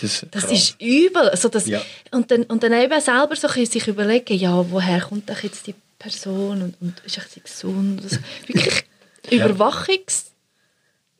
Das, 0.00 0.24
Das 0.30 0.44
ist 0.52 0.80
übel. 0.80 1.28
Also 1.30 1.48
das, 1.48 1.66
Ja. 1.66 1.80
und, 2.12 2.30
dann, 2.30 2.44
und 2.44 2.62
dann 2.62 2.72
eben 2.72 3.00
selber 3.00 3.34
so 3.34 3.48
sich 3.48 3.88
überlegen, 3.88 4.36
ja, 4.38 4.70
woher 4.70 5.00
kommt 5.00 5.28
jetzt 5.42 5.66
die 5.66 5.74
Person 5.98 6.62
und, 6.62 6.74
und 6.80 6.94
ist 7.04 7.18
sie 7.32 7.40
gesund? 7.40 8.00
Also 8.04 8.18
wirklich 8.46 8.84
Überwachungsstaatssachen. 9.28 10.30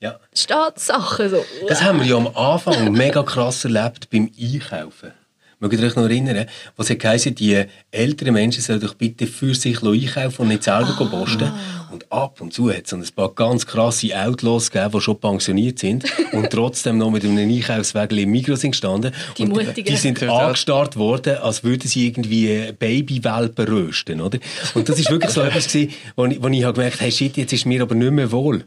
Ja. 0.00 1.28
So. 1.28 1.44
Das 1.68 1.82
haben 1.82 2.00
wir 2.00 2.06
ja 2.06 2.16
am 2.16 2.28
Anfang 2.36 2.92
mega 2.92 3.22
krass 3.22 3.64
erlebt 3.64 4.08
beim 4.10 4.30
Einkaufen. 4.38 5.12
Mögt 5.61 5.75
ihr 5.75 5.87
euch 5.87 5.94
noch 5.94 6.05
erinnern, 6.05 6.46
was 6.77 6.88
hat 6.88 6.99
geheißen, 7.01 7.35
die 7.35 7.62
älteren 7.90 8.33
Menschen 8.33 8.62
sollen 8.62 8.81
doch 8.81 8.94
bitte 8.94 9.27
für 9.27 9.55
sich 9.55 9.83
einkaufen 9.83 10.42
und 10.42 10.49
nicht 10.49 10.64
selber 10.64 10.96
Ah. 10.99 11.05
posten. 11.05 11.53
Und 11.92 12.11
ab 12.11 12.40
und 12.40 12.53
zu 12.55 12.70
hat 12.73 12.87
es 12.87 12.92
ein 12.94 13.05
paar 13.14 13.35
ganz 13.35 13.66
krasse 13.66 14.16
Outlaws 14.18 14.70
gegeben, 14.70 14.92
die 14.94 15.01
schon 15.01 15.18
pensioniert 15.20 15.79
sind 15.79 16.05
und 16.33 16.49
trotzdem 16.49 16.96
noch 16.99 17.11
mit 17.11 17.25
einem 17.25 17.37
Einkaufswagen 17.51 18.16
im 18.16 18.31
Mikro 18.31 18.55
sind 18.55 18.70
gestanden. 18.70 19.12
Die 19.37 19.42
und 19.42 19.51
Mutigen. 19.51 19.85
die 19.85 19.96
sind 19.96 20.23
angestarrt 20.29 20.96
worden, 20.96 21.37
als 21.38 21.62
würden 21.62 21.88
sie 21.88 22.07
irgendwie 22.07 22.73
Babywelpen 22.79 23.66
rösten, 23.66 24.20
oder? 24.20 24.38
Und 24.75 24.88
das 24.88 24.99
ist 24.99 25.11
wirklich 25.11 25.33
so 25.33 25.40
etwas 25.42 25.68
gewesen, 25.68 25.92
wo 26.16 26.25
ich, 26.27 26.42
wo 26.42 26.49
ich 26.49 26.64
habe 26.64 26.75
gemerkt, 26.75 27.01
hey 27.01 27.12
shit, 27.12 27.37
jetzt 27.37 27.53
ist 27.53 27.66
mir 27.66 27.83
aber 27.83 27.94
nicht 27.94 28.12
mehr 28.12 28.31
wohl. 28.33 28.64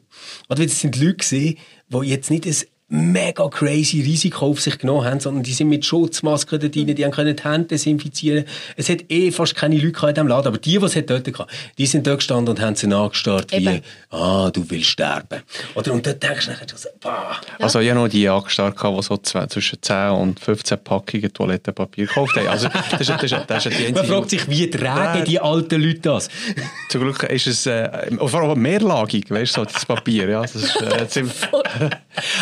Oder 0.49 0.63
das 0.65 0.79
sind 0.81 0.95
Leute 0.97 1.15
gewesen, 1.15 1.57
die 1.89 2.07
jetzt 2.09 2.29
nicht 2.29 2.45
ein 2.45 2.55
mega 2.89 3.47
crazy 3.49 4.01
Risiko 4.01 4.47
auf 4.47 4.61
sich 4.61 4.77
genommen 4.77 5.05
haben, 5.05 5.19
sondern 5.19 5.43
die 5.43 5.53
sind 5.53 5.69
mit 5.69 5.85
Schutzmasken 5.85 6.59
dort 6.59 6.75
rein, 6.75 6.93
die 6.93 7.03
haben 7.03 7.11
können 7.11 7.35
die 7.35 7.43
Hände 7.43 7.67
desinfizieren. 7.69 8.45
Es 8.75 8.89
hat 8.89 9.09
eh 9.09 9.31
fast 9.31 9.55
keine 9.55 9.77
Leute 9.77 10.07
in 10.07 10.13
diesem 10.13 10.27
Laden, 10.27 10.47
aber 10.47 10.57
die, 10.57 10.77
die 10.77 10.85
es 10.85 10.95
hat 10.95 11.09
dort 11.09 11.23
gehabt, 11.23 11.51
die 11.77 11.85
sind 11.85 12.05
dort 12.05 12.19
gestanden 12.19 12.55
und 12.55 12.61
haben 12.61 12.75
sie 12.75 12.93
angestarrt 12.93 13.51
wie, 13.51 13.81
ah, 14.11 14.51
du 14.51 14.69
willst 14.69 14.89
sterben. 14.89 15.41
Oder, 15.75 15.93
und 15.93 16.05
dort 16.05 16.21
denkst 16.21 16.45
du 16.45 16.51
nachher 16.51 16.67
so, 16.75 16.89
bah. 17.01 17.37
Also 17.59 17.79
ich 17.79 17.89
habe 17.89 17.99
noch 17.99 18.09
die 18.09 18.27
angestarrt, 18.29 18.77
die 18.81 19.01
so 19.01 19.17
zwei, 19.17 19.47
zwischen 19.47 19.81
10 19.81 20.09
und 20.11 20.39
15 20.39 20.83
Packungen 20.83 21.33
Toilettenpapier 21.33 22.05
gekauft 22.05 22.35
haben. 22.35 22.47
Also 22.47 22.67
das 22.67 23.01
ist, 23.01 23.09
das 23.09 23.23
ist, 23.23 23.35
das 23.47 23.65
ist 23.65 23.79
die 23.79 23.91
Man 23.91 24.05
fragt 24.05 24.29
sich, 24.29 24.47
wie 24.49 24.69
tragen 24.69 25.25
die 25.25 25.39
alten 25.39 25.81
Leute 25.81 25.99
das? 26.01 26.29
Zum 26.89 27.01
Glück 27.01 27.23
ist 27.23 27.47
es 27.47 27.65
äh, 27.65 27.89
vor 28.17 28.41
allem 28.41 28.61
mehrlagig, 28.61 29.31
weißt 29.31 29.57
du, 29.57 29.61
so, 29.61 29.65
das 29.65 29.85
Papier. 29.85 30.29
Ja, 30.29 30.41
das 30.41 30.55
ist, 30.55 30.75
äh. 30.75 31.23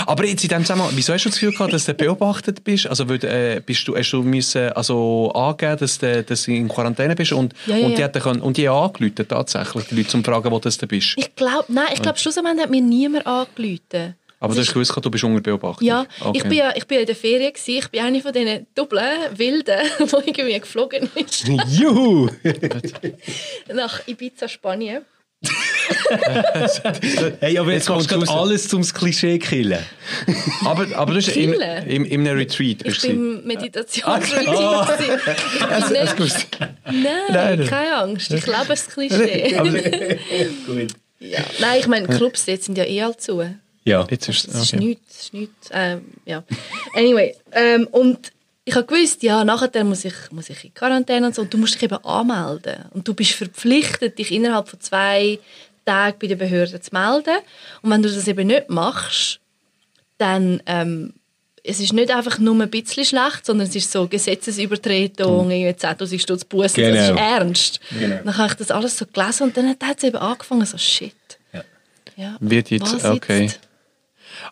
Aber 0.05 0.25
jetzt 0.31 0.43
in 0.43 0.49
dem 0.49 0.61
Zusammenhang, 0.61 0.91
wieso 0.95 1.13
hast 1.13 1.25
du 1.25 1.29
das 1.29 1.39
Gefühl 1.39 1.51
gehabt, 1.53 1.73
dass 1.73 1.85
du 1.85 1.93
beobachtet 1.93 2.63
bist? 2.63 2.87
Also 2.87 3.07
weil, 3.07 3.23
äh, 3.23 3.61
bist 3.65 3.87
du, 3.87 3.95
hast 3.95 4.11
du 4.11 4.23
müssen, 4.23 4.69
also 4.73 5.31
angeben, 5.33 5.77
dass 5.77 5.97
du, 5.99 6.23
dass 6.23 6.43
du 6.43 6.51
in 6.51 6.67
Quarantäne 6.67 7.15
bist 7.15 7.31
und, 7.33 7.53
Ja, 7.67 7.75
ja, 7.77 7.85
und, 7.85 7.91
die 7.97 8.01
ja. 8.01 8.07
hätten 8.07 8.21
können, 8.21 8.41
und 8.41 8.57
die 8.57 8.67
haben 8.67 8.83
angerufen, 8.85 9.27
tatsächlich, 9.27 9.85
die 9.89 9.95
Leute, 9.95 10.09
zum 10.09 10.23
fragen, 10.23 10.51
wo 10.51 10.59
das 10.59 10.77
du 10.77 10.87
bist. 10.87 11.13
Ich 11.17 11.35
glaube, 11.35 11.65
nein, 11.67 11.87
ich 11.93 12.01
glaube, 12.01 12.17
schlussendlich 12.17 12.59
hat 12.63 12.69
mir 12.71 12.81
niemand 12.81 13.27
angerufen. 13.27 14.15
Aber 14.43 14.55
du 14.55 14.59
hast 14.61 14.73
gewusst, 14.73 14.91
du 14.99 15.11
bist 15.11 15.23
unter 15.23 15.39
Beobachtung. 15.39 15.87
Ja, 15.87 16.05
Okay. 16.19 16.39
ich 16.39 16.43
bin 16.43 16.53
ja 16.57 16.73
ich 16.75 16.87
bin 16.87 16.95
ja 16.95 17.01
in 17.01 17.05
der 17.05 17.15
Ferien 17.15 17.53
gewesen. 17.53 17.77
Ich 17.77 17.87
bin 17.89 18.01
eine 18.01 18.21
von 18.21 18.33
diesen 18.33 18.65
Doppeln 18.73 19.03
Wilden, 19.35 19.79
die 19.99 20.03
irgendwie 20.29 20.59
geflogen 20.59 21.07
ist 21.13 21.47
Juhu! 21.67 22.27
nach 23.71 24.07
Ibiza, 24.07 24.47
Spanien. 24.47 25.03
Hey, 27.39 27.57
aber 27.57 27.71
jetzt 27.71 27.81
Jetzt 27.81 27.87
kommst 27.87 28.09
kommst 28.09 28.27
du 28.29 28.33
alles 28.35 28.67
zum 28.67 28.81
Klischee 28.83 29.39
killen. 29.39 29.79
Aber, 30.65 30.85
aber 30.95 31.11
du 31.11 31.15
bist 31.17 31.35
im, 31.35 31.53
im, 31.53 32.05
im 32.05 32.21
einem 32.21 32.37
Retreat. 32.37 32.85
Ich 32.85 33.01
bin 33.01 33.11
im 33.11 33.43
Meditationsretreat. 33.45 34.97
bin 34.97 35.93
nicht- 36.23 36.47
Nein, 36.85 37.05
Nein, 37.29 37.57
das- 37.59 37.69
keine 37.69 37.95
Angst. 37.95 38.31
Ich 38.31 38.45
lebe 38.45 38.65
das 38.67 38.87
Klischee. 38.87 39.55
Gut. 40.67 40.93
ja. 41.19 41.39
Nein, 41.59 41.79
ich 41.79 41.87
meine, 41.87 42.07
Clubs 42.07 42.45
jetzt 42.45 42.65
sind 42.65 42.77
ja 42.77 42.85
eh 42.85 43.01
alle 43.01 43.17
zu. 43.17 43.43
Ja. 43.83 44.05
Jetzt 44.09 44.29
ist 44.29 44.47
Das 44.47 44.55
ist 44.63 44.73
okay. 44.73 44.83
nichts. 44.83 45.07
Das 45.07 45.23
ist 45.25 45.33
nichts. 45.33 45.69
Ähm, 45.71 46.01
ja. 46.25 46.43
Anyway, 46.95 47.35
ähm, 47.53 47.87
und 47.91 48.31
ich 48.63 48.75
habe 48.75 48.85
gewusst, 48.85 49.23
ja, 49.23 49.43
nachher 49.43 49.83
muss 49.83 50.05
ich, 50.05 50.13
muss 50.31 50.49
ich 50.51 50.63
in 50.65 50.73
Quarantäne 50.73 51.25
und 51.27 51.33
so. 51.35 51.41
Und 51.41 51.51
du 51.53 51.57
musst 51.57 51.73
dich 51.75 51.83
eben 51.83 51.97
anmelden. 52.05 52.85
Und 52.91 53.07
du 53.07 53.15
bist 53.15 53.31
verpflichtet, 53.31 54.19
dich 54.19 54.31
innerhalb 54.31 54.69
von 54.69 54.79
zwei 54.79 55.39
Tagen 55.91 56.17
bei 56.19 56.27
der 56.27 56.35
Behörde 56.35 56.79
zu 56.79 56.89
melden. 56.93 57.37
Und 57.81 57.89
wenn 57.91 58.01
du 58.01 58.09
das 58.09 58.27
eben 58.27 58.47
nicht 58.47 58.69
machst, 58.69 59.39
dann 60.17 60.61
ähm, 60.65 61.13
es 61.63 61.79
ist 61.79 61.93
nicht 61.93 62.09
einfach 62.11 62.39
nur 62.39 62.59
ein 62.59 62.69
bisschen 62.69 63.05
schlecht, 63.05 63.45
sondern 63.45 63.67
es 63.67 63.75
ist 63.75 63.91
so 63.91 64.07
Gesetzesübertretung, 64.07 65.51
irgendwie 65.51 65.85
10'000 65.85 66.19
Stutz 66.19 66.45
Bussen, 66.45 66.81
das 66.81 66.99
ist 67.01 67.07
Genau. 67.09 67.19
ernst. 67.21 67.79
Genau. 67.99 68.19
Dann 68.23 68.37
habe 68.37 68.47
ich 68.51 68.55
das 68.55 68.71
alles 68.71 68.97
so 68.97 69.05
gelesen 69.05 69.43
und 69.43 69.57
dann 69.57 69.69
hat 69.69 69.97
es 69.97 70.03
eben 70.03 70.17
angefangen, 70.17 70.65
so 70.65 70.77
shit. 70.77 71.13
Ja. 71.53 71.63
Ja. 72.15 72.37
Wird 72.39 72.71
jetzt, 72.71 72.93
Was 72.93 73.05
okay. 73.05 73.47
Wenn 73.49 73.53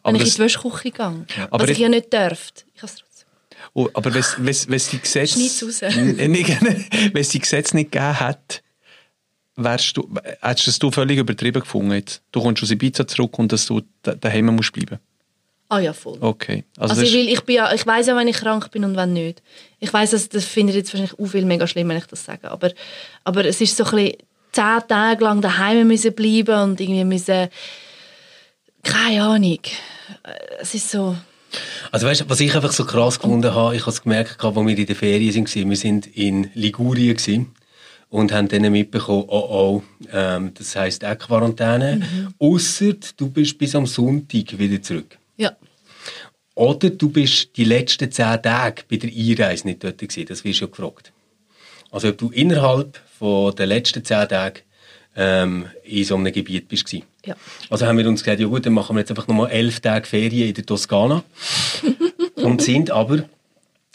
Aber, 0.03 0.17
ich 0.17 0.27
in 0.27 0.33
die 0.33 0.39
Wäschküche 0.39 0.91
gehe. 0.91 1.25
Aber 1.49 1.63
was 1.63 1.69
ich 1.69 1.77
ja 1.79 1.89
nicht 1.89 2.13
darf. 2.13 2.51
Ich 2.75 2.81
habe 2.83 2.91
es 2.91 2.95
trotzdem. 2.97 3.27
oh, 3.73 3.89
aber 3.93 4.13
wenn 4.13 4.75
es 4.75 4.89
die 4.89 4.99
Gesetze... 4.99 5.39
Schneid's 5.39 5.63
raus. 5.63 5.81
Wenn 5.95 6.35
es 7.15 7.29
die 7.29 7.39
Gesetze 7.39 7.75
nicht 7.75 7.91
gegeben 7.91 8.19
hat, 8.19 8.61
wärst 9.63 9.97
du, 9.97 10.09
hättest 10.41 10.67
du 10.67 10.71
es 10.71 10.79
du 10.79 10.91
völlig 10.91 11.17
übertrieben 11.17 11.61
gefunden 11.61 11.91
jetzt? 11.93 12.21
Du 12.31 12.41
kommst 12.41 12.63
aus 12.63 12.71
Ibiza 12.71 13.07
zurück 13.07 13.37
und 13.39 13.51
dass 13.51 13.65
du 13.65 13.81
da- 14.01 14.15
daheim 14.15 14.47
musst 14.47 14.73
bleiben. 14.73 14.99
Ah 15.71 15.79
ja, 15.79 15.93
voll. 15.93 16.17
Okay. 16.19 16.63
Also, 16.77 16.95
das 16.95 17.03
ich, 17.03 17.13
will, 17.13 17.29
ich, 17.29 17.41
bin 17.41 17.57
ja, 17.57 17.71
ich 17.71 17.85
weiss 17.85 18.07
ja, 18.07 18.15
wenn 18.15 18.27
ich 18.27 18.37
krank 18.37 18.71
bin 18.71 18.83
und 18.83 18.95
wenn 18.95 19.13
nicht. 19.13 19.43
Ich 19.79 19.93
weiss, 19.93 20.11
das, 20.11 20.27
das 20.27 20.45
findet 20.45 20.75
jetzt 20.75 20.91
wahrscheinlich 20.91 21.19
auch 21.19 21.27
viel 21.27 21.45
mega 21.45 21.67
schlimm, 21.67 21.89
wenn 21.89 21.97
ich 21.97 22.07
das 22.07 22.25
sage. 22.25 22.49
Aber, 22.49 22.71
aber 23.23 23.45
es 23.45 23.61
ist 23.61 23.77
so 23.77 23.83
ein 23.83 23.91
bisschen 23.91 24.13
zehn 24.51 24.87
Tage 24.87 25.23
lang 25.23 25.41
daheim 25.41 25.87
müssen 25.87 26.13
bleiben 26.13 26.59
und 26.63 26.81
irgendwie 26.81 27.03
müssen... 27.03 27.49
Keine 28.81 29.23
Ahnung. 29.23 29.59
Es 30.59 30.73
ist 30.73 30.89
so... 30.89 31.15
Also 31.91 32.07
weißt, 32.07 32.21
du, 32.21 32.29
was 32.29 32.39
ich 32.39 32.55
einfach 32.55 32.71
so 32.71 32.85
krass 32.85 33.19
gefunden 33.19 33.53
habe, 33.53 33.75
ich 33.75 33.81
habe 33.81 33.91
es 33.91 34.01
gemerkt, 34.01 34.43
als 34.43 34.55
wir 34.55 34.77
in 34.77 34.85
der 34.85 34.95
Ferien 34.95 35.35
waren, 35.35 35.69
wir 35.69 35.77
sind 35.77 36.07
in 36.07 36.49
Ligurien 36.55 37.15
gewesen 37.15 37.53
und 38.09 38.31
haben 38.31 38.47
dann 38.47 38.71
mitbekommen, 38.71 39.25
oh 39.27 39.47
oh, 39.49 39.83
ähm, 40.11 40.51
das 40.55 40.75
heisst 40.75 41.05
auch 41.05 41.17
Quarantäne, 41.17 42.01
ausser 42.39 42.93
du 43.17 43.29
bist 43.29 43.57
bis 43.57 43.75
am 43.75 43.85
Sonntag 43.85 44.57
wieder 44.57 44.81
zurück. 44.81 45.17
Ja. 45.37 45.55
Oder 46.55 46.89
du 46.89 47.09
bist 47.09 47.55
die 47.55 47.63
letzten 47.63 48.11
zehn 48.11 48.41
Tage 48.41 48.83
bei 48.89 48.97
der 48.97 49.09
Einreise 49.09 49.67
nicht 49.67 49.83
dort 49.83 49.99
gewesen, 49.99 50.25
das 50.27 50.43
wirst 50.43 50.61
du 50.61 50.65
ja 50.65 50.71
gefragt. 50.71 51.11
Also 51.91 52.09
ob 52.09 52.17
du 52.17 52.29
innerhalb 52.29 52.99
von 53.17 53.55
den 53.55 53.69
letzten 53.69 54.03
zehn 54.03 54.27
Tagen 54.27 54.59
ähm, 55.15 55.65
in 55.83 56.03
so 56.03 56.15
einem 56.15 56.33
Gebiet 56.33 56.67
bist 56.67 56.85
gewesen. 56.85 57.05
Ja. 57.25 57.35
Also 57.69 57.85
haben 57.85 57.97
wir 57.97 58.07
uns 58.07 58.23
gesagt, 58.23 58.39
ja 58.39 58.47
gut, 58.47 58.65
dann 58.65 58.73
machen 58.73 58.95
wir 58.95 59.01
jetzt 59.01 59.11
einfach 59.11 59.27
nochmal 59.27 59.51
elf 59.51 59.79
Tage 59.79 60.07
Ferien 60.07 60.49
in 60.49 60.53
der 60.53 60.65
Toskana. 60.65 61.23
und 62.35 62.61
sind 62.61 62.91
aber 62.91 63.23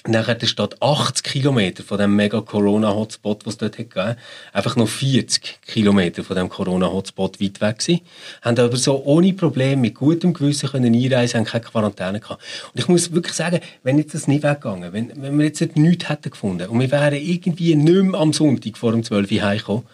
nachher 0.06 0.34
der 0.34 0.46
Stadt 0.46 0.80
80 0.82 1.22
Kilometer 1.24 1.82
von 1.82 1.98
dem 1.98 2.14
mega 2.14 2.40
Corona-Hotspot, 2.40 3.46
was 3.46 3.54
es 3.54 3.58
dort 3.58 3.78
hat 3.78 3.90
gegeben, 3.90 4.16
einfach 4.52 4.76
noch 4.76 4.88
40 4.88 5.60
Kilometer 5.66 6.22
von 6.22 6.36
dem 6.36 6.48
Corona-Hotspot 6.48 7.40
weit 7.40 7.60
weg 7.60 7.78
gewesen. 7.78 8.00
Haben 8.42 8.58
aber 8.58 8.76
so 8.76 9.02
ohne 9.04 9.32
Probleme, 9.32 9.80
mit 9.80 9.94
gutem 9.94 10.34
Gewissen 10.34 10.68
können 10.68 10.94
einreisen, 10.94 11.38
haben 11.40 11.46
keine 11.46 11.64
Quarantäne 11.64 12.20
gehabt. 12.20 12.42
Und 12.72 12.80
ich 12.80 12.88
muss 12.88 13.12
wirklich 13.12 13.34
sagen, 13.34 13.60
wenn 13.82 13.98
jetzt 13.98 14.14
das 14.14 14.28
nicht 14.28 14.42
weggegangen, 14.42 14.92
wenn, 14.92 15.10
wenn 15.22 15.38
wir 15.38 15.46
jetzt 15.46 15.62
nichts 15.76 16.08
hätten 16.08 16.30
gefunden 16.30 16.68
und 16.68 16.80
wir 16.80 16.90
wären 16.90 17.14
irgendwie 17.14 17.74
nicht 17.74 18.02
mehr 18.04 18.20
am 18.20 18.32
Sonntag 18.32 18.76
vor 18.76 18.92
dem 18.92 19.04
12 19.04 19.32
Uhr 19.32 19.42
heimgekommen, 19.42 19.84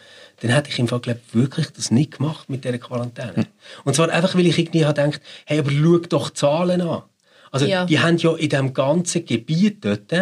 dann 0.40 0.52
hätte 0.52 0.70
ich 0.70 0.78
im 0.78 0.88
Fall, 0.88 1.00
glaub, 1.00 1.18
wirklich 1.32 1.70
das 1.70 1.90
nicht 1.90 2.16
gemacht 2.16 2.48
mit 2.48 2.64
dieser 2.64 2.78
Quarantäne. 2.78 3.46
Und 3.84 3.94
zwar 3.94 4.08
einfach, 4.08 4.34
weil 4.34 4.46
ich 4.46 4.58
irgendwie 4.58 4.86
habe 4.86 5.00
gedacht, 5.00 5.20
hey, 5.44 5.58
aber 5.58 5.70
schau 5.70 5.98
doch 5.98 6.30
die 6.30 6.34
Zahlen 6.34 6.80
an. 6.80 7.02
Also, 7.50 7.66
Ja. 7.66 7.84
die 7.84 7.98
haben 7.98 8.16
ja 8.18 8.34
in 8.36 8.48
diesem 8.48 8.72
ganzen 8.74 9.24
Gebiet 9.24 9.84
dort 9.84 10.12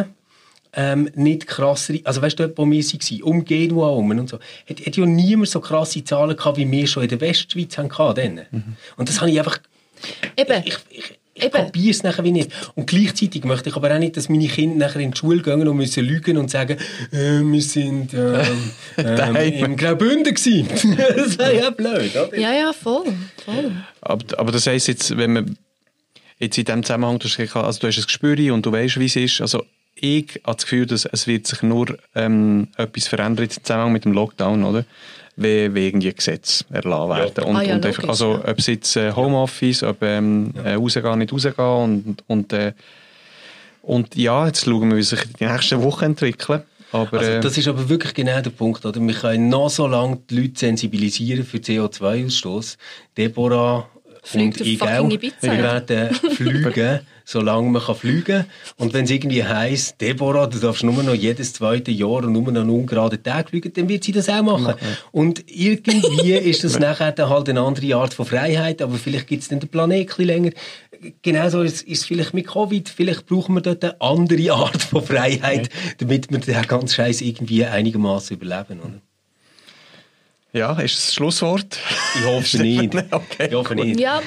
ähm, 0.75 1.11
nicht 1.15 1.47
krassere, 1.47 2.01
also 2.05 2.21
weißt 2.23 2.39
du, 2.39 2.47
dort, 2.47 2.59
wo 2.59 2.67
wir 2.71 2.83
waren, 2.83 3.23
um 3.23 3.45
Genua 3.45 3.87
herum 3.87 4.11
und 4.11 4.29
so, 4.29 4.39
hat, 4.69 4.87
hat 4.87 4.97
ja 4.97 5.07
niemand 5.07 5.49
so 5.49 5.61
krasse 5.61 6.05
Zahlen 6.05 6.37
gehabt, 6.37 6.59
wie 6.59 6.71
wir 6.71 6.87
schon 6.87 7.03
in 7.05 7.09
der 7.09 7.21
Westschweiz 7.21 7.77
haben 7.79 7.89
gehabt, 7.89 8.19
dann. 8.19 8.43
Und 8.97 9.09
das 9.09 9.21
habe 9.21 9.31
ich 9.31 9.39
einfach, 9.39 9.59
Eben. 10.37 10.63
ich, 10.65 10.77
ich, 10.91 11.19
Ich 11.41 11.51
kapiere 11.53 11.91
es 11.91 12.03
nachher 12.03 12.25
wie 12.25 12.33
nicht. 12.33 12.51
Und 12.75 12.87
gleichzeitig 12.89 13.45
möchte 13.45 13.71
ich 13.71 13.77
aber 13.77 13.95
auch 13.95 13.99
nicht, 13.99 14.17
dass 14.17 14.29
meine 14.29 14.49
Kinder 14.49 14.87
nachher 14.87 15.01
in 15.01 15.13
die 15.13 15.17
Schule 15.19 15.41
gehen 15.41 15.67
und 15.67 15.77
müssen 15.77 16.05
lügen 16.05 16.37
und 16.37 16.51
sagen, 16.51 16.77
äh, 17.13 17.41
wir 17.41 17.63
sind 17.63 18.13
ähm, 18.13 18.71
ähm, 18.99 19.37
im 19.37 19.77
Graubünden 19.77 20.35
gewesen. 20.35 20.69
das 21.17 21.39
wäre 21.39 21.57
ja 21.57 21.71
blöd, 21.71 22.15
oder? 22.17 22.37
Ja, 22.39 22.53
ja, 22.53 22.73
voll. 22.73 23.05
voll. 23.45 23.73
Aber, 24.01 24.25
aber 24.39 24.53
das 24.53 24.67
heisst 24.67 24.89
jetzt, 24.89 25.17
wenn 25.17 25.33
man 25.33 25.57
jetzt 26.39 26.59
in 26.59 26.65
diesem 26.65 26.83
Zusammenhang, 26.83 27.19
du 27.19 27.29
hast, 27.29 27.39
also 27.57 27.81
du 27.81 27.87
hast 27.87 27.99
ein 27.99 28.05
Gespür 28.05 28.55
und 28.55 28.65
du 28.65 28.73
weißt, 28.73 28.99
wie 28.99 29.07
es 29.07 29.17
ist, 29.17 29.41
also 29.41 29.65
ich 30.01 30.41
habe 30.45 30.57
das 30.57 30.65
Gefühl, 30.65 30.87
dass 30.87 31.05
es 31.07 31.27
wird 31.27 31.47
sich 31.47 31.63
nur 31.63 31.99
ähm, 32.15 32.69
etwas 32.77 33.09
verändern 33.09 33.45
im 33.47 33.51
Zusammenhang 33.51 33.93
mit 33.93 34.05
dem 34.05 34.13
Lockdown, 34.13 34.65
oder? 34.65 34.85
Wie, 35.37 35.73
wie 35.73 35.87
irgendwie 35.87 36.13
Gesetze 36.13 36.65
erlassen 36.71 37.11
werden. 37.11 37.33
Ja. 37.37 37.45
Und, 37.45 37.57
Ah 37.57 37.63
ja, 37.63 37.75
und 37.77 37.87
einfach, 37.87 38.09
also, 38.09 38.35
ja. 38.35 38.49
ob 38.49 38.59
es 38.59 38.67
jetzt 38.67 38.97
äh, 38.97 39.13
Homeoffice, 39.13 39.85
ob 39.85 40.03
ähm, 40.03 40.53
äh, 40.65 40.75
rausgehen, 40.75 41.19
nicht 41.19 41.33
rausgehen 41.33 41.55
und, 41.57 42.25
und, 42.27 42.53
äh, 42.53 42.73
und 43.83 44.17
ja, 44.17 44.47
jetzt 44.47 44.65
schauen 44.65 44.91
wir, 44.91 44.97
wie 44.97 45.03
sich 45.03 45.21
die 45.39 45.47
nächsten 45.47 45.81
Wochen 45.83 46.07
entwickeln. 46.07 46.63
Aber, 46.91 47.19
Also, 47.19 47.31
äh, 47.31 47.41
das 47.41 47.57
ist 47.57 47.69
aber 47.69 47.89
wirklich 47.89 48.15
genau 48.15 48.41
der 48.41 48.51
Punkt. 48.51 48.85
Oder? 48.85 49.01
Wir 49.01 49.15
können 49.15 49.49
noch 49.49 49.71
so 49.71 49.87
lange 49.87 50.19
die 50.29 50.41
Leute 50.41 50.59
sensibilisieren 50.59 51.45
für 51.45 51.59
CO2-Ausstoß. 51.59 52.77
Deborah 53.17 53.89
Fliegt 54.29 54.61
und 54.61 54.67
ich 54.67 54.83
auch, 54.83 55.09
wir 55.09 55.23
werden 55.43 56.15
fliegen, 56.15 57.01
solange 57.25 57.71
man 57.71 57.81
kann 57.81 57.95
fliegen 57.95 58.45
Und 58.77 58.93
wenn 58.93 59.07
es 59.07 59.11
irgendwie 59.11 59.43
heisst, 59.43 59.99
Deborah, 60.03 60.47
du 60.47 60.59
darfst 60.59 60.85
nur 60.85 61.03
noch 61.03 61.15
jedes 61.15 61.55
zweite 61.55 61.91
Jahr 61.91 62.25
und 62.25 62.33
nur 62.33 62.43
noch 62.53 62.61
einen 62.61 62.69
ungeraden 62.69 63.23
Tag 63.23 63.49
fliegen, 63.49 63.73
dann 63.73 63.89
wird 63.89 64.05
sie 64.05 64.13
das 64.13 64.29
auch 64.29 64.43
machen. 64.43 64.75
Und 65.13 65.45
irgendwie 65.47 66.33
ist 66.51 66.63
das 66.63 66.79
nachher 66.79 67.13
dann 67.13 67.31
halt 67.31 67.49
eine 67.49 67.63
andere 67.63 67.97
Art 67.97 68.13
von 68.13 68.27
Freiheit, 68.27 68.83
aber 68.83 68.97
vielleicht 68.97 69.29
gibt 69.29 69.45
es 69.45 69.49
dann 69.49 69.61
den 69.61 69.71
Planeten 69.71 70.23
länger. 70.23 70.51
Genauso 71.23 71.63
ist 71.63 71.83
ist 71.83 72.01
es 72.01 72.05
vielleicht 72.05 72.35
mit 72.35 72.47
Covid. 72.47 72.87
Vielleicht 72.87 73.25
brauchen 73.25 73.55
wir 73.55 73.63
dort 73.63 73.83
eine 73.83 73.99
andere 73.99 74.53
Art 74.53 74.83
von 74.83 75.03
Freiheit, 75.03 75.71
damit 75.99 76.31
wir 76.31 76.39
den 76.39 76.63
ganzen 76.63 76.89
Scheiß 76.89 77.23
irgendwie 77.23 77.65
einigermaßen 77.65 78.37
überleben. 78.37 78.81
Oder? 78.81 79.01
Ja, 80.53 80.73
ist 80.81 80.97
das 80.97 81.15
Schlusswort? 81.15 81.79
Ich 82.19 82.25
hoffe 82.25 82.59
nicht. 82.63 82.95
Okay, 83.11 83.47
ich 83.49 83.55
hoffe 83.55 83.75
nicht. 83.75 84.01
Ja, 84.01 84.21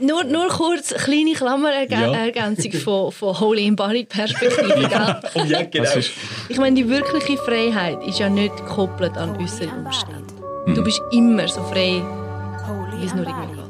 nur, 0.00 0.24
nur 0.24 0.48
kurz, 0.48 0.92
kleine 0.94 1.30
Ja. 1.30 1.36
Klammerergänzung 1.36 2.72
von, 2.72 3.12
von 3.12 3.38
Holy 3.38 3.66
Embodied 3.68 4.08
Perspektive. 4.08 4.88
gell? 4.88 5.20
Oh 5.34 5.44
ja, 5.44 5.62
genau. 5.64 5.90
Ich 6.48 6.58
meine, 6.58 6.74
die 6.76 6.88
wirkliche 6.88 7.36
Freiheit 7.36 8.02
ist 8.04 8.18
ja 8.18 8.28
nicht 8.28 8.56
gekoppelt 8.56 9.16
an 9.16 9.36
äußere 9.36 9.68
Umstände. 9.68 10.34
Du 10.74 10.82
bist 10.82 11.00
immer 11.12 11.46
so 11.48 11.62
frei, 11.64 12.02
wie 12.98 13.06
es 13.06 13.14
nur 13.14 13.26
irgendwie 13.26 13.54
geht. 13.56 13.61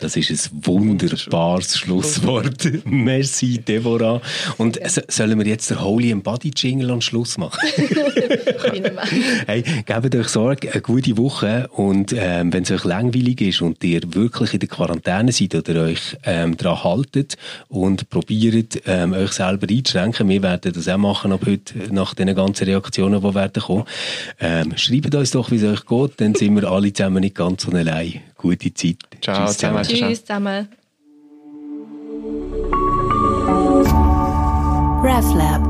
Das 0.00 0.14
ist 0.16 0.30
ein 0.30 0.64
wunderbares 0.64 1.76
Schlusswort. 1.76 2.70
Merci, 2.84 3.58
Deborah. 3.58 4.20
Und 4.56 4.78
so- 4.88 5.00
sollen 5.08 5.36
wir 5.40 5.46
jetzt 5.46 5.70
den 5.70 5.82
Holy 5.82 6.12
Embody 6.12 6.52
Jingle 6.54 6.92
am 6.92 7.00
Schluss 7.00 7.36
machen? 7.38 7.58
Hey, 9.48 9.64
gebt 9.84 10.14
euch 10.14 10.28
Sorge, 10.28 10.70
eine 10.70 10.82
gute 10.82 11.16
Woche. 11.16 11.66
Und 11.72 12.14
ähm, 12.16 12.52
wenn 12.52 12.62
es 12.62 12.70
euch 12.70 12.84
langweilig 12.84 13.40
ist 13.40 13.60
und 13.60 13.82
ihr 13.82 14.02
wirklich 14.14 14.54
in 14.54 14.60
der 14.60 14.68
Quarantäne 14.68 15.32
seid 15.32 15.56
oder 15.56 15.82
euch 15.82 16.16
ähm, 16.22 16.56
daran 16.56 16.84
haltet 16.84 17.36
und 17.68 18.08
probiert, 18.08 18.80
ähm, 18.86 19.12
euch 19.14 19.32
selber 19.32 19.66
einzuschränken, 19.68 20.28
wir 20.28 20.42
werden 20.44 20.72
das 20.72 20.86
auch 20.86 20.96
machen 20.96 21.32
ab 21.32 21.40
heute, 21.44 21.92
nach 21.92 22.14
den 22.14 22.32
ganzen 22.36 22.66
Reaktionen, 22.66 23.20
die 23.20 23.34
werden 23.34 23.62
kommen. 23.64 23.84
Ähm, 24.38 24.74
schreibt 24.76 25.12
uns 25.16 25.32
doch, 25.32 25.50
wie 25.50 25.56
es 25.56 25.64
euch 25.64 25.84
geht, 25.86 26.20
dann 26.20 26.36
sind 26.36 26.54
wir 26.54 26.70
alle 26.70 26.92
zusammen 26.92 27.20
nicht 27.22 27.34
ganz 27.34 27.62
so 27.64 27.72
allein. 27.72 28.20
Gute 28.38 28.72
Zeit. 28.72 28.96
Ciao 29.20 29.44
Tschüss 29.46 29.58
zusammen. 29.58 29.82
Tschüss 29.82 30.24
zusammen. 30.24 30.68
RefLab. 35.02 35.67